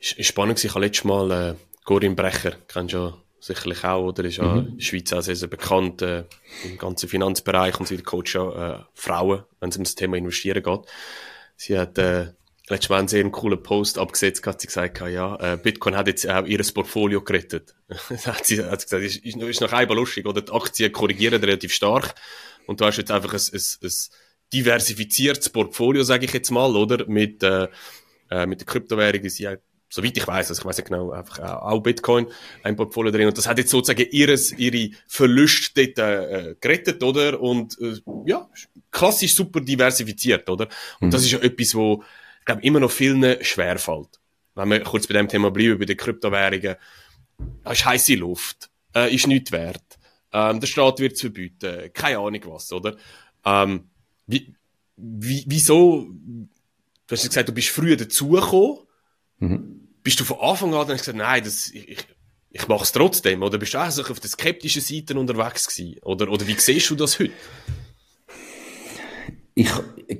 Spannend, 0.00 0.62
ich 0.64 0.70
habe 0.70 0.84
letztes 0.84 1.04
Mal 1.04 1.30
äh, 1.30 1.54
Corinne 1.84 2.16
Brecher, 2.16 2.56
kennst 2.66 2.94
du 2.94 3.12
sicherlich 3.42 3.84
auch, 3.84 4.04
oder? 4.04 4.24
Ist 4.24 4.36
ja 4.36 4.44
mhm. 4.44 4.68
in 4.68 4.76
der 4.76 4.84
Schweiz 4.84 5.12
auch 5.12 5.20
sehr, 5.20 5.36
sehr 5.36 5.48
bekannt 5.48 6.00
äh, 6.00 6.24
im 6.64 6.78
ganzen 6.78 7.08
Finanzbereich 7.08 7.78
und 7.78 7.86
sie 7.86 7.98
coacht 7.98 8.32
ja 8.32 8.76
äh, 8.76 8.84
Frauen, 8.94 9.42
wenn 9.60 9.70
es 9.70 9.76
um 9.76 9.84
das 9.84 9.96
Thema 9.96 10.16
Investieren 10.16 10.62
geht. 10.62 10.80
Sie 11.56 11.76
hat 11.78 11.98
äh, 11.98 12.28
letztes 12.68 12.88
Mal 12.88 13.00
einen 13.00 13.08
sehr 13.08 13.28
coolen 13.30 13.62
Post 13.62 13.98
abgesetzt, 13.98 14.46
hat 14.46 14.60
sie 14.60 14.68
gesagt, 14.68 15.00
ja, 15.00 15.36
äh, 15.40 15.56
Bitcoin 15.56 15.96
hat 15.96 16.06
jetzt 16.06 16.28
auch 16.28 16.46
ihr 16.46 16.62
Portfolio 16.72 17.20
gerettet. 17.22 17.74
hat 18.24 18.46
sie 18.46 18.64
hat 18.64 18.82
gesagt, 18.82 19.02
ist, 19.02 19.16
ist, 19.16 19.36
ist 19.36 19.60
noch 19.60 19.72
einmal 19.72 19.96
lustig, 19.96 20.26
oder? 20.26 20.40
Die 20.40 20.52
Aktien 20.52 20.92
korrigieren 20.92 21.42
relativ 21.42 21.74
stark 21.74 22.14
und 22.66 22.80
du 22.80 22.84
hast 22.84 22.98
jetzt 22.98 23.10
einfach 23.10 23.34
ein, 23.34 23.40
ein, 23.40 23.60
ein 23.82 23.92
diversifiziertes 24.52 25.50
Portfolio, 25.50 26.04
sage 26.04 26.26
ich 26.26 26.32
jetzt 26.32 26.50
mal, 26.52 26.76
oder? 26.76 27.06
Mit, 27.08 27.42
äh, 27.42 27.66
äh 28.30 28.46
mit 28.46 28.60
der 28.60 28.66
Kryptowährung, 28.66 29.22
die 29.22 29.30
sie 29.30 29.48
soweit 29.92 30.16
ich 30.16 30.26
weiß, 30.26 30.48
also 30.48 30.60
ich 30.60 30.64
weiß 30.64 30.78
nicht 30.78 30.88
genau, 30.88 31.10
einfach 31.10 31.38
auch 31.40 31.80
Bitcoin 31.80 32.26
ein 32.62 32.76
Portfolio 32.76 33.12
drin 33.12 33.26
und 33.26 33.36
das 33.36 33.46
hat 33.46 33.58
jetzt 33.58 33.70
sozusagen 33.70 34.08
ihres, 34.10 34.50
ihre 34.52 34.90
Verluste 35.06 35.88
dort 35.88 35.98
äh, 35.98 36.56
gerettet, 36.58 37.02
oder? 37.02 37.38
Und 37.38 37.78
äh, 37.78 38.00
ja, 38.24 38.48
klassisch 38.90 39.34
super 39.34 39.60
diversifiziert, 39.60 40.48
oder? 40.48 40.68
Und 41.00 41.08
mhm. 41.08 41.10
das 41.10 41.24
ist 41.24 41.32
ja 41.32 41.40
etwas, 41.40 41.74
wo, 41.74 42.02
ich 42.38 42.44
glaube, 42.46 42.62
immer 42.62 42.80
noch 42.80 42.90
vielen 42.90 43.44
schwerfällt. 43.44 44.18
Wenn 44.54 44.70
wir 44.70 44.80
kurz 44.80 45.06
bei 45.06 45.14
dem 45.14 45.28
Thema 45.28 45.50
bleiben, 45.50 45.78
bei 45.78 45.84
den 45.84 45.96
Kryptowährungen, 45.96 46.76
da 47.62 47.72
ist 47.72 47.84
heiße 47.84 48.14
Luft, 48.14 48.70
äh, 48.94 49.14
ist 49.14 49.26
nichts 49.26 49.52
wert, 49.52 49.98
ähm, 50.32 50.58
der 50.58 50.68
Staat 50.68 51.00
wird 51.00 51.12
es 51.12 51.20
verbieten, 51.20 51.90
keine 51.92 52.18
Ahnung 52.18 52.40
was, 52.46 52.72
oder? 52.72 52.96
Ähm, 53.44 53.90
wie, 54.26 54.54
wie, 54.96 55.44
wieso, 55.46 56.08
du 56.08 56.48
hast 57.10 57.28
gesagt, 57.28 57.50
du 57.50 57.52
bist 57.52 57.68
früher 57.68 57.96
dazugekommen, 57.96 58.78
mhm 59.38 59.81
bist 60.02 60.20
du 60.20 60.24
von 60.24 60.40
Anfang 60.40 60.74
an 60.74 60.86
dann 60.86 60.96
gesagt, 60.96 61.16
nein, 61.16 61.42
das, 61.44 61.70
ich, 61.70 62.06
ich, 62.50 62.68
mache 62.68 62.84
es 62.84 62.92
trotzdem? 62.92 63.42
Oder 63.42 63.58
bist 63.58 63.74
du 63.74 63.78
auch 63.78 63.90
so 63.90 64.02
auf 64.02 64.20
der 64.20 64.30
skeptischen 64.30 64.82
Seite 64.82 65.18
unterwegs 65.18 65.66
gewesen? 65.68 65.98
Oder, 66.02 66.30
oder 66.30 66.46
wie 66.46 66.58
siehst 66.58 66.90
du 66.90 66.94
das 66.94 67.18
heute? 67.18 67.32
Ich, 69.54 69.70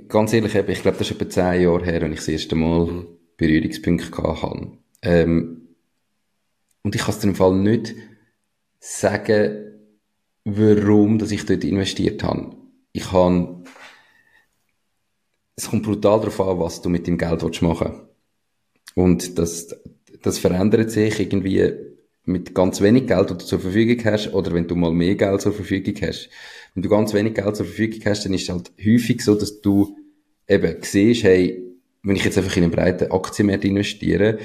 ganz 0.08 0.32
ehrlich, 0.32 0.54
ich 0.54 0.82
glaube, 0.82 0.98
das 0.98 1.10
ist 1.10 1.20
etwa 1.20 1.28
zehn 1.28 1.62
Jahre 1.62 1.84
her, 1.84 2.02
als 2.02 2.12
ich 2.12 2.18
das 2.18 2.28
erste 2.28 2.54
Mal 2.54 2.86
mhm. 2.86 3.06
Berührungspunkte 3.36 4.22
hatte. 4.22 4.78
Ähm, 5.02 5.68
und 6.82 6.94
ich 6.94 7.00
kann 7.00 7.14
es 7.14 7.20
dir 7.20 7.28
im 7.28 7.34
Fall 7.34 7.54
nicht 7.54 7.94
sagen, 8.78 9.72
warum 10.44 11.18
dass 11.18 11.30
ich 11.30 11.46
dort 11.46 11.64
investiert 11.64 12.22
habe. 12.22 12.56
Ich 12.92 13.10
habe, 13.12 13.64
es 15.56 15.70
kommt 15.70 15.84
brutal 15.84 16.20
darauf 16.20 16.40
an, 16.40 16.58
was 16.60 16.82
du 16.82 16.88
mit 16.88 17.06
dem 17.06 17.16
Geld 17.16 17.62
machen 17.62 17.92
willst. 17.92 18.11
Und 18.94 19.38
das, 19.38 19.74
das 20.22 20.38
verändert 20.38 20.90
sich 20.90 21.18
irgendwie 21.20 21.72
mit 22.24 22.54
ganz 22.54 22.80
wenig 22.80 23.06
Geld, 23.06 23.30
das 23.30 23.38
du 23.38 23.44
zur 23.44 23.60
Verfügung 23.60 24.04
hast, 24.04 24.32
oder 24.32 24.52
wenn 24.52 24.68
du 24.68 24.76
mal 24.76 24.92
mehr 24.92 25.16
Geld 25.16 25.40
zur 25.40 25.52
Verfügung 25.52 25.94
hast. 26.02 26.28
Wenn 26.74 26.82
du 26.82 26.88
ganz 26.88 27.12
wenig 27.14 27.34
Geld 27.34 27.56
zur 27.56 27.66
Verfügung 27.66 28.00
hast, 28.04 28.24
dann 28.24 28.34
ist 28.34 28.42
es 28.44 28.48
halt 28.48 28.72
häufig 28.84 29.22
so, 29.22 29.34
dass 29.34 29.60
du 29.60 29.96
eben 30.48 30.76
siehst, 30.80 31.24
hey, 31.24 31.62
wenn 32.02 32.16
ich 32.16 32.24
jetzt 32.24 32.38
einfach 32.38 32.56
in 32.56 32.64
einen 32.64 32.72
breiten 32.72 33.10
Aktienmarkt 33.10 33.64
investiere, 33.64 34.38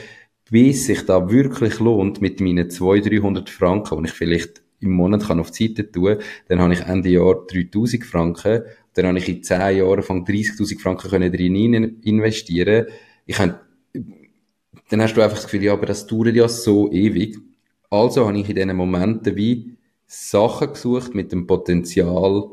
wie 0.50 0.70
es 0.70 0.86
sich 0.86 1.02
da 1.06 1.30
wirklich 1.30 1.80
lohnt 1.80 2.22
mit 2.22 2.40
meinen 2.40 2.70
200, 2.70 3.12
300 3.12 3.50
Franken, 3.50 4.04
die 4.04 4.10
ich 4.10 4.16
vielleicht 4.16 4.62
im 4.80 4.92
Monat 4.92 5.26
kann 5.28 5.40
auf 5.40 5.52
die 5.52 5.68
Seite 5.68 5.92
tun, 5.92 6.18
dann 6.48 6.60
habe 6.60 6.74
ich 6.74 6.82
Ende 6.82 7.10
Jahr 7.10 7.46
3000 7.48 8.06
Franken, 8.06 8.64
dann 8.94 9.08
habe 9.08 9.18
ich 9.18 9.28
in 9.28 9.44
10 9.44 9.78
Jahren 9.78 10.04
von 10.04 10.26
30.000 10.26 10.80
Franken 10.80 11.10
können 11.10 11.32
drin 11.32 12.00
investieren. 12.04 12.86
Ich 13.26 13.40
habe, 13.40 13.60
dann 14.90 15.02
hast 15.02 15.16
du 15.16 15.22
einfach 15.22 15.38
das 15.38 15.46
Gefühl, 15.46 15.64
ja, 15.64 15.74
aber 15.74 15.86
das 15.86 16.08
dauert 16.08 16.36
ja 16.36 16.48
so 16.48 16.92
ewig. 16.92 17.38
Also 17.90 18.28
habe 18.28 18.40
ich 18.40 18.50
in 18.50 18.56
diesen 18.56 18.76
Momenten 18.76 19.36
wie 19.36 19.78
Sachen 20.06 20.74
gesucht 20.74 21.14
mit 21.14 21.32
dem 21.32 21.48
Potenzial, 21.48 22.50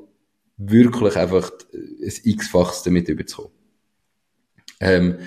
wirklich 0.57 1.17
einfach 1.17 1.51
ein 1.73 2.13
x-faches 2.25 2.83
damit 2.83 3.09
überzukommen. 3.09 3.53
Ähm, 4.81 5.19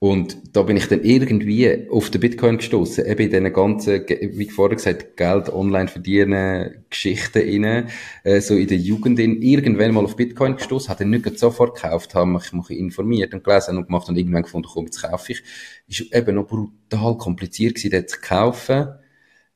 und 0.00 0.54
da 0.56 0.62
bin 0.62 0.76
ich 0.76 0.86
dann 0.86 1.02
irgendwie 1.02 1.88
auf 1.90 2.08
den 2.10 2.20
Bitcoin 2.20 2.58
gestoßen, 2.58 3.04
eben 3.04 3.20
in 3.20 3.30
diesen 3.30 3.52
ganzen, 3.52 4.06
wie 4.08 4.48
vorher 4.48 4.76
gesagt, 4.76 5.16
Geld 5.16 5.48
online 5.48 5.88
verdienen, 5.88 6.84
Geschichten 6.88 7.64
rein, 7.64 7.88
äh, 8.22 8.40
so 8.40 8.54
in 8.54 8.68
der 8.68 8.78
Jugend 8.78 9.18
in, 9.18 9.42
irgendwann 9.42 9.92
mal 9.92 10.04
auf 10.04 10.14
Bitcoin 10.14 10.54
gestoßen, 10.54 10.88
hat 10.88 11.00
dann 11.00 11.10
nicht 11.10 11.36
sofort 11.36 11.74
gekauft, 11.74 12.14
habe 12.14 12.30
mich 12.30 12.52
mal 12.52 12.64
informiert 12.70 13.34
und 13.34 13.42
gelesen 13.42 13.76
und 13.76 13.86
gemacht 13.86 14.08
und 14.08 14.16
irgendwann 14.16 14.44
gefunden, 14.44 14.68
komm, 14.72 14.84
jetzt 14.84 15.02
kaufe 15.02 15.32
ich. 15.32 15.42
Ist 15.88 16.14
eben 16.14 16.36
noch 16.36 16.46
brutal 16.46 17.18
kompliziert 17.18 17.74
gewesen, 17.74 17.90
dort 17.90 18.10
zu 18.10 18.20
kaufen. 18.20 18.88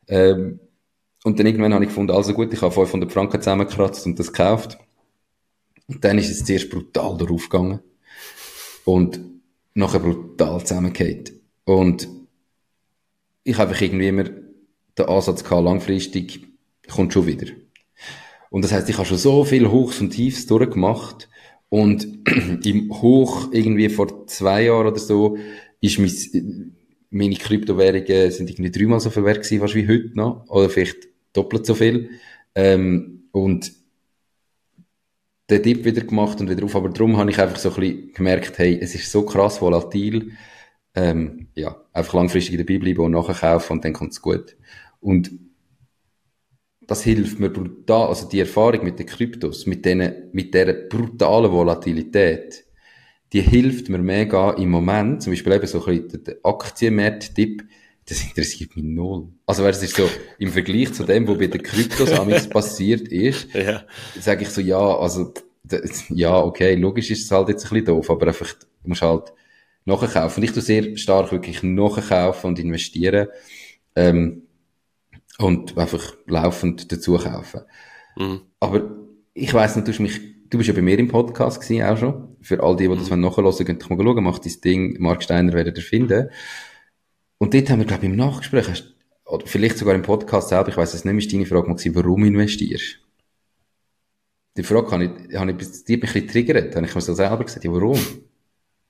Ähm, 0.09 0.59
und 1.23 1.39
dann 1.39 1.47
irgendwann 1.47 1.73
habe 1.73 1.85
ich 1.85 1.91
gefunden, 1.91 2.17
also 2.17 2.35
gut, 2.35 2.53
ich 2.53 2.63
habe 2.63 2.73
500 2.75 3.13
Franken 3.13 3.41
zusammengekratzt 3.41 4.07
und 4.07 4.19
das 4.19 4.33
gekauft. 4.33 4.77
Und 5.87 6.05
dann 6.05 6.19
ist 6.19 6.31
es 6.31 6.45
zuerst 6.45 6.69
brutal 6.69 7.17
darauf 7.17 7.49
gegangen. 7.49 7.79
Und 8.85 9.21
nachher 9.75 10.01
brutal 10.01 10.61
zusammengeht. 10.65 11.33
Und 11.65 12.09
ich 13.45 13.57
habe 13.59 13.71
einfach 13.71 13.83
irgendwie 13.83 14.09
immer 14.09 14.25
den 14.25 15.07
Ansatz 15.07 15.43
gehabt, 15.45 15.65
langfristig 15.65 16.47
kommt 16.89 17.13
schon 17.13 17.27
wieder. 17.27 17.47
Und 18.51 18.63
das 18.63 18.73
heißt, 18.73 18.89
ich 18.89 18.99
habe 18.99 19.07
schon 19.07 19.19
so 19.19 19.45
viel 19.45 19.71
Hochs 19.71 20.01
und 20.01 20.11
Tiefs 20.11 20.47
durchgemacht 20.47 21.29
und 21.69 22.07
im 22.67 22.93
Hoch 23.01 23.49
irgendwie 23.53 23.89
vor 23.89 24.27
zwei 24.27 24.65
Jahren 24.65 24.89
oder 24.89 24.99
so 24.99 25.39
ist 25.81 25.99
mein, 25.99 26.77
meine 27.11 27.35
Kryptowährungen 27.35 28.31
sind 28.31 28.51
irgendwie 28.51 28.71
dreimal 28.71 29.01
so 29.01 29.11
viel 29.11 29.25
wert 29.25 29.43
gewesen, 29.43 29.61
fast 29.61 29.75
wie 29.75 29.89
heute 29.89 30.11
noch, 30.15 30.47
oder 30.49 30.69
vielleicht 30.69 31.09
doppelt 31.33 31.67
so 31.67 31.75
viel. 31.75 32.11
Ähm, 32.55 33.25
und 33.33 33.73
den 35.51 35.63
Tipp 35.63 35.85
wieder 35.85 36.03
gemacht 36.03 36.41
und 36.41 36.49
wieder 36.51 36.65
auf. 36.65 36.77
Aber 36.77 36.89
darum 36.89 37.17
habe 37.17 37.31
ich 37.31 37.39
einfach 37.41 37.59
so 37.59 37.71
ein 37.71 37.75
bisschen 37.77 38.13
gemerkt, 38.13 38.59
hey, 38.59 38.79
es 38.81 38.95
ist 38.95 39.11
so 39.11 39.25
krass 39.25 39.61
volatil. 39.61 40.33
Ähm, 40.95 41.49
ja, 41.55 41.77
einfach 41.93 42.15
langfristig 42.15 42.59
dabei 42.59 42.79
bleiben 42.79 43.01
und 43.01 43.13
nachher 43.13 43.35
kaufen 43.35 43.75
und 43.75 43.85
dann 43.85 43.95
kommt 43.95 44.13
es 44.13 44.21
gut. 44.21 44.57
Und 45.01 45.31
das 46.87 47.03
hilft 47.03 47.41
mir 47.41 47.51
brutal, 47.51 48.09
also 48.09 48.29
die 48.29 48.41
Erfahrung 48.41 48.85
mit 48.85 48.99
den 48.99 49.07
Kryptos, 49.07 49.67
mit 49.67 49.85
denen, 49.85 50.31
mit 50.33 50.53
dieser 50.53 50.73
brutalen 50.75 51.51
Volatilität, 51.51 52.65
die 53.33 53.41
hilft 53.41 53.89
mir 53.89 53.99
mega 53.99 54.53
im 54.53 54.71
Moment, 54.71 55.23
zum 55.23 55.33
Beispiel 55.33 55.55
eben 55.55 55.67
so 55.67 55.85
ein 55.85 56.03
bisschen 56.03 56.25
der 56.25 56.37
Aktienmarkt-Tipp, 56.43 57.65
das 58.07 58.23
interessiert 58.23 58.75
mich 58.77 58.85
null. 58.85 59.29
Also, 59.47 59.67
es 59.67 59.83
ist 59.83 59.97
so, 59.97 60.09
im 60.39 60.51
Vergleich 60.51 60.93
zu 60.93 61.05
dem, 61.05 61.27
was 61.29 61.39
bei 61.39 61.47
den 61.47 61.63
Kryptos 61.63 62.13
amigs 62.13 62.49
passiert 62.49 63.09
ist, 63.09 63.49
ja. 63.55 63.85
sage 64.21 64.43
ich 64.43 64.49
so, 64.49 64.61
ja, 64.61 64.79
also, 64.79 65.33
ja, 66.09 66.37
okay, 66.39 66.75
logisch 66.75 67.11
ist 67.11 67.25
es 67.25 67.31
halt 67.31 67.49
jetzt 67.49 67.65
ein 67.65 67.71
bisschen 67.71 67.87
doof, 67.87 68.11
aber 68.11 68.27
einfach, 68.27 68.53
du 68.55 68.89
musst 68.89 69.03
halt 69.03 69.33
nachkaufen. 69.85 70.43
Und 70.43 70.49
ich 70.49 70.53
tue 70.53 70.63
sehr 70.63 70.97
stark 70.97 71.31
wirklich 71.33 71.63
nachkaufen 71.63 72.49
und 72.49 72.59
investieren, 72.59 73.29
ähm, 73.95 74.43
und 75.39 75.77
einfach 75.79 76.15
laufend 76.27 76.93
dazu 76.93 77.17
kaufen. 77.17 77.63
Mhm. 78.17 78.41
Aber 78.61 78.91
ich 79.35 79.53
weiss 79.55 79.77
nicht, 79.77 79.89
du, 79.89 80.03
mich, 80.03 80.21
du 80.49 80.59
bist 80.59 80.69
ja 80.69 80.75
bei 80.75 80.83
mir 80.83 80.99
im 80.99 81.09
Podcast 81.09 81.61
gewesen, 81.61 81.83
auch 81.85 81.97
schon. 81.97 82.37
Für 82.41 82.63
all 82.63 82.77
die, 82.77 82.89
die 82.89 82.97
das 82.97 83.11
mhm. 83.11 83.21
nachhören, 83.21 83.65
könnt 83.65 83.85
ihr 83.85 83.97
mal 83.97 84.05
schauen, 84.05 84.25
macht 84.25 84.45
dein 84.45 84.61
Ding, 84.63 84.97
Mark 85.01 85.23
Steiner 85.23 85.53
werdet 85.53 85.79
ihr 85.79 85.85
finden. 85.85 86.31
Und 87.43 87.55
dort 87.55 87.71
haben 87.71 87.81
wir, 87.81 87.87
glaube 87.87 88.05
ich, 88.05 88.11
im 88.13 88.15
Nachgespräch, 88.15 88.85
oder 89.25 89.45
vielleicht 89.49 89.77
sogar 89.77 89.97
im 89.97 90.03
Podcast 90.03 90.51
selber, 90.51 90.69
ich 90.69 90.77
weiß 90.77 90.95
es 90.95 91.05
nicht, 91.05 91.27
ist 91.27 91.33
deine 91.33 91.45
Frage 91.45 91.67
mal 91.67 91.75
gewesen, 91.75 91.97
warum 91.97 92.25
investierst 92.25 93.01
Die 94.57 94.63
Frage 94.63 94.93
habe 94.93 95.05
ich, 95.29 95.37
habe 95.37 95.51
ich, 95.51 95.57
die 95.57 95.95
hat 95.95 96.03
mich 96.03 96.15
ein 96.15 96.23
bisschen 96.23 96.29
triggert, 96.29 96.77
habe 96.77 96.87
ich 96.87 96.95
mir 96.95 97.01
so 97.01 97.15
selber 97.15 97.43
gesagt, 97.43 97.65
ja, 97.65 97.73
warum? 97.73 97.99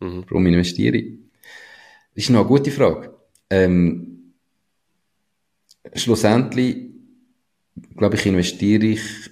Mhm. 0.00 0.26
Warum 0.28 0.44
investiere 0.44 0.98
ich? 0.98 1.14
Das 2.14 2.24
ist 2.24 2.28
noch 2.28 2.40
eine 2.40 2.48
gute 2.48 2.70
Frage. 2.70 3.14
Ähm, 3.48 4.34
schlussendlich, 5.94 6.90
glaube 7.96 8.16
ich, 8.16 8.26
investiere 8.26 8.84
ich 8.84 9.30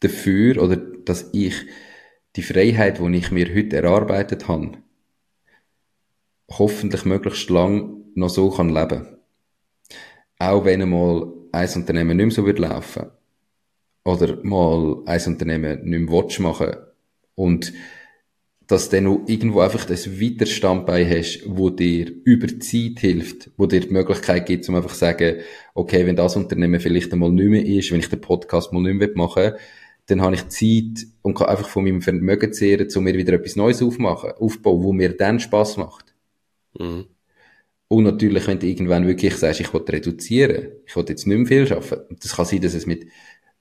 dafür, 0.00 0.60
oder 0.60 0.74
dass 0.74 1.30
ich 1.32 1.54
die 2.34 2.42
Freiheit, 2.42 2.98
die 2.98 3.16
ich 3.16 3.30
mir 3.30 3.54
heute 3.54 3.76
erarbeitet 3.76 4.48
habe, 4.48 4.72
hoffentlich 6.48 7.04
möglichst 7.04 7.48
lang 7.48 7.99
noch 8.14 8.30
so 8.30 8.50
kann 8.50 8.74
leben 8.74 9.06
Auch 10.38 10.64
wenn 10.64 10.82
einmal 10.82 11.32
ein 11.52 11.68
Unternehmen 11.74 12.16
nicht 12.16 12.26
mehr 12.26 12.34
so 12.34 12.46
wird 12.46 12.58
laufen 12.58 13.06
oder 14.04 14.38
mal 14.42 15.02
ein 15.06 15.22
Unternehmen 15.26 15.84
nicht 15.84 16.00
mehr 16.00 16.10
watch 16.10 16.38
machen 16.40 16.76
und 17.34 17.72
dass 18.70 18.88
du 18.88 19.00
dann 19.00 19.26
irgendwo 19.26 19.60
einfach 19.60 19.84
das 19.84 20.20
Widerstandbein 20.20 21.08
hast, 21.10 21.42
wo 21.44 21.70
dir 21.70 22.12
über 22.24 22.46
Zeit 22.60 23.00
hilft, 23.00 23.50
wo 23.56 23.66
dir 23.66 23.80
die 23.80 23.90
Möglichkeit 23.90 24.46
gibt, 24.46 24.68
um 24.68 24.76
einfach 24.76 24.92
zu 24.92 24.98
sagen, 24.98 25.40
okay, 25.74 26.06
wenn 26.06 26.14
das 26.14 26.36
Unternehmen 26.36 26.78
vielleicht 26.78 27.12
einmal 27.12 27.32
nicht 27.32 27.48
mehr 27.48 27.66
ist, 27.66 27.90
wenn 27.90 27.98
ich 27.98 28.08
den 28.08 28.20
Podcast 28.20 28.72
mal 28.72 28.80
nicht 28.80 28.94
mehr 28.94 29.10
machen 29.14 29.42
will, 29.42 29.56
dann 30.06 30.22
habe 30.22 30.36
ich 30.36 30.48
Zeit 30.48 31.06
und 31.22 31.34
kann 31.34 31.48
einfach 31.48 31.68
von 31.68 31.82
meinem 31.82 32.00
Vermögen 32.00 32.52
zehren, 32.52 32.88
um 32.94 33.04
mir 33.04 33.14
wieder 33.14 33.32
etwas 33.32 33.56
Neues 33.56 33.82
aufmachen, 33.82 34.32
aufbauen, 34.38 34.82
wo 34.84 34.92
mir 34.92 35.16
dann 35.16 35.40
Spaß 35.40 35.76
macht. 35.76 36.14
Mhm. 36.78 37.06
Und 37.92 38.04
natürlich, 38.04 38.46
wenn 38.46 38.60
du 38.60 38.68
irgendwann 38.68 39.08
wirklich 39.08 39.34
sagst, 39.34 39.58
ich 39.58 39.74
will 39.74 39.80
reduzieren, 39.80 40.68
ich 40.86 40.94
will 40.94 41.04
jetzt 41.08 41.26
nicht 41.26 41.36
mehr 41.36 41.46
viel 41.66 41.72
arbeiten. 41.72 42.16
Das 42.22 42.36
kann 42.36 42.44
sein, 42.44 42.60
dass 42.60 42.74
es 42.74 42.86
mit 42.86 43.06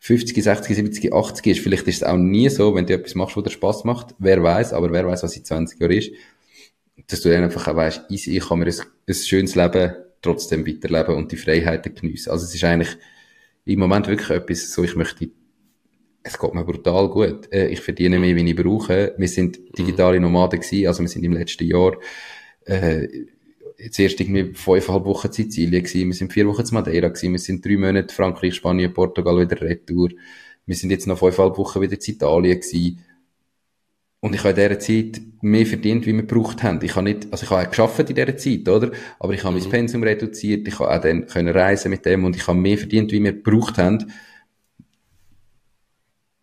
50, 0.01 0.43
60, 0.43 0.75
70, 0.75 1.13
80 1.13 1.47
ist. 1.47 1.61
Vielleicht 1.61 1.88
ist 1.88 1.95
es 1.95 2.03
auch 2.03 2.15
nie 2.15 2.47
so, 2.49 2.75
wenn 2.75 2.86
du 2.86 2.93
etwas 2.93 3.15
machst, 3.15 3.36
was 3.36 3.43
dir 3.43 3.49
Spass 3.49 3.86
macht. 3.86 4.13
Wer 4.19 4.43
weiß, 4.43 4.73
aber 4.73 4.91
wer 4.91 5.07
weiß, 5.07 5.23
was 5.23 5.36
in 5.36 5.45
20 5.45 5.80
Jahren 5.80 5.93
ist. 5.93 6.11
Dass 7.07 7.21
du 7.21 7.30
dann 7.30 7.43
einfach 7.43 7.67
auch 7.67 7.75
weißt, 7.75 8.03
easy, 8.09 8.38
ich 8.38 8.47
kann 8.47 8.59
mir 8.59 8.67
ein, 8.67 8.75
ein 9.07 9.13
schönes 9.15 9.55
Leben 9.55 9.95
trotzdem 10.21 10.67
weiterleben 10.67 11.15
und 11.15 11.32
die 11.32 11.38
Freiheiten 11.38 11.95
geniessen. 11.95 12.30
Also 12.30 12.45
es 12.45 12.53
ist 12.53 12.63
eigentlich 12.63 12.97
im 13.65 13.80
Moment 13.80 14.07
wirklich 14.07 14.30
etwas, 14.30 14.71
so 14.71 14.84
ich 14.84 14.95
möchte, 14.95 15.32
es 16.21 16.38
geht 16.38 16.53
mir 16.53 16.65
brutal 16.65 17.09
gut. 17.09 17.51
Äh, 17.51 17.69
ich 17.69 17.82
verdiene 17.82 18.19
mehr, 18.19 18.36
wie 18.36 18.47
ich 18.47 18.55
brauche. 18.55 19.15
Wir 19.17 19.27
sind 19.27 19.59
digitale 19.75 20.19
Nomaden 20.19 20.59
gewesen, 20.59 20.86
also 20.86 21.01
wir 21.01 21.09
sind 21.09 21.23
im 21.23 21.34
letzten 21.34 21.65
Jahr, 21.65 21.97
äh, 22.65 23.07
zuerst 23.91 24.19
irgendwie 24.19 24.53
fünfeinhalb 24.53 25.05
Wochen 25.05 25.27
in 25.27 25.34
Sizilien 25.34 25.84
gewesen, 25.84 26.07
wir 26.07 26.13
sind 26.13 26.34
vier 26.34 26.47
Wochen 26.47 26.61
in 26.61 26.73
Madeira 26.73 27.07
gewesen, 27.07 27.32
wir 27.32 27.39
sind 27.39 27.65
drei 27.65 27.77
Monate 27.77 28.13
Frankreich, 28.13 28.55
Spanien, 28.55 28.93
Portugal 28.93 29.39
wieder 29.39 29.61
retour. 29.61 30.09
Wir 30.65 30.75
sind 30.75 30.91
jetzt 30.91 31.07
noch 31.07 31.17
fünfeinhalb 31.17 31.57
Wochen 31.57 31.82
wieder 31.82 31.93
in 31.93 32.13
Italien 32.13 32.59
gewesen. 32.59 33.03
Und 34.21 34.36
ich 34.36 34.43
habe 34.43 34.49
in 34.49 34.55
dieser 34.55 34.80
Zeit 34.80 35.21
mehr 35.41 35.65
verdient, 35.65 36.05
wie 36.05 36.13
wir 36.13 36.23
gebraucht 36.23 36.61
haben. 36.61 36.80
Ich 36.84 36.95
habe 36.95 37.05
nicht, 37.05 37.32
also 37.32 37.45
ich 37.45 37.49
habe 37.49 37.65
auch 37.65 37.69
geschafft 37.69 37.99
in 37.99 38.15
dieser 38.15 38.36
Zeit, 38.36 38.67
oder? 38.67 38.91
Aber 39.17 39.34
ich 39.34 39.43
habe 39.43 39.55
mhm. 39.55 39.61
mein 39.61 39.69
Pensum 39.69 40.03
reduziert, 40.03 40.67
ich 40.67 40.77
habe 40.80 40.93
auch 40.93 41.01
dann 41.01 41.25
können 41.25 41.55
reisen 41.55 41.89
mit 41.89 42.05
dem 42.05 42.25
und 42.25 42.36
ich 42.36 42.45
habe 42.45 42.59
mehr 42.59 42.77
verdient, 42.77 43.11
wie 43.13 43.23
wir 43.23 43.32
gebraucht 43.32 43.77
haben. 43.77 44.11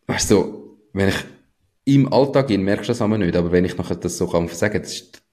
Weißt 0.07 0.31
du, 0.31 0.79
wenn 0.95 1.09
ich 1.11 1.17
im 1.85 2.13
Alltag 2.13 2.51
in 2.51 2.63
merkst 2.63 2.89
du 2.89 2.93
das 2.93 3.03
aber 3.03 3.19
nicht, 3.19 3.37
aber 3.37 3.53
wenn 3.53 3.65
ich 3.65 3.77
nachher 3.77 3.97
das 3.97 4.17
so 4.17 4.27
kann 4.27 4.49
sagen, 4.49 4.81
das 4.81 4.93
ist 4.95 5.26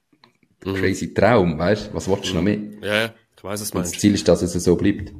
mhm. 0.64 0.74
crazy 0.74 1.14
Traum, 1.14 1.58
weißt 1.58 1.88
du? 1.88 1.94
Was 1.94 2.08
willst 2.08 2.30
du 2.30 2.34
noch 2.34 2.42
mehr? 2.42 2.58
Ja, 2.82 3.14
ich 3.36 3.44
weiß 3.44 3.60
es 3.60 3.74
meinst. 3.74 3.94
Das 3.94 4.00
Ziel 4.00 4.14
ist, 4.14 4.26
dass 4.26 4.42
es 4.42 4.52
so 4.52 4.76
bleibt. 4.76 5.12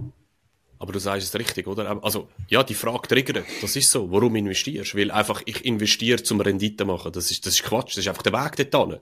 Aber 0.79 0.93
du 0.93 0.99
sagst 0.99 1.35
es 1.35 1.39
richtig, 1.39 1.67
oder? 1.67 1.99
Also, 2.05 2.29
ja, 2.49 2.63
die 2.63 2.75
Frage 2.75 3.09
triggert. 3.09 3.47
Das 3.63 3.75
ist 3.75 3.91
so. 3.91 4.11
Warum 4.11 4.37
investierst? 4.37 4.93
du? 4.93 4.99
Weil 4.99 5.11
einfach, 5.11 5.41
ich 5.47 5.65
investiere 5.65 6.23
zum 6.23 6.41
Rendite 6.41 6.85
machen. 6.85 7.13
Das 7.13 7.31
ist, 7.31 7.47
das 7.47 7.55
ist 7.55 7.63
Quatsch. 7.63 7.93
Das 7.93 7.99
ist 7.99 8.09
einfach 8.09 8.23
der 8.23 8.33
Weg 8.33 8.71
dorthin. 8.71 8.99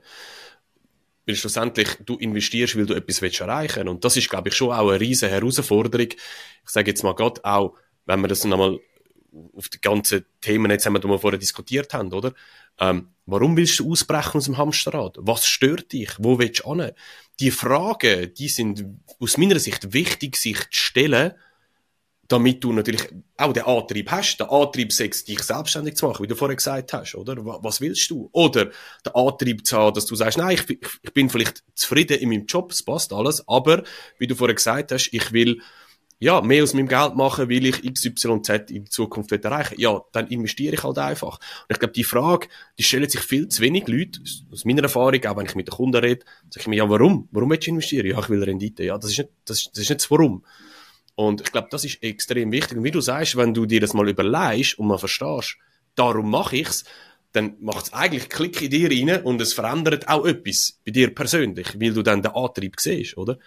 Weil 1.26 1.34
schlussendlich, 1.34 1.88
du 2.04 2.16
investierst, 2.16 2.76
weil 2.76 2.86
du 2.86 2.94
etwas 2.94 3.22
willst 3.22 3.40
erreichen 3.40 3.88
Und 3.88 4.04
das 4.04 4.16
ist, 4.16 4.28
glaube 4.28 4.48
ich, 4.48 4.54
schon 4.54 4.72
auch 4.72 4.90
eine 4.90 5.00
riesige 5.00 5.32
Herausforderung. 5.32 6.08
Ich 6.10 6.70
sage 6.70 6.90
jetzt 6.90 7.02
mal 7.02 7.14
gerade 7.14 7.44
auch, 7.44 7.74
wenn 8.06 8.20
man 8.20 8.28
das 8.28 8.44
nochmal 8.44 8.78
auf 9.56 9.68
die 9.68 9.80
ganzen 9.80 10.24
Themen, 10.40 10.70
jetzt 10.70 10.86
haben 10.86 10.94
wir, 10.94 11.00
die 11.00 11.08
wir 11.08 11.18
vorher 11.18 11.38
diskutiert 11.38 11.92
haben, 11.94 12.12
oder? 12.12 12.32
Ähm, 12.78 13.08
warum 13.26 13.56
willst 13.56 13.78
du 13.78 13.90
ausbrechen 13.90 14.38
aus 14.38 14.44
dem 14.44 14.58
Hamsterrad? 14.58 15.16
Was 15.20 15.46
stört 15.46 15.92
dich? 15.92 16.10
Wo 16.18 16.38
willst 16.38 16.64
du 16.64 16.74
hin? 16.74 16.92
Die 17.40 17.50
Fragen, 17.50 18.32
die 18.34 18.48
sind 18.48 18.84
aus 19.20 19.38
meiner 19.38 19.58
Sicht 19.58 19.92
wichtig, 19.92 20.36
sich 20.36 20.58
zu 20.58 20.66
stellen, 20.70 21.32
damit 22.28 22.64
du 22.64 22.72
natürlich 22.72 23.02
auch 23.36 23.52
den 23.52 23.64
Antrieb 23.64 24.10
hast, 24.10 24.38
den 24.38 24.48
Antrieb 24.48 24.92
sechs, 24.92 25.24
dich 25.24 25.42
selbstständig 25.42 25.96
zu 25.96 26.06
machen, 26.06 26.22
wie 26.22 26.28
du 26.28 26.34
vorher 26.34 26.56
gesagt 26.56 26.92
hast, 26.92 27.14
oder? 27.14 27.36
Was 27.62 27.80
willst 27.80 28.10
du? 28.10 28.30
Oder 28.32 28.66
den 29.04 29.14
Antrieb 29.14 29.66
zu 29.66 29.76
haben, 29.76 29.94
dass 29.94 30.06
du 30.06 30.14
sagst, 30.14 30.38
nein, 30.38 30.54
ich, 30.56 30.70
ich 30.70 31.12
bin 31.12 31.28
vielleicht 31.28 31.62
zufrieden 31.74 32.18
in 32.18 32.30
meinem 32.30 32.46
Job, 32.46 32.72
es 32.72 32.82
passt 32.82 33.12
alles, 33.12 33.46
aber, 33.46 33.82
wie 34.18 34.26
du 34.26 34.34
vorher 34.34 34.54
gesagt 34.54 34.92
hast, 34.92 35.10
ich 35.12 35.32
will 35.32 35.60
ja, 36.22 36.40
mehr 36.40 36.62
aus 36.62 36.72
meinem 36.72 36.86
Geld 36.86 37.16
machen, 37.16 37.50
weil 37.50 37.66
ich 37.66 37.82
XYZ 37.82 38.70
in 38.70 38.86
Zukunft 38.86 39.32
erreichen 39.32 39.72
will. 39.72 39.80
Ja, 39.80 40.02
dann 40.12 40.28
investiere 40.28 40.74
ich 40.74 40.84
halt 40.84 40.96
einfach. 40.98 41.38
Und 41.38 41.70
ich 41.70 41.80
glaube, 41.80 41.94
die 41.94 42.04
Frage, 42.04 42.46
die 42.78 42.84
stellen 42.84 43.08
sich 43.08 43.22
viel 43.22 43.48
zu 43.48 43.60
wenig 43.60 43.88
Leute, 43.88 44.20
aus 44.52 44.64
meiner 44.64 44.84
Erfahrung, 44.84 45.26
auch 45.26 45.36
wenn 45.36 45.46
ich 45.46 45.56
mit 45.56 45.66
den 45.66 45.74
Kunden 45.74 45.96
rede, 45.96 46.24
sage 46.48 46.60
ich 46.60 46.66
mir, 46.68 46.76
ja, 46.76 46.88
warum? 46.88 47.28
Warum 47.32 47.50
willst 47.50 47.66
du 47.66 47.72
investieren? 47.72 48.06
Ja, 48.06 48.20
ich 48.20 48.28
will 48.28 48.40
Rendite. 48.40 48.84
Ja, 48.84 48.98
das 48.98 49.10
ist 49.10 49.18
nicht, 49.18 49.30
das, 49.44 49.68
das 49.72 49.82
ist 49.82 49.90
nicht 49.90 50.10
Warum. 50.12 50.44
Und 51.16 51.40
ich 51.40 51.50
glaube, 51.50 51.66
das 51.72 51.84
ist 51.84 52.00
extrem 52.04 52.52
wichtig. 52.52 52.78
Und 52.78 52.84
wie 52.84 52.92
du 52.92 53.00
sagst, 53.00 53.36
wenn 53.36 53.52
du 53.52 53.66
dir 53.66 53.80
das 53.80 53.92
mal 53.92 54.08
überlegst 54.08 54.78
und 54.78 54.86
mal 54.86 54.98
verstehst, 54.98 55.56
darum 55.96 56.30
mache 56.30 56.56
ich's, 56.56 56.84
dann 57.32 57.56
macht 57.60 57.86
es 57.86 57.92
eigentlich 57.92 58.28
Klick 58.28 58.62
in 58.62 58.70
dir 58.70 58.90
rein 58.90 59.24
und 59.24 59.40
es 59.40 59.54
verändert 59.54 60.06
auch 60.06 60.24
etwas 60.24 60.78
bei 60.86 60.92
dir 60.92 61.12
persönlich, 61.12 61.80
weil 61.80 61.92
du 61.92 62.02
dann 62.02 62.22
den 62.22 62.32
Antrieb 62.32 62.76
siehst, 62.78 63.16
oder? 63.16 63.38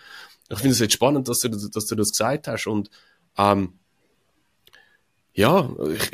Ich 0.50 0.58
finde 0.58 0.74
es 0.74 0.80
jetzt 0.80 0.94
spannend, 0.94 1.28
dass 1.28 1.40
du, 1.40 1.50
dass 1.50 1.86
du 1.86 1.96
das 1.96 2.12
gesagt 2.12 2.48
hast 2.48 2.68
und 2.68 2.90
ähm, 3.38 3.74
ja, 5.34 5.70
ich, 5.94 6.12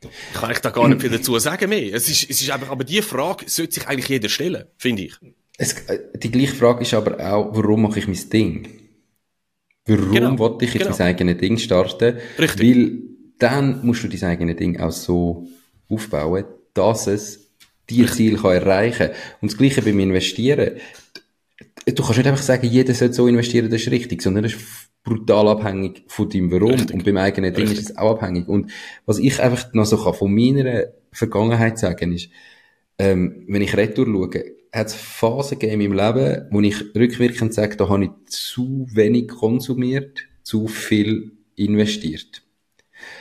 ich 0.00 0.34
kann 0.34 0.50
ich 0.50 0.58
da 0.58 0.70
gar 0.70 0.88
nicht 0.88 1.00
viel 1.00 1.10
dazu 1.10 1.38
sagen 1.38 1.68
mehr. 1.68 1.94
Es 1.94 2.08
ist, 2.08 2.28
es 2.28 2.40
ist 2.40 2.50
einfach, 2.50 2.70
aber 2.70 2.84
die 2.84 3.02
Frage 3.02 3.48
sollte 3.48 3.74
sich 3.74 3.86
eigentlich 3.86 4.08
jeder 4.08 4.28
stellen, 4.28 4.64
finde 4.78 5.02
ich. 5.02 5.14
Es, 5.58 5.74
äh, 5.88 6.00
die 6.18 6.30
gleiche 6.30 6.54
Frage 6.54 6.82
ist 6.82 6.94
aber 6.94 7.20
auch, 7.20 7.54
warum 7.54 7.82
mache 7.82 7.98
ich 7.98 8.08
mein 8.08 8.30
Ding? 8.30 8.68
Warum 9.86 10.12
genau, 10.12 10.38
wollte 10.38 10.64
ich 10.64 10.74
jetzt 10.74 10.84
genau. 10.84 10.96
mein 10.98 11.08
eigenes 11.08 11.38
Ding 11.38 11.58
starten? 11.58 12.18
Richtig. 12.38 12.60
Weil 12.60 12.98
dann 13.38 13.84
musst 13.84 14.04
du 14.04 14.08
dein 14.08 14.24
eigenes 14.24 14.56
Ding 14.56 14.80
auch 14.80 14.92
so 14.92 15.48
aufbauen, 15.88 16.44
dass 16.74 17.06
es 17.08 17.50
die 17.90 18.06
Ziel 18.06 18.36
kann 18.38 18.52
erreichen 18.52 19.08
kann. 19.08 19.16
Und 19.40 19.50
das 19.50 19.58
Gleiche 19.58 19.82
beim 19.82 19.98
Investieren 19.98 20.80
du 21.86 22.02
kannst 22.02 22.18
nicht 22.18 22.26
einfach 22.26 22.42
sagen, 22.42 22.66
jeder 22.66 22.94
sollte 22.94 23.14
so 23.14 23.26
investieren, 23.26 23.70
das 23.70 23.82
ist 23.82 23.90
richtig, 23.90 24.22
sondern 24.22 24.44
das 24.44 24.54
ist 24.54 24.90
brutal 25.04 25.48
abhängig 25.48 26.04
von 26.06 26.28
deinem 26.28 26.50
Warum. 26.52 26.72
Richtig. 26.72 26.94
Und 26.94 27.04
beim 27.04 27.16
eigenen 27.16 27.52
Ding 27.52 27.66
richtig. 27.66 27.80
ist 27.80 27.90
es 27.90 27.96
auch 27.96 28.12
abhängig. 28.12 28.48
Und 28.48 28.70
was 29.06 29.18
ich 29.18 29.40
einfach 29.40 29.72
noch 29.74 29.86
so 29.86 29.96
kann 29.96 30.14
von 30.14 30.32
meiner 30.32 30.84
Vergangenheit 31.12 31.78
sagen 31.78 32.12
ist, 32.12 32.28
ähm, 32.98 33.44
wenn 33.48 33.62
ich 33.62 33.76
retour 33.76 34.06
schaue, 34.06 34.44
hat 34.72 34.86
es 34.86 34.94
Phasen 34.94 35.58
gegeben 35.58 35.80
in 35.80 35.90
meinem 35.90 36.14
Leben, 36.14 36.46
wo 36.50 36.60
ich 36.60 36.94
rückwirkend 36.94 37.52
sage, 37.52 37.76
da 37.76 37.88
habe 37.88 38.04
ich 38.04 38.10
zu 38.26 38.86
wenig 38.90 39.28
konsumiert, 39.28 40.22
zu 40.42 40.68
viel 40.68 41.32
investiert. 41.56 42.42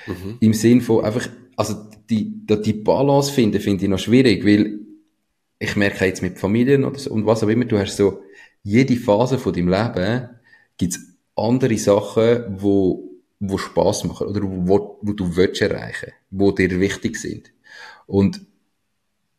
Mhm. 0.07 0.37
Im 0.39 0.53
Sinn 0.53 0.81
von 0.81 1.03
einfach, 1.03 1.27
also 1.57 1.75
die, 2.09 2.45
die 2.45 2.73
Balance 2.73 3.31
finden, 3.31 3.59
finde 3.59 3.83
ich 3.83 3.89
noch 3.89 3.99
schwierig, 3.99 4.45
weil 4.45 4.79
ich 5.61 5.75
merke 5.75 6.05
jetzt 6.05 6.23
mit 6.23 6.39
Familien 6.39 6.83
oder 6.83 6.97
so, 6.97 7.11
und 7.11 7.27
was 7.27 7.43
auch 7.43 7.47
immer, 7.47 7.65
du 7.65 7.77
hast 7.77 7.95
so, 7.95 8.23
jede 8.63 8.95
Phase 8.95 9.37
von 9.37 9.53
deinem 9.53 9.69
Leben 9.69 10.29
gibt's 10.75 10.99
andere 11.35 11.77
Sachen, 11.77 12.45
wo, 12.59 13.11
wo 13.39 13.57
Spaß 13.59 14.05
machen 14.05 14.27
oder 14.27 14.41
wo, 14.43 14.97
wo 15.01 15.13
du 15.13 15.35
willst 15.35 15.61
erreichen, 15.61 16.13
wo 16.31 16.51
dir 16.51 16.79
wichtig 16.79 17.15
sind. 17.15 17.53
Und 18.07 18.41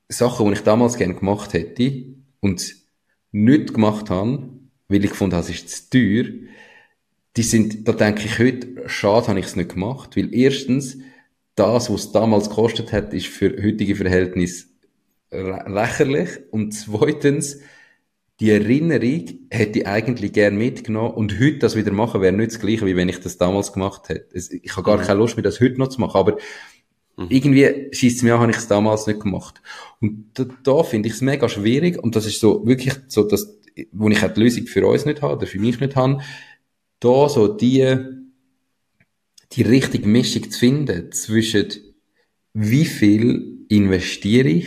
Sachen, 0.08 0.46
die 0.46 0.52
ich 0.52 0.60
damals 0.60 0.96
gerne 0.96 1.14
gemacht 1.14 1.54
hätte 1.54 2.04
und 2.40 2.76
nicht 3.32 3.74
gemacht 3.74 4.08
habe, 4.08 4.48
weil 4.86 5.04
ich 5.04 5.10
gefunden 5.10 5.34
habe, 5.34 5.44
es 5.44 5.50
ist 5.50 5.68
zu 5.68 5.90
teuer, 5.90 6.26
die 7.36 7.42
sind, 7.42 7.88
da 7.88 7.92
denke 7.94 8.26
ich 8.26 8.38
heute, 8.38 8.88
schade 8.88 9.26
habe 9.26 9.40
ich 9.40 9.46
es 9.46 9.56
nicht 9.56 9.74
gemacht, 9.74 10.16
weil 10.16 10.32
erstens, 10.32 10.98
das, 11.56 11.90
was 11.90 12.04
es 12.06 12.12
damals 12.12 12.48
gekostet 12.48 12.92
hat, 12.92 13.12
ist 13.12 13.26
für 13.26 13.60
heutige 13.60 13.96
Verhältnisse 13.96 14.71
lächerlich 15.33 16.28
und 16.51 16.72
zweitens, 16.72 17.61
die 18.41 18.51
Erinnerung 18.51 19.24
hätte 19.51 19.80
ich 19.80 19.87
eigentlich 19.87 20.33
gern 20.33 20.57
mitgenommen 20.57 21.14
und 21.14 21.39
heute 21.39 21.59
das 21.59 21.76
wieder 21.76 21.93
machen 21.93 22.20
wäre 22.20 22.33
nicht 22.33 22.53
das 22.53 22.61
Gleiche, 22.61 22.87
wie 22.87 22.97
wenn 22.97 23.09
ich 23.09 23.20
das 23.20 23.39
damals 23.39 23.72
gemacht 23.72 24.09
hätte. 24.09 24.37
Ich 24.37 24.72
habe 24.72 24.83
gar 24.83 24.99
mhm. 24.99 25.03
keine 25.03 25.18
Lust, 25.20 25.37
mir 25.37 25.43
das 25.43 25.61
heute 25.61 25.78
noch 25.78 25.89
zu 25.89 26.01
machen, 26.01 26.18
aber 26.18 26.33
mhm. 27.16 27.26
irgendwie 27.28 27.89
schießt 27.93 28.16
es 28.16 28.22
mir 28.22 28.35
an, 28.35 28.41
habe 28.41 28.51
ich 28.51 28.59
es 28.59 28.68
damals 28.68 29.07
nicht 29.07 29.20
gemacht. 29.20 29.62
Und 30.01 30.30
da, 30.35 30.47
da 30.64 30.83
finde 30.83 31.09
ich 31.09 31.14
es 31.14 31.20
mega 31.20 31.49
schwierig 31.49 32.03
und 32.03 32.16
das 32.16 32.26
ist 32.26 32.41
so 32.41 32.66
wirklich 32.66 32.95
so, 33.09 33.22
dass, 33.22 33.59
wo 33.93 34.09
ich 34.09 34.20
halt 34.20 34.37
die 34.37 34.41
Lösung 34.41 34.66
für 34.66 34.87
uns 34.87 35.07
nicht 35.07 35.22
habe 35.22 35.37
oder 35.37 35.47
für 35.47 35.61
mich 35.61 35.78
nicht 35.80 35.97
habe, 35.97 36.20
da 37.01 37.28
so 37.28 37.49
die, 37.49 37.97
die 39.53 39.62
richtige 39.62 40.09
Mischung 40.09 40.51
zu 40.51 40.59
finden 40.59 41.12
zwischen 41.12 41.68
wie 42.55 42.85
viel 42.85 43.66
investiere 43.68 44.49
ich 44.49 44.66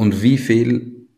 und 0.00 0.22
wie 0.22 0.38
viel 0.38 1.08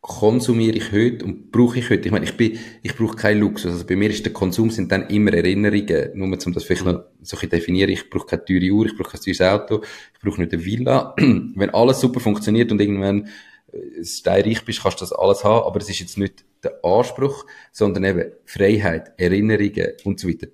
konsumiere 0.00 0.76
ich 0.76 0.90
heute 0.90 1.24
und 1.24 1.52
brauche 1.52 1.78
ich 1.78 1.90
heute? 1.90 2.06
Ich 2.06 2.10
meine, 2.10 2.24
ich 2.24 2.36
bin, 2.36 2.58
ich 2.82 2.96
brauche 2.96 3.14
keinen 3.14 3.38
Luxus. 3.38 3.70
Also 3.70 3.86
bei 3.86 3.94
mir 3.94 4.10
ist 4.10 4.24
der 4.24 4.32
Konsum 4.32 4.68
sind 4.70 4.90
dann 4.90 5.08
immer 5.10 5.32
Erinnerungen. 5.32 6.10
Nur 6.14 6.26
um 6.26 6.52
das 6.52 6.64
vielleicht 6.64 6.84
noch 6.84 7.04
so 7.22 7.36
ein 7.40 7.48
definieren. 7.48 7.90
Ich 7.90 8.10
brauche 8.10 8.26
keine 8.26 8.44
teure 8.44 8.68
Uhr, 8.72 8.86
ich 8.86 8.96
brauche 8.96 9.12
kein 9.12 9.20
teures 9.20 9.40
Auto, 9.42 9.80
ich 10.12 10.20
brauche 10.20 10.40
nicht 10.40 10.52
eine 10.52 10.64
Villa. 10.64 11.14
Wenn 11.18 11.70
alles 11.70 12.00
super 12.00 12.18
funktioniert 12.18 12.72
und 12.72 12.80
irgendwann 12.80 13.28
äh, 13.70 14.04
steinreich 14.04 14.64
bist, 14.64 14.82
kannst 14.82 15.00
du 15.00 15.04
das 15.04 15.12
alles 15.12 15.44
haben. 15.44 15.64
Aber 15.64 15.78
es 15.78 15.88
ist 15.88 16.00
jetzt 16.00 16.18
nicht 16.18 16.44
der 16.64 16.84
Anspruch, 16.84 17.46
sondern 17.70 18.02
eben 18.02 18.32
Freiheit, 18.44 19.12
Erinnerungen 19.18 19.92
und 20.02 20.18
so 20.18 20.28
weiter. 20.28 20.48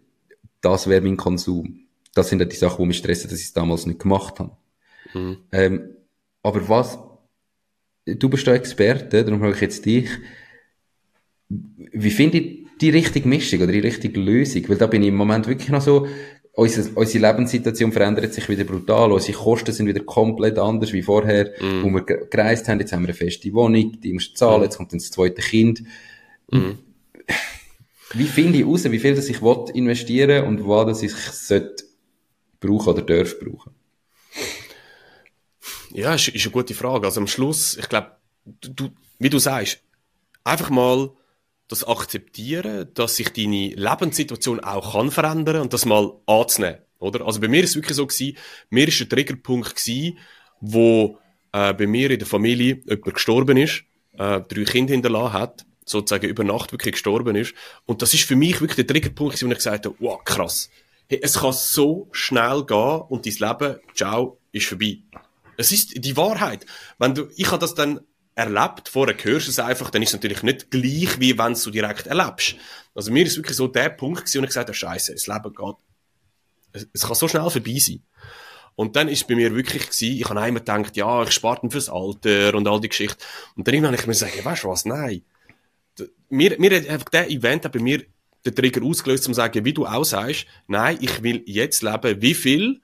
Das 0.61 0.91
wäre 0.91 1.01
mein 1.01 1.17
Konsum. 1.17 1.87
Das 2.13 2.29
sind 2.29 2.41
ja 2.41 2.45
die 2.45 2.55
Sachen, 2.55 2.83
die 2.83 2.89
mich 2.89 2.99
stressen, 2.99 3.31
dass 3.31 3.39
ich 3.39 3.47
es 3.47 3.55
damals 3.55 3.87
nicht 3.87 3.99
gemacht 3.99 4.41
habe. 4.41 4.59
Mhm. 5.15 5.39
Ähm, 5.53 5.97
aber 6.43 6.69
was 6.69 6.99
du 8.07 8.29
bist 8.29 8.47
da 8.47 8.55
Experte, 8.55 9.25
darum 9.25 9.41
frage 9.41 9.55
ich 9.55 9.61
jetzt 9.61 9.85
dich, 9.85 10.09
wie 11.49 12.11
finde 12.11 12.39
ich 12.39 12.67
die 12.81 12.91
richtige 12.91 13.29
Mischung 13.29 13.61
oder 13.61 13.73
die 13.73 13.81
richtige 13.81 14.19
Lösung? 14.19 14.69
Weil 14.69 14.77
da 14.77 14.87
bin 14.87 15.03
ich 15.03 15.09
im 15.09 15.17
Moment 15.17 15.47
wirklich 15.47 15.69
noch 15.69 15.83
so, 15.83 16.07
unsere, 16.53 16.89
unsere 16.95 17.27
Lebenssituation 17.27 17.93
verändert 17.93 18.35
sich 18.35 18.49
wieder 18.49 18.65
brutal, 18.65 19.13
unsere 19.13 19.39
Kosten 19.39 19.73
sind 19.73 19.87
wieder 19.87 20.01
komplett 20.01 20.59
anders 20.59 20.93
wie 20.93 21.03
vorher, 21.03 21.53
mm. 21.61 21.83
wo 21.83 21.91
wir 21.91 22.03
gereist 22.03 22.69
haben, 22.69 22.81
jetzt 22.81 22.93
haben 22.93 23.03
wir 23.03 23.09
eine 23.09 23.15
feste 23.15 23.53
Wohnung, 23.53 24.01
die 24.01 24.13
musst 24.13 24.33
du 24.33 24.35
zahlen, 24.35 24.61
mm. 24.61 24.65
jetzt 24.65 24.77
kommt 24.77 24.93
dann 24.93 24.99
das 24.99 25.11
zweite 25.11 25.41
Kind. 25.43 25.83
Mm. 26.51 26.73
Wie 28.15 28.25
finde 28.25 28.59
ich 28.59 28.65
heraus, 28.65 28.91
wie 28.91 28.99
viel 28.99 29.15
das 29.15 29.29
ich 29.29 29.41
investieren 29.41 30.47
und 30.47 30.67
was 30.67 31.03
ich 31.03 31.15
sollte 31.15 31.85
brauchen 32.61 32.93
oder 32.93 33.03
darf 33.03 33.39
brauchen? 33.39 33.73
Ja, 35.95 36.15
ist, 36.15 36.29
ist 36.29 36.45
eine 36.45 36.53
gute 36.53 36.75
Frage. 36.75 37.07
Also 37.07 37.21
am 37.21 37.27
Schluss, 37.27 37.77
ich 37.77 37.89
glaube, 37.89 38.13
du, 38.45 38.91
wie 39.19 39.31
du 39.31 39.39
sagst, 39.39 39.83
einfach 40.45 40.71
mal 40.71 41.11
das 41.69 41.85
akzeptieren, 41.85 42.89
dass 42.95 43.17
sich 43.17 43.33
deine 43.33 43.75
Lebenssituation 43.75 44.61
auch 44.61 44.93
kann 44.93 45.11
verändern 45.11 45.63
und 45.63 45.73
das 45.73 45.87
mal 45.87 46.13
anzunehmen, 46.27 46.79
oder? 46.99 47.25
Also 47.27 47.41
bei 47.41 47.49
mir 47.49 47.63
ist 47.63 47.77
wirklich 47.77 47.97
so 47.97 48.07
gewesen, 48.07 48.37
mir 48.71 48.89
ist 48.89 49.01
ein 49.01 49.09
Triggerpunkt 49.09 49.77
gewesen, 49.77 50.19
wo 50.61 51.19
äh, 51.53 51.73
bei 51.73 51.87
mir 51.87 52.11
in 52.11 52.19
der 52.19 52.29
Familie 52.29 52.81
jemand 52.85 53.15
gestorben 53.15 53.57
ist, 53.57 53.85
äh, 54.19 54.41
drei 54.41 54.65
Kinder 54.65 54.93
hinterlassen 54.93 55.33
hat, 55.33 55.67
sozusagen 55.85 56.29
über 56.29 56.45
Nacht 56.45 56.73
wirklich 56.73 56.93
gestorben 56.93 57.37
ist. 57.37 57.55
Und 57.87 58.03
das 58.03 58.15
ist 58.15 58.25
für 58.25 58.37
mich 58.37 58.61
wirklich 58.61 58.77
der 58.77 58.87
Triggerpunkt, 58.87 59.43
wo 59.43 59.47
ich 59.47 59.55
gesagt 59.55 59.87
habe, 59.87 59.97
wow, 59.99 60.23
krass. 60.25 60.71
Hey, 61.09 61.21
es 61.23 61.39
kann 61.39 61.53
so 61.53 62.09
schnell 62.13 62.65
gehen 62.65 63.03
und 63.09 63.27
dein 63.27 63.35
Leben, 63.35 63.77
ciao, 63.95 64.39
ist 64.53 64.67
vorbei. 64.67 64.99
Es 65.63 65.71
ist 65.71 66.05
die 66.05 66.17
Wahrheit. 66.17 66.67
Wenn 66.99 67.15
du, 67.15 67.29
ich 67.37 67.47
habe 67.47 67.61
das 67.61 67.75
dann 67.75 68.01
erlebt, 68.35 68.89
vorher 68.89 69.17
hörst 69.23 69.47
du 69.47 69.51
es 69.51 69.61
einfach, 69.61 69.91
dann 69.91 70.03
ist 70.03 70.09
es 70.09 70.15
natürlich 70.15 70.43
nicht 70.43 70.73
gleich, 70.73 71.21
wie 71.21 71.39
wenn 71.39 71.55
du 71.55 71.71
direkt 71.71 72.09
erlebst. 72.09 72.57
Also 72.97 73.13
mir 73.13 73.25
ist 73.25 73.37
wirklich 73.37 73.57
so 73.57 73.69
der 73.69 73.91
Punkt 73.91 74.23
gewesen, 74.23 74.39
und 74.39 74.45
ich 74.45 74.51
gesagt 74.51 74.69
habe, 74.69 74.77
Scheiße, 74.77 75.13
das 75.13 75.29
Leben 75.29 75.55
geht, 75.55 75.77
es, 76.73 76.89
es, 76.93 77.03
kann 77.03 77.15
so 77.15 77.29
schnell 77.29 77.49
vorbei 77.49 77.79
sein. 77.79 78.03
Und 78.75 78.97
dann 78.97 79.09
ist 79.09 79.29
bei 79.29 79.37
mir 79.37 79.55
wirklich 79.55 79.83
gewesen, 79.83 80.19
ich 80.19 80.29
habe 80.29 80.41
einmal 80.41 80.65
gedacht, 80.65 80.97
ja, 80.97 81.23
ich 81.23 81.31
spare 81.31 81.71
fürs 81.71 81.89
Alter 81.89 82.55
und 82.55 82.67
all 82.67 82.81
die 82.81 82.89
Geschichte. 82.89 83.25
Und 83.55 83.69
dann 83.69 83.87
habe 83.87 83.95
ich 83.95 84.07
mir 84.07 84.15
gesagt, 84.15 84.45
weißt 84.45 84.65
du 84.65 84.69
was, 84.69 84.85
nein. 84.85 85.23
Mir, 86.29 86.59
mir 86.59 86.75
hat 86.77 86.89
einfach 86.89 87.09
der 87.11 87.31
Event 87.31 87.67
hat 87.67 87.73
bei 87.73 87.79
mir 87.79 88.03
den 88.45 88.55
Trigger 88.55 88.83
ausgelöst, 88.83 89.29
um 89.29 89.35
zu 89.35 89.37
sagen, 89.37 89.65
wie 89.65 89.75
du 89.75 89.87
auch 89.87 90.05
sagst, 90.05 90.47
nein, 90.67 90.99
ich 91.01 91.23
will 91.23 91.45
jetzt 91.47 91.83
leben, 91.83 92.21
wie 92.21 92.35
viel 92.35 92.81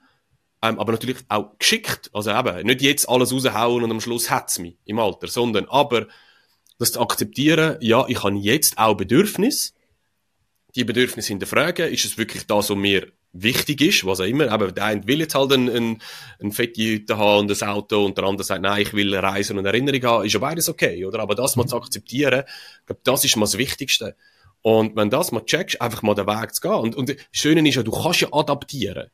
ähm, 0.61 0.79
aber 0.79 0.91
natürlich 0.91 1.17
auch 1.29 1.57
geschickt. 1.57 2.09
Also 2.13 2.31
eben, 2.31 2.65
nicht 2.65 2.81
jetzt 2.81 3.07
alles 3.07 3.31
raushauen 3.31 3.83
und 3.83 3.91
am 3.91 4.01
Schluss 4.01 4.29
hat's 4.29 4.59
mich 4.59 4.77
im 4.85 4.99
Alter, 4.99 5.27
sondern 5.27 5.65
aber 5.65 6.07
das 6.77 6.93
zu 6.93 7.01
akzeptieren, 7.01 7.77
ja, 7.81 8.05
ich 8.07 8.23
habe 8.23 8.37
jetzt 8.37 8.77
auch 8.77 8.95
Bedürfnisse, 8.95 9.73
die 10.75 10.83
Bedürfnisse 10.83 11.29
hinterfragen, 11.29 11.91
ist 11.91 12.05
es 12.05 12.17
wirklich 12.17 12.45
das, 12.47 12.69
was 12.69 12.77
mir 12.77 13.11
wichtig 13.33 13.81
ist, 13.81 14.05
was 14.05 14.19
auch 14.19 14.25
immer. 14.25 14.49
Aber 14.49 14.71
der 14.71 14.85
eine 14.85 15.07
will 15.07 15.19
jetzt 15.19 15.35
halt 15.35 15.51
ein, 15.51 15.69
ein, 15.69 16.01
ein 16.41 16.51
fette 16.51 16.81
Hütte 16.81 17.17
haben 17.17 17.49
und 17.49 17.61
ein 17.61 17.69
Auto 17.69 18.05
und 18.05 18.17
der 18.17 18.25
andere 18.25 18.45
sagt, 18.45 18.61
nein, 18.61 18.81
ich 18.81 18.93
will 18.93 19.15
Reisen 19.15 19.57
und 19.57 19.65
Erinnerung 19.65 20.03
haben. 20.03 20.25
Ist 20.25 20.33
ja 20.33 20.39
beides 20.39 20.69
okay, 20.69 21.05
oder? 21.05 21.19
Aber 21.19 21.35
das 21.35 21.55
mal 21.55 21.67
zu 21.67 21.75
akzeptieren, 21.75 22.43
ich 22.81 22.85
glaube, 22.85 23.01
das 23.03 23.25
ist 23.25 23.35
mal 23.35 23.45
das 23.45 23.57
Wichtigste. 23.57 24.15
Und 24.61 24.95
wenn 24.95 25.09
das 25.09 25.31
mal 25.31 25.45
checkst, 25.45 25.81
einfach 25.81 26.01
mal 26.01 26.15
den 26.15 26.27
Weg 26.27 26.53
zu 26.53 26.61
gehen. 26.61 26.71
Und, 26.71 26.95
und 26.95 27.09
das 27.09 27.17
Schöne 27.31 27.67
ist 27.67 27.75
ja, 27.75 27.83
du 27.83 27.91
kannst 27.91 28.21
ja 28.21 28.29
adaptieren. 28.31 29.09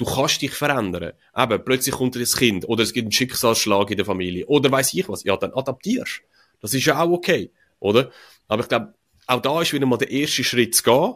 Du 0.00 0.06
kannst 0.06 0.40
dich 0.40 0.52
verändern. 0.52 1.12
Eben, 1.36 1.62
plötzlich 1.62 1.94
kommt 1.94 2.16
ein 2.16 2.24
Kind 2.24 2.66
oder 2.66 2.82
es 2.82 2.94
gibt 2.94 3.04
einen 3.04 3.12
Schicksalsschlag 3.12 3.90
in 3.90 3.98
der 3.98 4.06
Familie 4.06 4.46
oder 4.46 4.72
weiß 4.72 4.94
ich 4.94 5.06
was. 5.10 5.24
Ja, 5.24 5.36
dann 5.36 5.52
adaptierst. 5.52 6.22
Das 6.58 6.72
ist 6.72 6.86
ja 6.86 7.02
auch 7.02 7.10
okay, 7.10 7.52
oder? 7.80 8.10
Aber 8.48 8.62
ich 8.62 8.68
glaube, 8.68 8.94
auch 9.26 9.42
da 9.42 9.60
ist 9.60 9.74
wieder 9.74 9.84
mal 9.84 9.98
der 9.98 10.10
erste 10.10 10.42
Schritt 10.42 10.74
zu 10.74 10.84
gehen, 10.84 11.14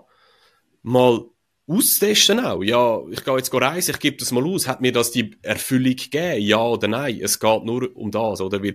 mal 0.82 1.24
austesten 1.66 2.44
auch. 2.44 2.62
Ja, 2.62 3.00
ich 3.10 3.24
gehe 3.24 3.36
jetzt 3.38 3.54
reisen, 3.54 3.92
ich 3.92 4.00
gebe 4.00 4.18
das 4.18 4.32
mal 4.32 4.44
aus. 4.44 4.68
Hat 4.68 4.82
mir 4.82 4.92
das 4.92 5.12
die 5.12 5.34
Erfüllung 5.40 5.96
gegeben? 5.96 6.42
Ja 6.42 6.62
oder 6.62 6.86
nein? 6.86 7.20
Es 7.22 7.40
geht 7.40 7.64
nur 7.64 7.88
um 7.96 8.10
das, 8.10 8.42
oder? 8.42 8.62
Weil, 8.62 8.74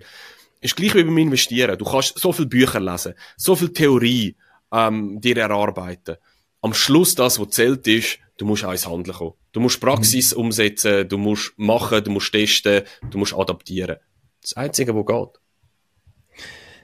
ist 0.60 0.74
gleich 0.74 0.96
wie 0.96 1.04
beim 1.04 1.18
Investieren. 1.18 1.78
Du 1.78 1.84
kannst 1.84 2.18
so 2.18 2.32
viel 2.32 2.46
Bücher 2.46 2.80
lesen, 2.80 3.14
so 3.36 3.54
viel 3.54 3.72
Theorie 3.72 4.34
ähm, 4.72 5.20
dir 5.20 5.36
erarbeiten. 5.36 6.16
Am 6.62 6.74
Schluss 6.74 7.14
das, 7.14 7.38
was 7.38 7.50
zählt 7.50 7.86
ist, 7.86 8.18
du 8.40 8.46
musst 8.46 8.64
auch 8.64 8.72
ins 8.72 8.88
Handeln 8.88 9.16
kommen. 9.16 9.34
Du 9.52 9.60
musst 9.60 9.80
Praxis 9.80 10.34
mhm. 10.34 10.44
umsetzen, 10.44 11.06
du 11.08 11.18
musst 11.18 11.52
machen, 11.58 12.02
du 12.02 12.10
musst 12.10 12.32
testen, 12.32 12.82
du 13.10 13.18
musst 13.18 13.34
adaptieren. 13.34 13.96
Das 14.40 14.54
Einzige, 14.54 14.94
was 14.94 15.06
geht. 15.06 15.40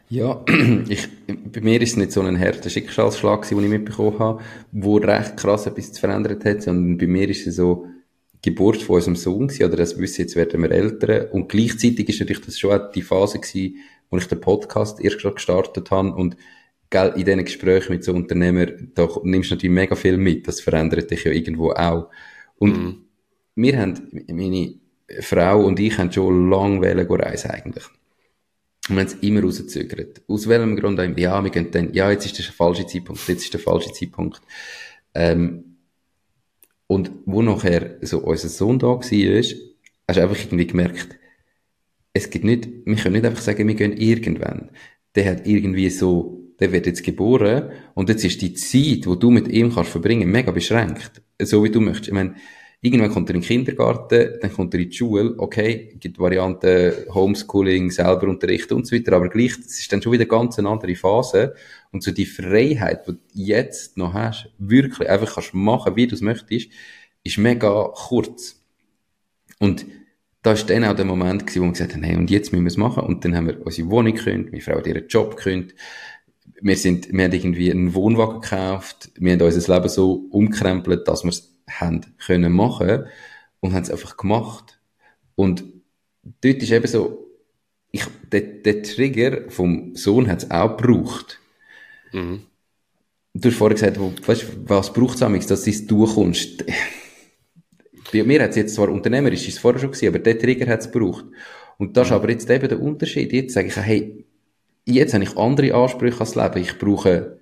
Ja, 0.08 0.44
ich, 0.88 1.08
bei 1.26 1.60
mir 1.62 1.80
ist 1.80 1.92
es 1.92 1.96
nicht 1.96 2.12
so 2.12 2.20
ein 2.20 2.36
härter 2.36 2.68
Schicksalsschlag, 2.68 3.48
den 3.48 3.64
ich 3.64 3.70
mitbekommen 3.70 4.18
habe, 4.18 4.42
wo 4.70 4.98
recht 4.98 5.36
krass 5.38 5.66
etwas 5.66 5.92
zu 5.92 6.00
verändert 6.00 6.44
hat, 6.44 6.62
sondern 6.62 6.98
bei 6.98 7.06
mir 7.06 7.28
ist 7.28 7.46
es 7.46 7.56
so 7.56 7.86
die 8.44 8.50
Geburt 8.50 8.82
von 8.82 8.96
unserem 8.96 9.16
Sohn 9.16 9.48
gewesen, 9.48 9.64
oder 9.64 9.76
das 9.76 9.98
wissen, 9.98 10.20
jetzt 10.20 10.36
werden 10.36 10.62
wir 10.62 10.70
Eltern. 10.70 11.30
Und 11.30 11.48
gleichzeitig 11.48 12.08
ist 12.10 12.20
natürlich 12.20 12.44
das 12.44 12.58
schon 12.58 12.72
auch 12.72 12.90
die 12.92 13.02
Phase 13.02 13.40
gewesen, 13.40 13.76
wo 14.10 14.18
ich 14.18 14.28
den 14.28 14.40
Podcast 14.40 15.00
erst 15.00 15.18
gerade 15.18 15.34
gestartet 15.34 15.90
habe 15.90 16.12
und 16.12 16.36
gell, 16.90 17.12
in 17.16 17.24
diesen 17.24 17.44
Gesprächen 17.44 17.92
mit 17.92 18.04
so 18.04 18.12
Unternehmern, 18.12 18.90
da 18.94 19.08
nimmst 19.22 19.50
du 19.50 19.54
natürlich 19.54 19.74
mega 19.74 19.94
viel 19.94 20.16
mit, 20.16 20.46
das 20.46 20.60
verändert 20.60 21.10
dich 21.10 21.24
ja 21.24 21.32
irgendwo 21.32 21.70
auch. 21.72 22.10
Und 22.56 22.76
mhm. 22.76 23.04
wir 23.54 23.78
haben, 23.78 24.24
meine 24.28 24.74
Frau 25.20 25.64
und 25.64 25.78
ich 25.80 25.96
haben 25.98 26.12
schon 26.12 26.50
lange 26.50 27.08
reisen 27.08 27.50
eigentlich. 27.50 27.84
Und 28.88 28.96
wir 28.96 29.00
haben 29.00 29.06
es 29.06 29.14
immer 29.14 29.42
rausgezögert. 29.42 30.22
Aus 30.28 30.48
welchem 30.48 30.76
Grund 30.76 31.00
auch 31.00 31.04
immer. 31.04 31.18
Ja, 31.18 31.42
wir 31.42 31.50
gehen 31.50 31.70
dann, 31.70 31.92
ja, 31.92 32.10
jetzt 32.10 32.26
ist 32.26 32.38
der 32.38 32.44
falsche 32.46 32.86
Zeitpunkt, 32.86 33.26
jetzt 33.28 33.44
ist 33.44 33.52
der 33.52 33.60
falsche 33.60 33.92
Zeitpunkt. 33.92 34.40
Ähm, 35.14 35.76
und 36.86 37.10
wo 37.24 37.42
nachher 37.42 37.96
so 38.02 38.18
unser 38.18 38.48
Sohn 38.48 38.78
da 38.78 38.86
war, 38.86 39.00
hast 39.00 39.56
du 40.16 40.22
einfach 40.22 40.38
irgendwie 40.38 40.66
gemerkt, 40.66 41.18
es 42.12 42.30
gibt 42.30 42.44
nicht, 42.44 42.68
wir 42.84 42.96
können 42.96 43.14
nicht 43.14 43.24
einfach 43.24 43.42
sagen, 43.42 43.66
wir 43.66 43.74
gehen 43.74 43.96
irgendwann. 43.96 44.70
Der 45.14 45.30
hat 45.30 45.46
irgendwie 45.46 45.90
so, 45.90 46.45
der 46.60 46.72
wird 46.72 46.86
jetzt 46.86 47.02
geboren 47.02 47.70
und 47.94 48.08
jetzt 48.08 48.24
ist 48.24 48.40
die 48.42 48.54
Zeit, 48.54 49.06
wo 49.06 49.14
du 49.14 49.30
mit 49.30 49.48
ihm 49.48 49.74
kannst 49.74 49.90
verbringen, 49.90 50.30
mega 50.30 50.50
beschränkt. 50.50 51.22
So 51.40 51.62
wie 51.64 51.70
du 51.70 51.80
möchtest. 51.80 52.08
Ich 52.08 52.14
meine, 52.14 52.34
Irgendwann 52.82 53.10
kommt 53.10 53.30
er 53.30 53.34
in 53.34 53.40
den 53.40 53.46
Kindergarten, 53.46 54.38
dann 54.40 54.52
kommt 54.52 54.74
er 54.74 54.80
in 54.80 54.90
die 54.90 54.96
Schule, 54.96 55.34
okay, 55.38 55.96
gibt 55.98 56.18
Varianten 56.18 56.92
Homeschooling, 57.12 57.90
selber 57.90 58.28
unterrichten 58.28 58.74
und 58.74 58.86
so 58.86 58.94
weiter, 58.94 59.14
aber 59.14 59.28
gleich, 59.28 59.56
das 59.56 59.78
ist 59.78 59.90
dann 59.92 60.02
schon 60.02 60.12
wieder 60.12 60.26
ganz 60.26 60.58
eine 60.58 60.68
andere 60.68 60.94
Phase. 60.94 61.54
Und 61.90 62.02
so 62.02 62.12
die 62.12 62.26
Freiheit, 62.26 63.06
die 63.08 63.12
du 63.12 63.18
jetzt 63.32 63.96
noch 63.96 64.12
hast, 64.12 64.50
wirklich 64.58 65.08
einfach 65.08 65.34
kannst 65.34 65.54
machen, 65.54 65.96
wie 65.96 66.06
du 66.06 66.14
es 66.14 66.20
möchtest, 66.20 66.68
ist 67.24 67.38
mega 67.38 67.90
kurz. 67.94 68.62
Und 69.58 69.86
da 70.42 70.50
war 70.56 70.66
dann 70.66 70.84
auch 70.84 70.94
der 70.94 71.06
Moment 71.06 71.46
gewesen, 71.46 71.62
wo 71.62 71.64
wir 71.64 71.72
gesagt 71.72 71.94
haben, 71.94 72.02
hey, 72.04 72.16
und 72.16 72.30
jetzt 72.30 72.52
müssen 72.52 72.64
wir 72.64 72.68
es 72.68 72.76
machen. 72.76 73.02
Und 73.02 73.24
dann 73.24 73.34
haben 73.34 73.48
wir 73.48 73.66
unsere 73.66 73.90
Wohnung 73.90 74.14
gekündigt, 74.14 74.52
meine 74.52 74.62
Frau 74.62 74.76
hat 74.76 74.86
ihren 74.86 75.08
Job 75.08 75.36
gekündigt. 75.36 75.74
Wir 76.60 76.76
sind, 76.76 77.12
wir 77.12 77.24
haben 77.24 77.32
irgendwie 77.32 77.70
einen 77.70 77.94
Wohnwagen 77.94 78.40
gekauft. 78.40 79.10
Wir 79.16 79.32
haben 79.32 79.42
unser 79.42 79.74
Leben 79.74 79.88
so 79.88 80.26
umkrempelt, 80.30 81.06
dass 81.06 81.22
wir 81.22 81.30
es 81.30 81.54
haben 81.68 82.00
können 82.24 82.52
machen 82.52 83.06
und 83.60 83.74
haben 83.74 83.82
es 83.82 83.90
einfach 83.90 84.16
gemacht. 84.16 84.80
Und 85.34 85.64
dort 86.24 86.62
ist 86.62 86.72
eben 86.72 86.86
so, 86.86 87.26
ich, 87.92 88.04
der, 88.32 88.40
der 88.40 88.82
Trigger 88.82 89.50
vom 89.50 89.94
Sohn 89.94 90.28
hat 90.28 90.42
es 90.42 90.50
auch 90.50 90.76
gebraucht. 90.76 91.40
Mhm. 92.12 92.42
Du 93.34 93.48
hast 93.48 93.56
vorhin 93.56 93.76
gesagt, 93.76 94.00
wo, 94.00 94.12
weißt, 94.24 94.46
was 94.66 94.92
braucht 94.92 95.20
es 95.20 95.46
dass 95.46 95.64
du 95.64 95.70
es 95.70 95.86
durchkommst? 95.86 96.64
Bei 98.12 98.22
mir 98.22 98.42
hat 98.42 98.50
es 98.50 98.56
jetzt 98.56 98.74
zwar 98.74 98.88
unternehmerisch, 98.88 99.46
ist 99.46 99.54
es 99.54 99.58
vorher 99.58 99.80
schon 99.80 99.90
gewesen, 99.90 100.08
aber 100.08 100.18
der 100.20 100.38
Trigger 100.38 100.66
hat 100.68 100.80
es 100.80 100.90
gebraucht. 100.90 101.26
Und 101.76 101.96
das 101.96 102.08
mhm. 102.08 102.14
ist 102.14 102.16
aber 102.16 102.30
jetzt 102.30 102.50
eben 102.50 102.68
der 102.68 102.80
Unterschied. 102.80 103.32
Jetzt 103.32 103.54
sage 103.54 103.68
ich, 103.68 103.76
hey, 103.76 104.25
jetzt 104.86 105.14
habe 105.14 105.24
ich 105.24 105.36
andere 105.36 105.74
Ansprüche 105.74 106.20
ans 106.20 106.34
Leben. 106.34 106.58
Ich 106.58 106.78
brauche 106.78 107.38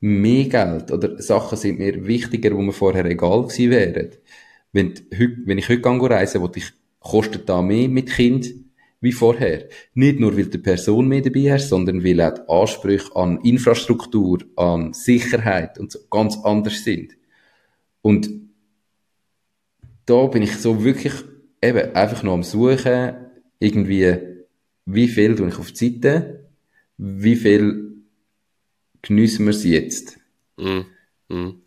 mehr 0.00 0.44
Geld 0.44 0.90
oder 0.90 1.20
Sachen 1.22 1.56
sind 1.56 1.78
mir 1.78 2.06
wichtiger, 2.06 2.56
wo 2.56 2.62
mir 2.62 2.72
vorher 2.72 3.04
egal 3.04 3.42
gewesen 3.42 3.70
wären. 3.70 4.10
Wenn, 4.72 4.94
wenn 5.44 5.58
ich 5.58 5.68
heute 5.68 5.88
reisen, 5.88 6.42
wo 6.42 6.50
ich, 6.54 6.72
kostet 7.00 7.48
da 7.48 7.62
mehr 7.62 7.88
mit 7.88 8.10
Kind 8.10 8.54
wie 9.00 9.12
vorher. 9.12 9.68
Nicht 9.94 10.20
nur, 10.20 10.36
weil 10.36 10.46
die 10.46 10.58
Person 10.58 11.08
mehr 11.08 11.22
dabei 11.22 11.52
hast, 11.52 11.70
sondern 11.70 12.04
weil 12.04 12.20
auch 12.20 12.34
die 12.34 12.48
Ansprüche 12.48 13.16
an 13.16 13.40
Infrastruktur, 13.42 14.40
an 14.56 14.92
Sicherheit 14.92 15.78
und 15.78 15.90
so 15.90 16.00
ganz 16.10 16.38
anders 16.44 16.84
sind. 16.84 17.16
Und 18.02 18.30
da 20.04 20.26
bin 20.26 20.42
ich 20.42 20.56
so 20.56 20.84
wirklich 20.84 21.14
eben 21.62 21.94
einfach 21.94 22.22
noch 22.22 22.34
am 22.34 22.42
Suchen, 22.42 23.14
irgendwie, 23.58 24.16
wie 24.86 25.08
viel 25.08 25.34
tue 25.34 25.48
ich 25.48 25.58
auf 25.58 25.72
die 25.72 25.92
Seite, 25.92 26.39
wie 27.02 27.36
viel 27.36 27.94
geniessen 29.00 29.46
wir 29.46 29.50
es 29.50 29.64
jetzt. 29.64 30.18
Mm, 30.58 30.80
mm. 31.28 31.62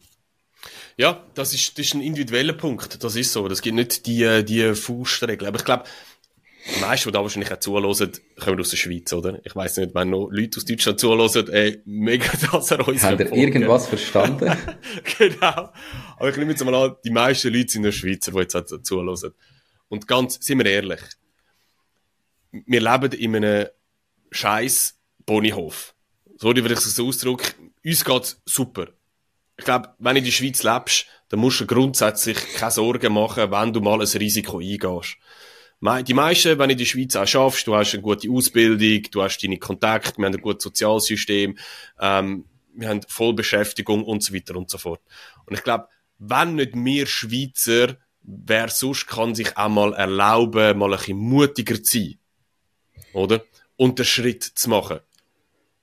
Ja, 0.95 1.25
das 1.34 1.55
ist, 1.55 1.77
das 1.77 1.88
ist 1.88 1.95
ein 1.95 2.01
individueller 2.01 2.53
Punkt. 2.53 3.03
Das 3.03 3.15
ist 3.15 3.34
so. 3.34 3.47
Das 3.47 3.63
gibt 3.63 3.75
nicht 3.75 4.05
die, 4.05 4.45
die 4.45 4.75
Faustregel. 4.75 5.47
Aber 5.47 5.57
ich 5.57 5.65
glaube, 5.65 5.86
die 6.75 6.79
meisten, 6.81 7.09
die 7.09 7.13
da 7.13 7.21
wahrscheinlich 7.23 7.51
auch 7.51 7.59
zuhören, 7.59 8.11
kommen 8.39 8.59
aus 8.59 8.69
der 8.69 8.77
Schweiz, 8.77 9.11
oder? 9.11 9.39
Ich 9.43 9.55
weiss 9.55 9.75
nicht, 9.75 9.95
wenn 9.95 10.11
noch 10.11 10.29
Leute 10.29 10.57
aus 10.57 10.65
Deutschland 10.65 10.99
zuhören, 10.99 11.49
ey, 11.49 11.81
mega, 11.86 12.31
dass 12.51 12.69
er 12.69 12.88
uns 12.88 13.03
Habt 13.03 13.19
ihr 13.19 13.34
irgendwas 13.34 13.88
verstanden? 13.88 14.55
genau. 15.17 15.73
Aber 16.17 16.29
ich 16.29 16.38
nehme 16.38 16.51
jetzt 16.51 16.63
mal 16.63 16.75
an, 16.75 16.95
die 17.03 17.09
meisten 17.09 17.51
Leute 17.51 17.71
sind 17.71 17.81
nur 17.81 17.91
Schweizer, 17.91 18.31
die 18.31 18.38
jetzt 18.38 18.55
auch 18.55 18.81
zuhören. 18.84 19.34
Und 19.88 20.07
ganz, 20.07 20.38
sind 20.45 20.59
wir 20.59 20.67
ehrlich, 20.67 21.01
wir 22.51 22.81
leben 22.81 23.11
in 23.13 23.36
einem 23.36 23.67
scheiß 24.29 24.99
Ponyhof 25.26 25.93
wenn 26.43 26.65
ich 26.65 26.71
es 26.71 26.95
so 26.95 27.07
ausdrücke, 27.07 27.53
uns 27.84 28.03
geht's 28.03 28.41
super. 28.45 28.88
Ich 29.57 29.65
glaube, 29.65 29.89
wenn 29.99 30.15
du 30.15 30.19
in 30.19 30.26
der 30.26 30.32
Schweiz 30.32 30.63
lebst, 30.63 31.05
dann 31.30 31.39
musst 31.39 31.61
du 31.61 31.67
grundsätzlich 31.67 32.38
keine 32.55 32.71
Sorgen 32.71 33.13
machen, 33.13 33.51
wenn 33.51 33.74
du 33.74 33.82
mal 33.82 34.01
ein 34.01 34.07
Risiko 34.07 34.59
eingehst. 34.59 35.17
Die 36.07 36.13
meisten, 36.13 36.57
wenn 36.57 36.69
du 36.69 36.74
in 36.74 36.78
der 36.78 36.86
Schweiz 36.86 37.15
auch 37.15 37.28
schaffst, 37.28 37.67
du 37.67 37.76
hast 37.76 37.93
eine 37.93 38.01
gute 38.01 38.30
Ausbildung, 38.32 39.03
du 39.11 39.21
hast 39.21 39.39
deine 39.39 39.57
Kontakte, 39.57 40.17
wir 40.17 40.26
haben 40.26 40.34
ein 40.34 40.41
gutes 40.41 40.63
Sozialsystem, 40.63 41.57
ähm, 41.99 42.45
wir 42.74 42.89
haben 42.89 43.01
Vollbeschäftigung 43.07 44.03
und 44.03 44.24
so 44.24 44.34
weiter 44.34 44.55
und 44.55 44.69
so 44.69 44.78
fort. 44.78 45.01
Und 45.45 45.55
ich 45.55 45.63
glaube, 45.63 45.88
wenn 46.19 46.55
nicht 46.55 46.76
mehr 46.76 47.05
Schweizer, 47.05 47.97
wer 48.21 48.69
sonst 48.69 49.07
kann 49.07 49.36
sich 49.36 49.57
auch 49.57 49.69
mal 49.69 49.93
erlauben, 49.93 50.78
mal 50.78 50.93
ein 50.93 50.97
bisschen 50.97 51.17
mutiger 51.17 51.84
zu 51.84 51.97
sein. 51.97 52.15
Oder? 53.11 53.43
Und 53.76 53.99
den 53.99 54.05
Schritt 54.05 54.43
zu 54.43 54.69
machen. 54.69 55.01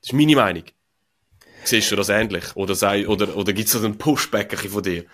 Das 0.00 0.10
ist 0.10 0.12
meine 0.12 0.36
Meinung. 0.36 0.64
Siehst 1.64 1.90
du 1.90 1.96
das 1.96 2.08
ähnlich? 2.08 2.56
Oder, 2.56 2.74
sei, 2.74 3.06
oder, 3.06 3.36
oder 3.36 3.52
gibt 3.52 3.68
es 3.68 3.74
da 3.74 3.84
einen 3.84 3.98
Pushback 3.98 4.58
von 4.58 4.82
dir? 4.82 5.04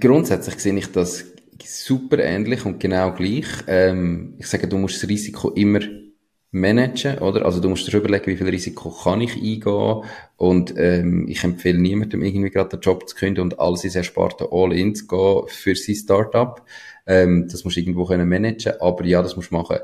Grundsätzlich 0.00 0.58
sehe 0.60 0.76
ich 0.78 0.90
das 0.92 1.24
super 1.64 2.18
ähnlich 2.18 2.64
und 2.64 2.80
genau 2.80 3.12
gleich. 3.12 3.46
Ähm, 3.66 4.34
ich 4.38 4.46
sage, 4.46 4.68
du 4.68 4.78
musst 4.78 5.02
das 5.02 5.10
Risiko 5.10 5.50
immer 5.50 5.80
managen, 6.52 7.18
oder? 7.18 7.44
Also 7.44 7.60
du 7.60 7.68
musst 7.68 7.86
dir 7.86 7.96
überlegen, 7.96 8.26
wie 8.26 8.36
viel 8.36 8.48
Risiko 8.48 8.90
kann 8.90 9.20
ich 9.20 9.36
eingehen 9.36 10.02
und 10.36 10.74
ähm, 10.76 11.28
ich 11.28 11.44
empfehle 11.44 11.78
niemandem 11.78 12.22
irgendwie 12.22 12.50
gerade 12.50 12.70
den 12.70 12.80
Job 12.80 13.08
zu 13.08 13.14
kündigen 13.14 13.50
und 13.50 13.60
alles 13.60 13.84
ist 13.84 13.94
erspart 13.94 14.42
all 14.50 14.72
in 14.72 14.94
zu 14.94 15.06
gehen 15.06 15.42
für 15.48 15.76
sein 15.76 15.94
Startup. 15.94 16.62
Ähm, 17.06 17.46
das 17.50 17.64
musst 17.64 17.76
du 17.76 17.80
irgendwo 17.80 18.04
können 18.04 18.28
managen, 18.28 18.72
aber 18.80 19.04
ja, 19.04 19.22
das 19.22 19.36
musst 19.36 19.50
du 19.50 19.56
machen. 19.56 19.78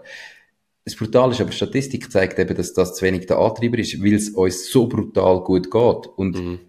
Das 0.86 0.94
Brutale 0.94 1.32
ist 1.32 1.40
aber, 1.40 1.50
Statistik 1.50 2.12
zeigt 2.12 2.38
eben, 2.38 2.54
dass 2.54 2.72
das 2.72 2.94
zu 2.94 3.04
wenig 3.04 3.26
der 3.26 3.38
Antreiber 3.38 3.76
ist, 3.76 4.00
weil 4.00 4.14
es 4.14 4.30
uns 4.30 4.70
so 4.70 4.86
brutal 4.86 5.40
gut 5.40 5.68
geht. 5.68 6.06
Und 6.16 6.40
mhm. 6.40 6.60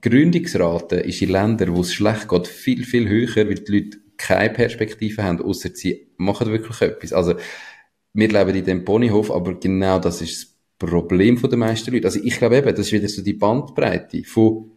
Gründungsrate 0.00 0.96
ist 1.00 1.20
in 1.20 1.30
Ländern, 1.30 1.74
wo 1.74 1.80
es 1.80 1.92
schlecht 1.92 2.28
geht, 2.28 2.46
viel, 2.46 2.84
viel 2.84 3.08
höher, 3.08 3.48
weil 3.48 3.56
die 3.56 3.72
Leute 3.72 3.98
keine 4.16 4.50
Perspektive 4.50 5.20
haben, 5.24 5.42
außer 5.42 5.70
sie 5.74 6.06
machen 6.16 6.46
wirklich 6.46 6.80
etwas. 6.80 7.12
Also, 7.12 7.34
wir 8.12 8.28
leben 8.28 8.54
in 8.54 8.64
dem 8.64 8.84
Ponyhof, 8.84 9.32
aber 9.32 9.58
genau 9.58 9.98
das 9.98 10.22
ist 10.22 10.42
das 10.78 10.88
Problem 10.88 11.42
der 11.42 11.58
meisten 11.58 11.92
Leute. 11.92 12.06
Also, 12.06 12.20
ich 12.22 12.38
glaube 12.38 12.58
eben, 12.58 12.68
das 12.68 12.86
ist 12.86 12.92
wieder 12.92 13.08
so 13.08 13.20
die 13.20 13.32
Bandbreite 13.32 14.22
von, 14.22 14.70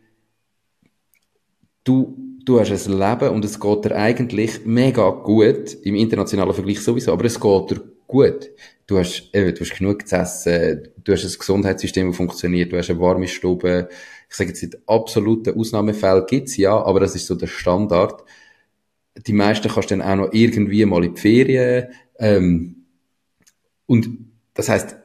du, 1.84 2.18
du 2.44 2.60
hast 2.60 2.72
ein 2.72 2.98
Leben 2.98 3.36
und 3.36 3.46
es 3.46 3.60
geht 3.60 3.86
dir 3.86 3.96
eigentlich 3.96 4.66
mega 4.66 5.12
gut, 5.12 5.78
im 5.84 5.94
internationalen 5.94 6.56
Vergleich 6.56 6.80
sowieso, 6.80 7.14
aber 7.14 7.26
es 7.26 7.40
geht 7.40 7.70
dir 7.70 7.82
gut. 8.08 8.50
Du 8.90 8.98
hast, 8.98 9.30
eben, 9.34 9.54
du 9.54 9.62
hast 9.62 9.78
genug 9.78 10.08
zu 10.08 10.16
essen, 10.16 10.88
du 10.98 11.14
hast 11.14 11.24
ein 11.24 11.38
Gesundheitssystem, 11.38 12.08
das 12.08 12.18
funktioniert, 12.18 12.72
du 12.72 12.78
hast 12.78 12.90
eine 12.90 13.00
warme 13.00 13.28
Stube. 13.28 13.88
Ich 14.28 14.36
sage 14.36 14.50
jetzt, 14.50 14.64
nicht 14.64 14.80
absolute 14.88 15.56
Ausnahmefälle 15.56 16.26
gibt's 16.26 16.58
ja, 16.58 16.76
aber 16.76 17.00
das 17.00 17.14
ist 17.14 17.28
so 17.28 17.36
der 17.36 17.46
Standard. 17.46 18.24
Die 19.28 19.34
meisten 19.34 19.70
kannst 19.70 19.92
du 19.92 19.96
dann 19.96 20.02
auch 20.02 20.26
noch 20.26 20.34
irgendwie 20.34 20.84
mal 20.86 21.04
in 21.06 21.14
die 21.14 21.22
Ferien, 21.22 21.90
ähm, 22.18 22.88
und 23.86 24.10
das 24.56 24.70
heißt, 24.70 24.96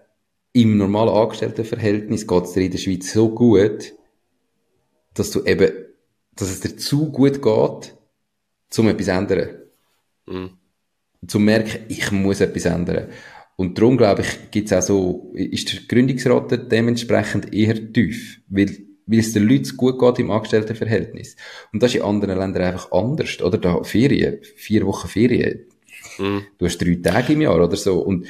im 0.55 0.78
normalen 0.78 1.11
Angestelltenverhältnis 1.11 2.26
geht 2.26 2.45
es 2.45 2.53
dir 2.53 2.62
in 2.62 2.70
der 2.70 2.78
Schweiz 2.78 3.12
so 3.12 3.35
gut, 3.35 3.93
dass 5.12 5.30
du 5.30 5.45
eben, 5.45 5.70
dass 6.37 6.49
es 6.49 6.61
dir 6.61 6.74
zu 6.78 7.12
gut 7.12 7.43
geht, 7.43 7.97
um 8.78 8.89
etwas 8.89 9.05
zu 9.05 9.12
ändern. 9.12 9.49
Mhm. 10.24 10.51
Zum 11.26 11.45
merken, 11.45 11.85
ich 11.89 12.11
muss 12.12 12.41
etwas 12.41 12.64
ändern. 12.64 13.09
Und 13.57 13.78
darum, 13.78 13.96
glaube 13.96 14.22
ich, 14.22 14.50
gibt 14.50 14.70
es 14.70 14.72
auch 14.72 14.82
so, 14.82 15.32
ist 15.34 15.72
der 15.72 15.80
Gründungsrate 15.86 16.59
dementsprechend 16.59 17.55
eher 17.55 17.92
tief. 17.92 18.40
Weil, 18.48 18.76
weil 19.07 19.18
es 19.20 19.32
den 19.32 19.48
Leuten 19.48 19.76
gut 19.76 19.98
geht 19.98 20.18
im 20.18 20.30
Angestelltenverhältnis. 20.30 21.36
Und 21.72 21.82
das 21.82 21.92
ist 21.92 22.00
in 22.00 22.02
anderen 22.02 22.38
Ländern 22.38 22.64
einfach 22.64 22.90
anders, 22.90 23.40
oder? 23.40 23.59
Da 23.59 23.82
Ferien, 23.84 24.38
vier 24.57 24.84
Wochen 24.86 25.09
Ferien. 25.09 25.66
Mhm. 26.18 26.42
Du 26.59 26.66
hast 26.66 26.78
drei 26.78 26.96
Tage 26.96 27.34
im 27.34 27.42
Jahr 27.42 27.64
oder 27.64 27.76
so. 27.76 28.00
Und 28.00 28.26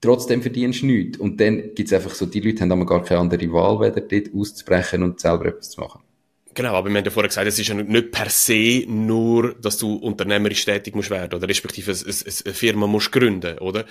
trotzdem 0.00 0.42
verdienst 0.42 0.82
du 0.82 0.86
nichts. 0.86 1.18
Und 1.18 1.40
dann 1.40 1.74
gibt 1.74 1.86
es 1.86 1.92
einfach 1.92 2.14
so, 2.14 2.26
die 2.26 2.40
Leute 2.40 2.60
haben 2.60 2.72
aber 2.72 2.86
gar 2.86 3.02
keine 3.02 3.20
andere 3.20 3.50
Wahl, 3.52 3.80
weder 3.80 4.02
dort 4.02 4.34
auszubrechen 4.34 5.02
und 5.02 5.18
selber 5.18 5.46
etwas 5.46 5.70
zu 5.70 5.80
machen. 5.80 6.02
Genau, 6.56 6.72
aber 6.74 6.88
wir 6.88 6.96
haben 6.96 7.04
ja 7.04 7.10
vorher 7.10 7.28
gesagt, 7.28 7.46
es 7.46 7.58
ist 7.58 7.68
ja 7.68 7.74
nicht 7.74 8.10
per 8.10 8.30
se 8.30 8.84
nur, 8.88 9.54
dass 9.60 9.76
du 9.76 9.96
unternehmerisch 9.96 10.64
tätig 10.64 10.94
musst 10.94 11.10
werden 11.10 11.34
oder 11.34 11.46
respektive 11.46 11.92
eine, 11.92 12.54
Firma 12.54 12.86
musst 12.86 13.12
gründen, 13.12 13.58
oder? 13.58 13.84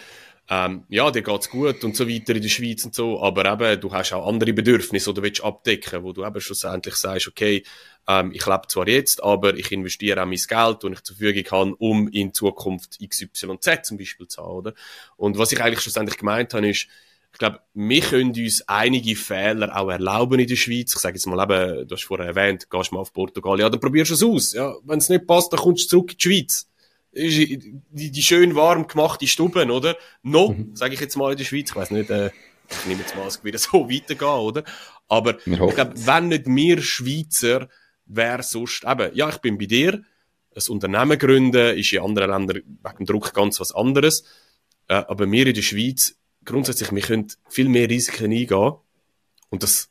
Ähm, 0.49 0.83
ja, 0.89 1.11
dir 1.11 1.21
geht's 1.21 1.47
gut 1.47 1.83
und 1.83 1.95
so 1.95 2.09
weiter 2.09 2.35
in 2.35 2.41
der 2.41 2.49
Schweiz 2.49 2.83
und 2.83 2.95
so, 2.95 3.21
aber 3.21 3.45
eben, 3.51 3.79
du 3.81 3.91
hast 3.91 4.13
auch 4.13 4.27
andere 4.27 4.51
Bedürfnisse, 4.51 5.11
oder 5.11 5.21
willst 5.21 5.43
abdecken, 5.43 6.01
wo 6.01 6.11
du 6.11 6.25
eben 6.25 6.41
schlussendlich 6.41 6.95
sagst, 6.95 7.27
okay, 7.27 7.63
ähm, 8.07 8.31
ich 8.33 8.47
lebe 8.47 8.67
zwar 8.67 8.87
jetzt, 8.87 9.23
aber 9.23 9.55
ich 9.55 9.71
investiere 9.71 10.23
auch 10.23 10.25
mein 10.25 10.39
Geld, 10.39 10.83
das 10.83 10.91
ich 10.91 11.03
zur 11.03 11.15
Verfügung 11.17 11.51
habe, 11.51 11.75
um 11.75 12.07
in 12.07 12.33
Zukunft 12.33 12.97
XYZ 12.99 13.83
zum 13.83 13.97
Beispiel 13.99 14.27
zu 14.27 14.41
haben, 14.41 14.53
oder? 14.53 14.73
Und 15.17 15.37
was 15.37 15.51
ich 15.51 15.61
eigentlich 15.61 15.81
schlussendlich 15.81 16.17
gemeint 16.17 16.55
habe, 16.55 16.67
ist, 16.67 16.87
ich 17.35 17.39
glaube, 17.39 17.59
wir 17.73 17.99
können 17.99 18.29
uns 18.29 18.63
einige 18.65 19.13
Fehler 19.17 19.77
auch 19.77 19.89
erlauben 19.89 20.39
in 20.39 20.47
der 20.47 20.55
Schweiz. 20.55 20.93
Ich 20.95 21.01
sage 21.01 21.15
jetzt 21.15 21.25
mal 21.25 21.43
eben, 21.43 21.85
du 21.85 21.93
hast 21.93 22.05
vorher 22.05 22.27
erwähnt, 22.27 22.69
gehst 22.69 22.93
mal 22.93 22.99
auf 22.99 23.11
Portugal, 23.11 23.59
ja, 23.59 23.69
dann 23.69 23.81
probierst 23.81 24.11
du 24.11 24.13
es 24.13 24.23
aus. 24.23 24.53
Ja, 24.53 24.73
wenn 24.85 24.99
es 24.99 25.09
nicht 25.09 25.27
passt, 25.27 25.51
dann 25.51 25.59
kommst 25.59 25.91
du 25.91 25.97
zurück 25.97 26.13
in 26.13 26.17
die 26.17 26.23
Schweiz. 26.23 26.69
Die, 27.13 28.11
die 28.11 28.21
schön 28.23 28.55
warm 28.55 28.87
gemachte 28.87 29.27
Stuben, 29.27 29.69
oder? 29.69 29.97
No, 30.23 30.53
mhm. 30.53 30.77
sage 30.77 30.93
ich 30.93 31.01
jetzt 31.01 31.17
mal 31.17 31.33
in 31.33 31.37
der 31.37 31.43
Schweiz. 31.43 31.71
Ich 31.71 31.75
weiß 31.75 31.91
nicht, 31.91 32.09
äh, 32.09 32.31
ich 32.69 32.85
nehme 32.85 33.01
jetzt 33.01 33.17
mal, 33.17 33.27
es 33.27 33.43
wieder 33.43 33.59
so 33.59 33.89
weitergehen, 33.89 34.29
oder? 34.29 34.63
Aber 35.09 35.37
ich 35.45 35.75
glaube, 35.75 35.93
wenn 35.93 36.29
nicht 36.29 36.45
wir 36.45 36.81
Schweizer 36.81 37.67
wer 38.05 38.43
sonst, 38.43 38.85
eben, 38.85 39.13
ja, 39.13 39.27
ich 39.27 39.37
bin 39.39 39.57
bei 39.57 39.65
dir, 39.65 40.03
ein 40.55 40.63
Unternehmen 40.69 41.19
gründen 41.19 41.77
ist 41.77 41.91
in 41.91 41.99
anderen 41.99 42.29
Ländern 42.29 42.61
wegen 42.81 43.05
Druck 43.05 43.33
ganz 43.33 43.59
was 43.59 43.73
anderes, 43.73 44.23
äh, 44.87 44.93
aber 44.93 45.29
wir 45.29 45.47
in 45.47 45.53
der 45.53 45.61
Schweiz, 45.61 46.15
grundsätzlich, 46.45 46.91
wir 46.91 47.01
können 47.01 47.27
viel 47.49 47.69
mehr 47.69 47.89
Risiken 47.89 48.31
eingehen 48.31 48.73
und 49.49 49.63
das, 49.63 49.89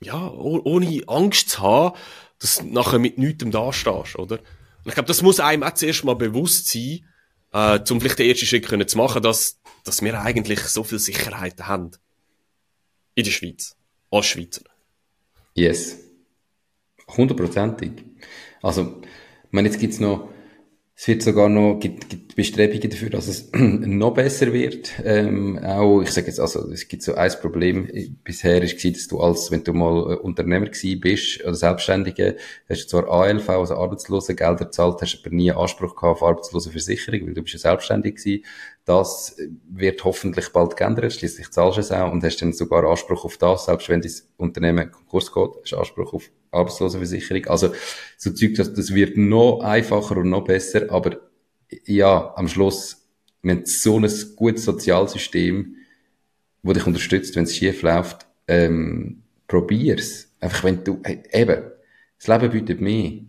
ja, 0.00 0.30
ohne 0.30 1.02
Angst 1.06 1.50
zu 1.50 1.60
haben, 1.60 1.96
dass 2.38 2.58
du 2.58 2.66
nachher 2.66 2.98
mit 2.98 3.18
nichts 3.18 3.44
dastehst, 3.48 4.16
oder? 4.16 4.38
Und 4.38 4.88
ich 4.88 4.94
glaube, 4.94 5.06
das 5.06 5.22
muss 5.22 5.40
einem 5.40 5.62
auch 5.62 5.74
zuerst 5.74 6.04
mal 6.04 6.14
bewusst 6.14 6.68
sein, 6.68 7.06
äh, 7.52 7.78
um 7.90 8.00
vielleicht 8.00 8.18
den 8.18 8.28
ersten 8.28 8.46
Schritt 8.46 8.66
können 8.66 8.88
zu 8.88 8.98
machen, 8.98 9.22
dass, 9.22 9.60
dass 9.84 10.02
wir 10.02 10.20
eigentlich 10.20 10.60
so 10.60 10.82
viel 10.82 10.98
Sicherheit 10.98 11.60
haben. 11.60 11.92
In 13.14 13.24
der 13.24 13.30
Schweiz. 13.30 13.76
Als 14.10 14.26
Schweizer. 14.26 14.62
Yes. 15.54 15.98
Hundertprozentig. 17.08 17.92
Also, 18.62 19.02
ich 19.02 19.52
meine, 19.52 19.68
jetzt 19.68 19.78
gibt's 19.78 20.00
noch, 20.00 20.31
es 20.94 21.08
wird 21.08 21.22
sogar 21.22 21.48
noch, 21.48 21.80
gibt, 21.80 22.10
gibt 22.10 22.36
Bestrebungen 22.36 22.90
dafür, 22.90 23.10
dass 23.10 23.26
es 23.26 23.50
noch 23.54 24.14
besser 24.14 24.52
wird. 24.52 24.92
Ähm, 25.04 25.58
auch, 25.58 26.02
ich 26.02 26.10
sage 26.10 26.26
jetzt, 26.26 26.38
also, 26.38 26.70
es 26.70 26.86
gibt 26.86 27.02
so 27.02 27.14
ein 27.14 27.32
Problem 27.40 27.88
bisher 28.22 28.62
ist 28.62 28.76
gewesen, 28.76 28.92
dass 28.94 29.08
du 29.08 29.20
als, 29.20 29.50
wenn 29.50 29.64
du 29.64 29.72
mal 29.72 30.16
Unternehmer 30.16 30.66
gewesen 30.66 31.00
bist, 31.00 31.42
oder 31.42 31.54
Selbstständige, 31.54 32.36
hast 32.68 32.84
du 32.84 32.88
zwar 32.88 33.10
ALV, 33.10 33.48
also 33.48 33.74
Arbeitslosengeld 33.76 34.58
gezahlt, 34.58 35.00
hast 35.00 35.18
aber 35.24 35.34
nie 35.34 35.50
Anspruch 35.50 35.96
gehabt 35.96 36.20
auf 36.20 36.22
Arbeitslosenversicherung, 36.22 37.26
weil 37.26 37.34
du 37.34 37.42
bist 37.42 37.54
ja 37.54 37.60
selbstständig 37.60 38.16
gewesen. 38.16 38.44
Das 38.84 39.36
wird 39.68 40.04
hoffentlich 40.04 40.48
bald 40.48 40.76
geändert, 40.76 41.12
schließlich 41.12 41.50
zahlst 41.50 41.76
du 41.76 41.80
es 41.82 41.92
auch 41.92 42.10
und 42.10 42.24
hast 42.24 42.42
dann 42.42 42.52
sogar 42.52 42.84
Anspruch 42.84 43.24
auf 43.24 43.36
das, 43.36 43.66
selbst 43.66 43.88
wenn 43.88 44.00
dein 44.00 44.12
Unternehmen 44.36 44.90
Konkurs 44.90 45.32
geht, 45.32 45.50
hast 45.62 45.72
du 45.72 45.76
Anspruch 45.76 46.12
auf 46.12 46.30
Arbeitslosenversicherung. 46.50 47.46
Also, 47.46 47.72
so 48.16 48.32
Zeug, 48.32 48.54
das, 48.54 48.74
das 48.74 48.92
wird 48.92 49.16
noch 49.16 49.60
einfacher 49.60 50.16
und 50.16 50.30
noch 50.30 50.44
besser, 50.44 50.90
aber 50.90 51.20
ja, 51.86 52.32
am 52.36 52.48
Schluss, 52.48 53.08
wir 53.42 53.54
haben 53.54 53.66
so 53.66 53.98
ein 53.98 54.10
gutes 54.36 54.64
Sozialsystem, 54.64 55.76
das 56.62 56.74
dich 56.74 56.86
unterstützt, 56.86 57.36
wenn 57.36 57.44
es 57.44 57.56
schief 57.56 57.82
läuft, 57.82 58.26
ähm, 58.48 59.22
probier's. 59.48 60.28
Einfach 60.40 60.64
wenn 60.64 60.84
du, 60.84 61.00
eben, 61.04 61.62
das 62.18 62.28
Leben 62.28 62.50
bietet 62.50 62.80
mehr. 62.80 63.20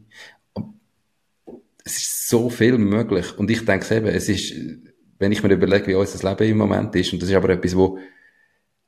Es 1.83 1.97
ist 1.97 2.29
so 2.29 2.49
viel 2.49 2.77
möglich. 2.77 3.37
Und 3.37 3.49
ich 3.51 3.65
denke 3.65 3.95
eben, 3.95 4.07
es 4.07 4.29
ist, 4.29 4.53
wenn 5.23 5.31
ich 5.31 5.41
mir 5.41 5.53
überlege, 5.53 5.87
wie 5.87 5.95
unser 5.95 6.29
Leben 6.29 6.49
im 6.49 6.57
Moment 6.57 6.93
ist, 6.95 7.13
und 7.13 7.21
das 7.21 7.29
ist 7.29 7.35
aber 7.35 7.49
etwas, 7.49 7.77
wo 7.77 7.97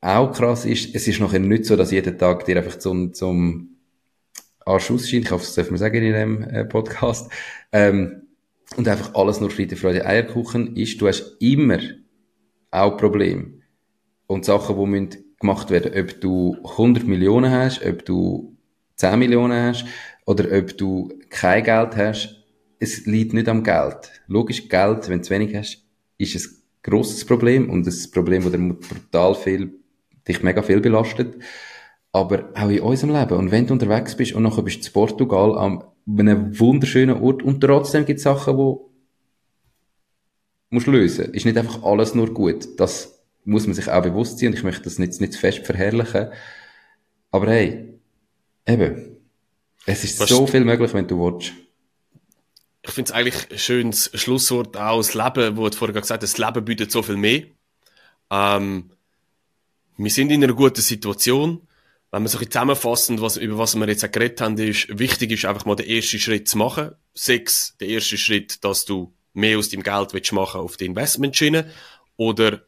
auch 0.01 0.33
krass 0.33 0.65
ist, 0.65 0.93
es 0.93 1.07
ist 1.07 1.21
nachher 1.21 1.39
nicht 1.39 1.63
so, 1.63 1.77
dass 1.77 1.91
jeden 1.91 2.17
Tag 2.17 2.43
dir 2.43 2.57
einfach 2.57 2.77
zum, 2.77 3.13
zum 3.13 3.77
Arsch 4.65 4.91
ausscheint, 4.91 5.23
ich 5.23 5.31
hoffe, 5.31 5.45
das 5.45 5.55
dürfen 5.55 5.71
wir 5.71 5.77
sagen 5.77 6.03
in 6.03 6.13
dem 6.13 6.43
äh, 6.43 6.65
Podcast, 6.65 7.31
ähm, 7.71 8.23
und 8.75 8.85
einfach 8.89 9.15
alles 9.15 9.39
nur 9.39 9.49
Friede, 9.49 9.77
Freude, 9.77 10.05
Eierkuchen 10.05 10.75
ist, 10.75 10.99
du 10.99 11.07
hast 11.07 11.37
immer 11.39 11.79
auch 12.69 12.97
Probleme 12.97 13.53
und 14.27 14.43
Sachen, 14.43 14.77
die 14.77 14.85
müssen 14.87 15.35
gemacht 15.39 15.69
werden, 15.69 15.97
ob 15.97 16.19
du 16.19 16.57
100 16.63 17.05
Millionen 17.05 17.49
hast, 17.49 17.81
ob 17.85 18.03
du 18.03 18.57
10 18.97 19.19
Millionen 19.19 19.69
hast 19.69 19.85
oder 20.25 20.51
ob 20.57 20.77
du 20.77 21.13
kein 21.29 21.63
Geld 21.63 21.95
hast, 21.95 22.43
es 22.79 23.05
liegt 23.05 23.33
nicht 23.33 23.47
am 23.47 23.63
Geld. 23.63 24.11
Logisch, 24.27 24.67
Geld, 24.67 25.07
wenn 25.07 25.19
du 25.19 25.23
zu 25.23 25.33
wenig 25.33 25.55
hast, 25.55 25.84
ist 26.17 26.35
ein 26.35 26.55
grosses 26.83 27.25
Problem 27.25 27.69
und 27.69 27.87
ein 27.87 28.11
Problem, 28.11 28.43
das 28.43 28.89
brutal 28.89 29.35
viel, 29.35 29.73
dich 30.27 30.43
mega 30.43 30.61
viel 30.61 30.79
belastet. 30.79 31.35
Aber 32.11 32.49
auch 32.55 32.69
in 32.69 32.79
unserem 32.79 33.13
Leben. 33.13 33.37
Und 33.37 33.51
wenn 33.51 33.67
du 33.67 33.73
unterwegs 33.73 34.15
bist 34.15 34.33
und 34.33 34.43
nachher 34.43 34.61
bist 34.61 34.77
du 34.77 34.81
zu 34.83 34.91
Portugal 34.93 35.57
am 35.57 35.83
einem 36.17 36.57
wunderschönen 36.59 37.21
Ort 37.21 37.43
und 37.43 37.61
trotzdem 37.61 38.05
gibt 38.05 38.17
es 38.17 38.23
Sachen, 38.23 38.57
die 38.57 38.75
musst 40.69 40.87
lösen. 40.87 41.33
Ist 41.33 41.45
nicht 41.45 41.57
einfach 41.57 41.83
alles 41.83 42.13
nur 42.13 42.33
gut. 42.33 42.79
Das 42.79 43.23
muss 43.43 43.65
man 43.65 43.73
sich 43.73 43.89
auch 43.89 44.03
bewusst 44.03 44.39
sein 44.39 44.49
und 44.49 44.55
ich 44.55 44.63
möchte 44.63 44.83
das 44.83 44.99
nicht, 44.99 45.19
nicht 45.19 45.33
zu 45.33 45.39
fest 45.39 45.65
verherrlichen. 45.65 46.29
Aber 47.31 47.47
hey, 47.47 47.99
eben, 48.67 49.17
es 49.85 50.03
ist 50.03 50.19
Was 50.19 50.29
so 50.29 50.47
viel 50.47 50.63
möglich, 50.63 50.93
wenn 50.93 51.07
du 51.07 51.19
willst 51.19 51.53
ich 52.87 52.91
finde 52.91 53.09
es 53.09 53.15
eigentlich 53.15 53.51
ein 53.51 53.57
schönes 53.57 54.11
Schlusswort 54.13 54.77
auch 54.77 54.97
das 54.97 55.15
Leben, 55.15 55.57
wo 55.57 55.67
du 55.67 55.75
vorher 55.75 55.99
gesagt 55.99 56.21
hast, 56.21 56.33
das 56.33 56.37
Leben 56.37 56.65
bietet 56.65 56.91
so 56.91 57.01
viel 57.01 57.17
mehr. 57.17 57.45
Ähm, 58.29 58.91
wir 59.97 60.11
sind 60.11 60.31
in 60.31 60.43
einer 60.43 60.53
guten 60.53 60.81
Situation. 60.81 61.67
Wenn 62.11 62.21
wir 62.21 62.29
so 62.29 62.37
ein 62.37 62.49
zusammenfassen, 62.49 63.21
was, 63.21 63.37
über 63.37 63.57
was 63.57 63.75
wir 63.75 63.87
jetzt 63.87 64.09
geredet 64.13 64.39
haben, 64.39 64.57
ist, 64.59 64.87
wichtig 64.99 65.31
ist 65.31 65.45
einfach 65.45 65.65
mal 65.65 65.75
den 65.75 65.87
ersten 65.87 66.19
Schritt 66.19 66.47
zu 66.47 66.59
machen. 66.59 66.91
Sechs, 67.15 67.75
der 67.79 67.87
erste 67.87 68.17
Schritt, 68.17 68.63
dass 68.63 68.85
du 68.85 69.13
mehr 69.33 69.57
aus 69.57 69.69
deinem 69.69 69.83
Geld 69.83 70.13
willst 70.13 70.31
machen 70.31 70.61
auf 70.61 70.77
die 70.77 70.85
Investmentschiene. 70.85 71.71
Oder 72.17 72.61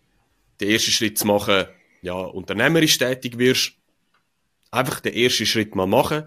den 0.59 0.69
ersten 0.69 0.91
Schritt 0.91 1.19
zu 1.19 1.27
machen, 1.27 1.65
ja, 2.01 2.15
unternehmerisch 2.15 2.97
tätig 2.97 3.37
wirst. 3.37 3.73
Einfach 4.71 4.99
den 4.99 5.13
ersten 5.13 5.45
Schritt 5.45 5.75
mal 5.75 5.85
machen. 5.85 6.23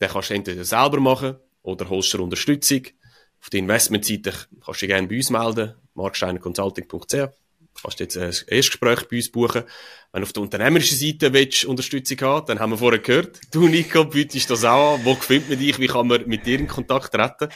Den 0.00 0.10
kannst 0.10 0.30
du 0.30 0.34
entweder 0.34 0.64
selber 0.64 1.00
machen 1.00 1.36
oder 1.62 1.88
holst 1.90 2.14
du 2.14 2.22
Unterstützung. 2.22 2.82
Auf 3.40 3.50
der 3.50 3.60
Investmentseite 3.60 4.32
kannst 4.64 4.82
du 4.82 4.86
dich 4.86 4.94
gerne 4.94 5.08
bei 5.08 5.16
uns 5.16 5.30
melden, 5.30 5.74
marksteinerconsulting.ch. 5.94 7.28
Kannst 7.82 8.00
jetzt 8.00 8.16
ein 8.16 8.32
Erstgespräch 8.46 9.06
bei 9.08 9.16
uns 9.16 9.30
buchen. 9.30 9.64
Wenn 10.12 10.22
du 10.22 10.26
auf 10.26 10.32
der 10.32 10.42
unternehmerischen 10.42 10.96
Seite 10.96 11.32
willst, 11.32 11.64
Unterstützung 11.66 12.18
haben, 12.22 12.46
dann 12.46 12.58
haben 12.58 12.70
wir 12.70 12.78
vorher 12.78 13.00
gehört, 13.00 13.38
du 13.52 13.68
Nico 13.68 14.04
bietest 14.04 14.50
das 14.50 14.64
auch 14.64 14.94
an. 14.94 15.04
Wo 15.04 15.14
findet 15.14 15.50
man 15.50 15.58
dich? 15.58 15.78
Wie 15.78 15.86
kann 15.86 16.06
man 16.06 16.26
mit 16.26 16.46
dir 16.46 16.58
in 16.58 16.66
Kontakt 16.66 17.12
treten? 17.12 17.48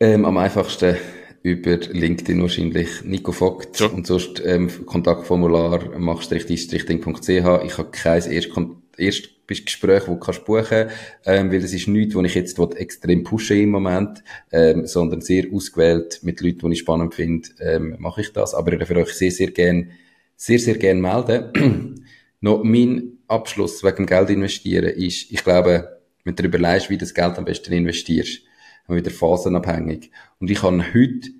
Ähm, 0.00 0.24
am 0.24 0.36
einfachsten 0.36 0.96
über 1.42 1.76
LinkedIn 1.76 2.42
wahrscheinlich 2.42 3.04
Nico 3.04 3.32
Vogt 3.32 3.76
sure. 3.76 3.90
und 3.90 4.06
sonst 4.06 4.42
ähm, 4.44 4.86
Kontaktformular 4.86 5.98
machst-ding.ch. 5.98 7.28
Ich 7.28 7.42
habe 7.42 7.90
kein 7.92 8.22
Erst 8.30 8.50
erst 8.98 9.46
bist 9.46 9.66
Gespräch, 9.66 10.06
wo 10.06 10.14
du 10.14 10.20
kannst 10.20 10.44
buchen, 10.44 10.88
ähm, 11.24 11.50
weil 11.50 11.60
das 11.60 11.72
ist 11.72 11.88
nichts, 11.88 12.14
wo 12.14 12.22
ich 12.22 12.34
jetzt 12.34 12.58
extrem 12.76 13.24
pushe 13.24 13.58
im 13.58 13.70
Moment, 13.70 14.22
ähm, 14.52 14.86
sondern 14.86 15.22
sehr 15.22 15.46
ausgewählt 15.52 16.20
mit 16.22 16.40
Leuten, 16.40 16.68
die 16.68 16.74
ich 16.74 16.80
spannend 16.80 17.14
finde, 17.14 17.48
ähm, 17.60 17.96
mache 17.98 18.20
ich 18.20 18.32
das. 18.32 18.54
Aber 18.54 18.72
ich 18.72 18.78
darf 18.78 18.90
euch 18.90 19.14
sehr, 19.14 19.30
sehr 19.30 19.50
gern, 19.50 19.90
sehr, 20.36 20.58
sehr 20.58 20.76
gern 20.76 21.00
melden. 21.00 22.04
Noch 22.40 22.62
mein 22.62 23.18
Abschluss 23.26 23.82
wegen 23.82 24.06
Geld 24.06 24.30
investieren 24.30 24.90
ist, 24.90 25.32
ich 25.32 25.42
glaube, 25.42 25.98
wenn 26.24 26.36
du 26.36 26.44
überlegst, 26.44 26.90
wie 26.90 26.96
du 26.96 27.00
das 27.00 27.14
Geld 27.14 27.38
am 27.38 27.44
besten 27.44 27.72
investierst, 27.72 28.42
wieder 28.86 29.10
phasenabhängig. 29.10 30.10
Und 30.38 30.50
ich 30.50 30.62
habe 30.62 30.82
heute 30.94 31.20
die 31.20 31.34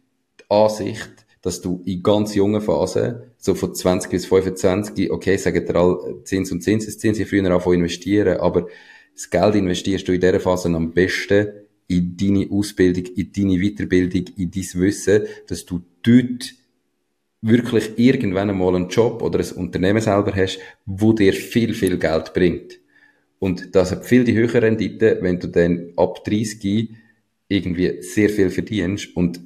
Ansicht, 0.49 1.27
dass 1.43 1.61
du 1.61 1.83
in 1.85 2.03
ganz 2.03 2.35
jungen 2.35 2.61
Phasen, 2.61 3.23
so 3.37 3.55
von 3.55 3.75
20 3.75 4.11
bis 4.11 4.27
25, 4.27 5.11
okay, 5.11 5.37
sagen 5.37 5.65
dir 5.65 5.77
alle 5.77 6.23
Zins 6.25 6.51
und 6.51 6.63
Zinseszins, 6.63 7.21
früher 7.23 7.51
anfangen 7.51 7.81
investieren, 7.81 8.39
aber 8.39 8.67
das 9.15 9.31
Geld 9.31 9.55
investierst 9.55 10.07
du 10.07 10.13
in 10.13 10.21
dieser 10.21 10.41
Phase 10.41 10.69
am 10.69 10.93
besten 10.93 11.49
in 11.89 12.17
deine 12.17 12.49
Ausbildung, 12.51 13.07
in 13.17 13.33
deine 13.33 13.59
Weiterbildung, 13.59 14.35
in 14.37 14.51
dein 14.51 14.81
Wissen, 14.81 15.23
dass 15.47 15.65
du 15.65 15.81
dort 16.03 16.55
wirklich 17.41 17.93
irgendwann 17.97 18.51
einmal 18.51 18.77
einen 18.77 18.89
Job 18.89 19.23
oder 19.23 19.39
ein 19.39 19.53
Unternehmen 19.53 20.01
selber 20.01 20.35
hast, 20.35 20.59
wo 20.85 21.13
dir 21.13 21.33
viel, 21.33 21.73
viel 21.73 21.99
Geld 21.99 22.35
bringt. 22.35 22.79
Und 23.39 23.75
das 23.75 23.93
hat 23.93 24.05
viel 24.05 24.25
die 24.25 24.35
höhere 24.35 24.63
Rendite, 24.63 25.19
wenn 25.21 25.39
du 25.39 25.47
dann 25.47 25.93
ab 25.97 26.25
30 26.25 26.91
irgendwie 27.49 28.03
sehr 28.03 28.29
viel 28.29 28.51
verdienst 28.51 29.17
und 29.17 29.41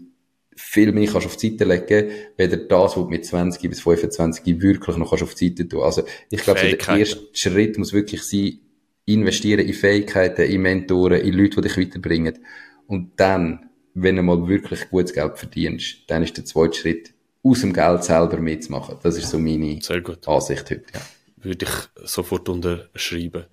viel 0.56 0.92
mehr 0.92 1.08
kannst 1.10 1.26
auf 1.26 1.36
die 1.36 1.50
Seite 1.50 1.64
legen, 1.64 2.10
weder 2.36 2.56
das, 2.56 2.82
was 2.82 2.94
du 2.94 3.08
mit 3.08 3.24
20 3.24 3.68
bis 3.70 3.80
25 3.80 4.60
wirklich 4.60 4.96
noch 4.96 5.10
kannst 5.10 5.24
auf 5.24 5.34
die 5.34 5.48
Seite 5.48 5.68
tun. 5.68 5.82
Also, 5.82 6.02
ich 6.30 6.42
glaube, 6.42 6.60
so 6.60 6.66
der 6.66 6.98
erste 6.98 7.20
Schritt 7.32 7.78
muss 7.78 7.92
wirklich 7.92 8.22
sein, 8.22 8.58
investieren 9.04 9.66
in 9.66 9.74
Fähigkeiten, 9.74 10.42
in 10.42 10.62
Mentoren, 10.62 11.20
in 11.20 11.34
Leute, 11.34 11.60
die 11.60 11.68
dich 11.68 11.76
weiterbringen. 11.76 12.38
Und 12.86 13.12
dann, 13.16 13.70
wenn 13.94 14.16
du 14.16 14.22
mal 14.22 14.46
wirklich 14.48 14.88
gutes 14.90 15.12
Geld 15.12 15.38
verdienst, 15.38 15.98
dann 16.06 16.22
ist 16.22 16.36
der 16.36 16.44
zweite 16.44 16.74
Schritt, 16.74 17.14
aus 17.42 17.60
dem 17.60 17.72
Geld 17.72 18.04
selber 18.04 18.38
mitzumachen. 18.38 18.98
Das 19.02 19.16
ist 19.16 19.30
so 19.30 19.38
meine 19.38 19.80
Ansicht 20.26 20.70
heute, 20.70 20.84
ja. 20.94 21.00
Würde 21.36 21.66
ich 21.66 22.08
sofort 22.08 22.48
unterschreiben. 22.48 23.46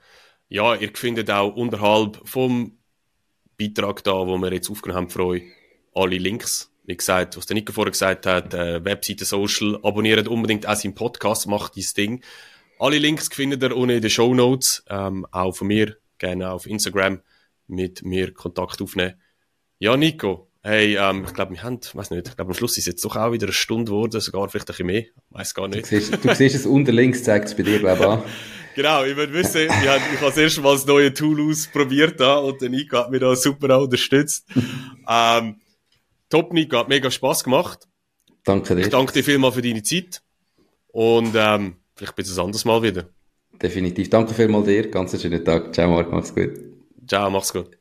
Ja, 0.48 0.76
ihr 0.76 0.92
findet 0.94 1.32
auch 1.32 1.56
unterhalb 1.56 2.22
vom 2.24 2.78
Beitrag 3.58 4.04
da, 4.04 4.12
wo 4.12 4.38
wir 4.38 4.54
jetzt 4.54 4.70
aufgenommen 4.70 5.06
haben, 5.06 5.10
freue 5.10 5.42
alle 5.94 6.18
Links 6.18 6.69
wie 6.90 6.98
gesagt, 6.98 7.38
was 7.38 7.46
der 7.46 7.54
Nico 7.54 7.72
vorher 7.72 7.92
gesagt 7.92 8.26
hat, 8.26 8.56
äh, 8.56 8.84
Webseite, 8.84 9.24
Social, 9.24 9.80
abonniert 9.84 10.28
unbedingt 10.28 10.68
auch 10.68 10.76
seinen 10.76 10.96
Podcast, 10.96 11.46
macht 11.46 11.76
dieses 11.76 11.94
Ding. 11.94 12.24
Alle 12.80 12.98
Links 12.98 13.28
findet 13.32 13.62
ihr 13.62 13.78
unten 13.78 13.92
in 13.98 14.02
den 14.02 14.10
Show 14.10 14.34
Notes, 14.34 14.84
ähm, 14.90 15.28
auch 15.30 15.56
von 15.56 15.68
mir, 15.68 15.98
gerne 16.18 16.50
auf 16.50 16.66
Instagram 16.66 17.22
mit 17.68 18.02
mir 18.04 18.34
Kontakt 18.34 18.82
aufnehmen. 18.82 19.14
Ja, 19.78 19.96
Nico, 19.98 20.50
hey, 20.64 20.98
ähm, 20.98 21.26
ich 21.28 21.34
glaube, 21.36 21.52
wir 21.54 21.62
haben, 21.62 21.80
weiß 21.94 22.10
nicht, 22.10 22.28
ich 22.28 22.36
glaube, 22.36 22.50
am 22.50 22.56
Schluss 22.56 22.72
ist 22.72 22.80
es 22.80 22.86
jetzt 22.88 23.06
doch 23.06 23.16
auch 23.16 23.34
wieder 23.34 23.46
eine 23.46 23.54
Stunde 23.54 23.92
geworden, 23.92 24.20
sogar 24.20 24.50
vielleicht 24.50 24.68
ein 24.68 24.74
bisschen 24.74 24.88
mehr, 24.88 25.04
weiß 25.30 25.54
gar 25.54 25.68
nicht. 25.68 25.84
Du 25.84 25.86
siehst, 25.86 26.26
du 26.26 26.34
siehst 26.34 26.56
es 26.56 26.66
unter 26.66 26.92
links, 26.92 27.24
zeigt 27.24 27.50
es 27.50 27.56
bei 27.56 27.62
dir, 27.62 27.78
glaube 27.78 28.02
ich, 28.02 28.10
an. 28.10 28.24
Genau, 28.76 29.04
ich 29.04 29.16
würde 29.16 29.34
wissen, 29.34 29.64
ich 29.64 29.70
habe, 29.88 30.02
ich 30.12 30.22
habe 30.22 30.28
das 30.28 30.38
erste 30.38 30.62
Mal 30.62 30.74
das 30.74 30.86
neue 30.86 31.14
Tool 31.14 31.50
ausprobiert 31.50 32.20
da 32.20 32.38
und 32.38 32.62
der 32.62 32.70
Nico 32.70 32.98
hat 32.98 33.12
mich 33.12 33.20
da 33.20 33.36
super 33.36 33.80
unterstützt. 33.80 34.48
ähm, 35.10 35.58
Top, 36.30 36.54
Nico, 36.54 36.78
hat 36.78 36.90
mega 36.90 37.10
Spass 37.10 37.44
gemacht. 37.44 37.88
Danke 38.44 38.76
dir. 38.76 38.82
Ich 38.82 38.90
danke 38.90 39.14
dir 39.14 39.24
vielmals 39.24 39.56
für 39.56 39.62
deine 39.62 39.84
Zeit. 39.84 40.22
Und 40.88 41.34
ähm, 41.36 41.78
vielleicht 41.96 42.16
bis 42.16 42.38
ein 42.38 42.46
anderes 42.46 42.66
Mal 42.66 42.82
wieder. 42.82 43.10
Definitiv. 43.62 44.10
Danke 44.10 44.34
vielmals 44.34 44.66
dir. 44.66 44.90
Ganz 44.90 45.20
schönen 45.20 45.44
Tag. 45.44 45.74
Ciao, 45.74 45.90
Marc. 45.90 46.12
Mach's 46.12 46.34
gut. 46.34 46.52
Ciao, 47.08 47.30
mach's 47.30 47.52
gut. 47.52 47.79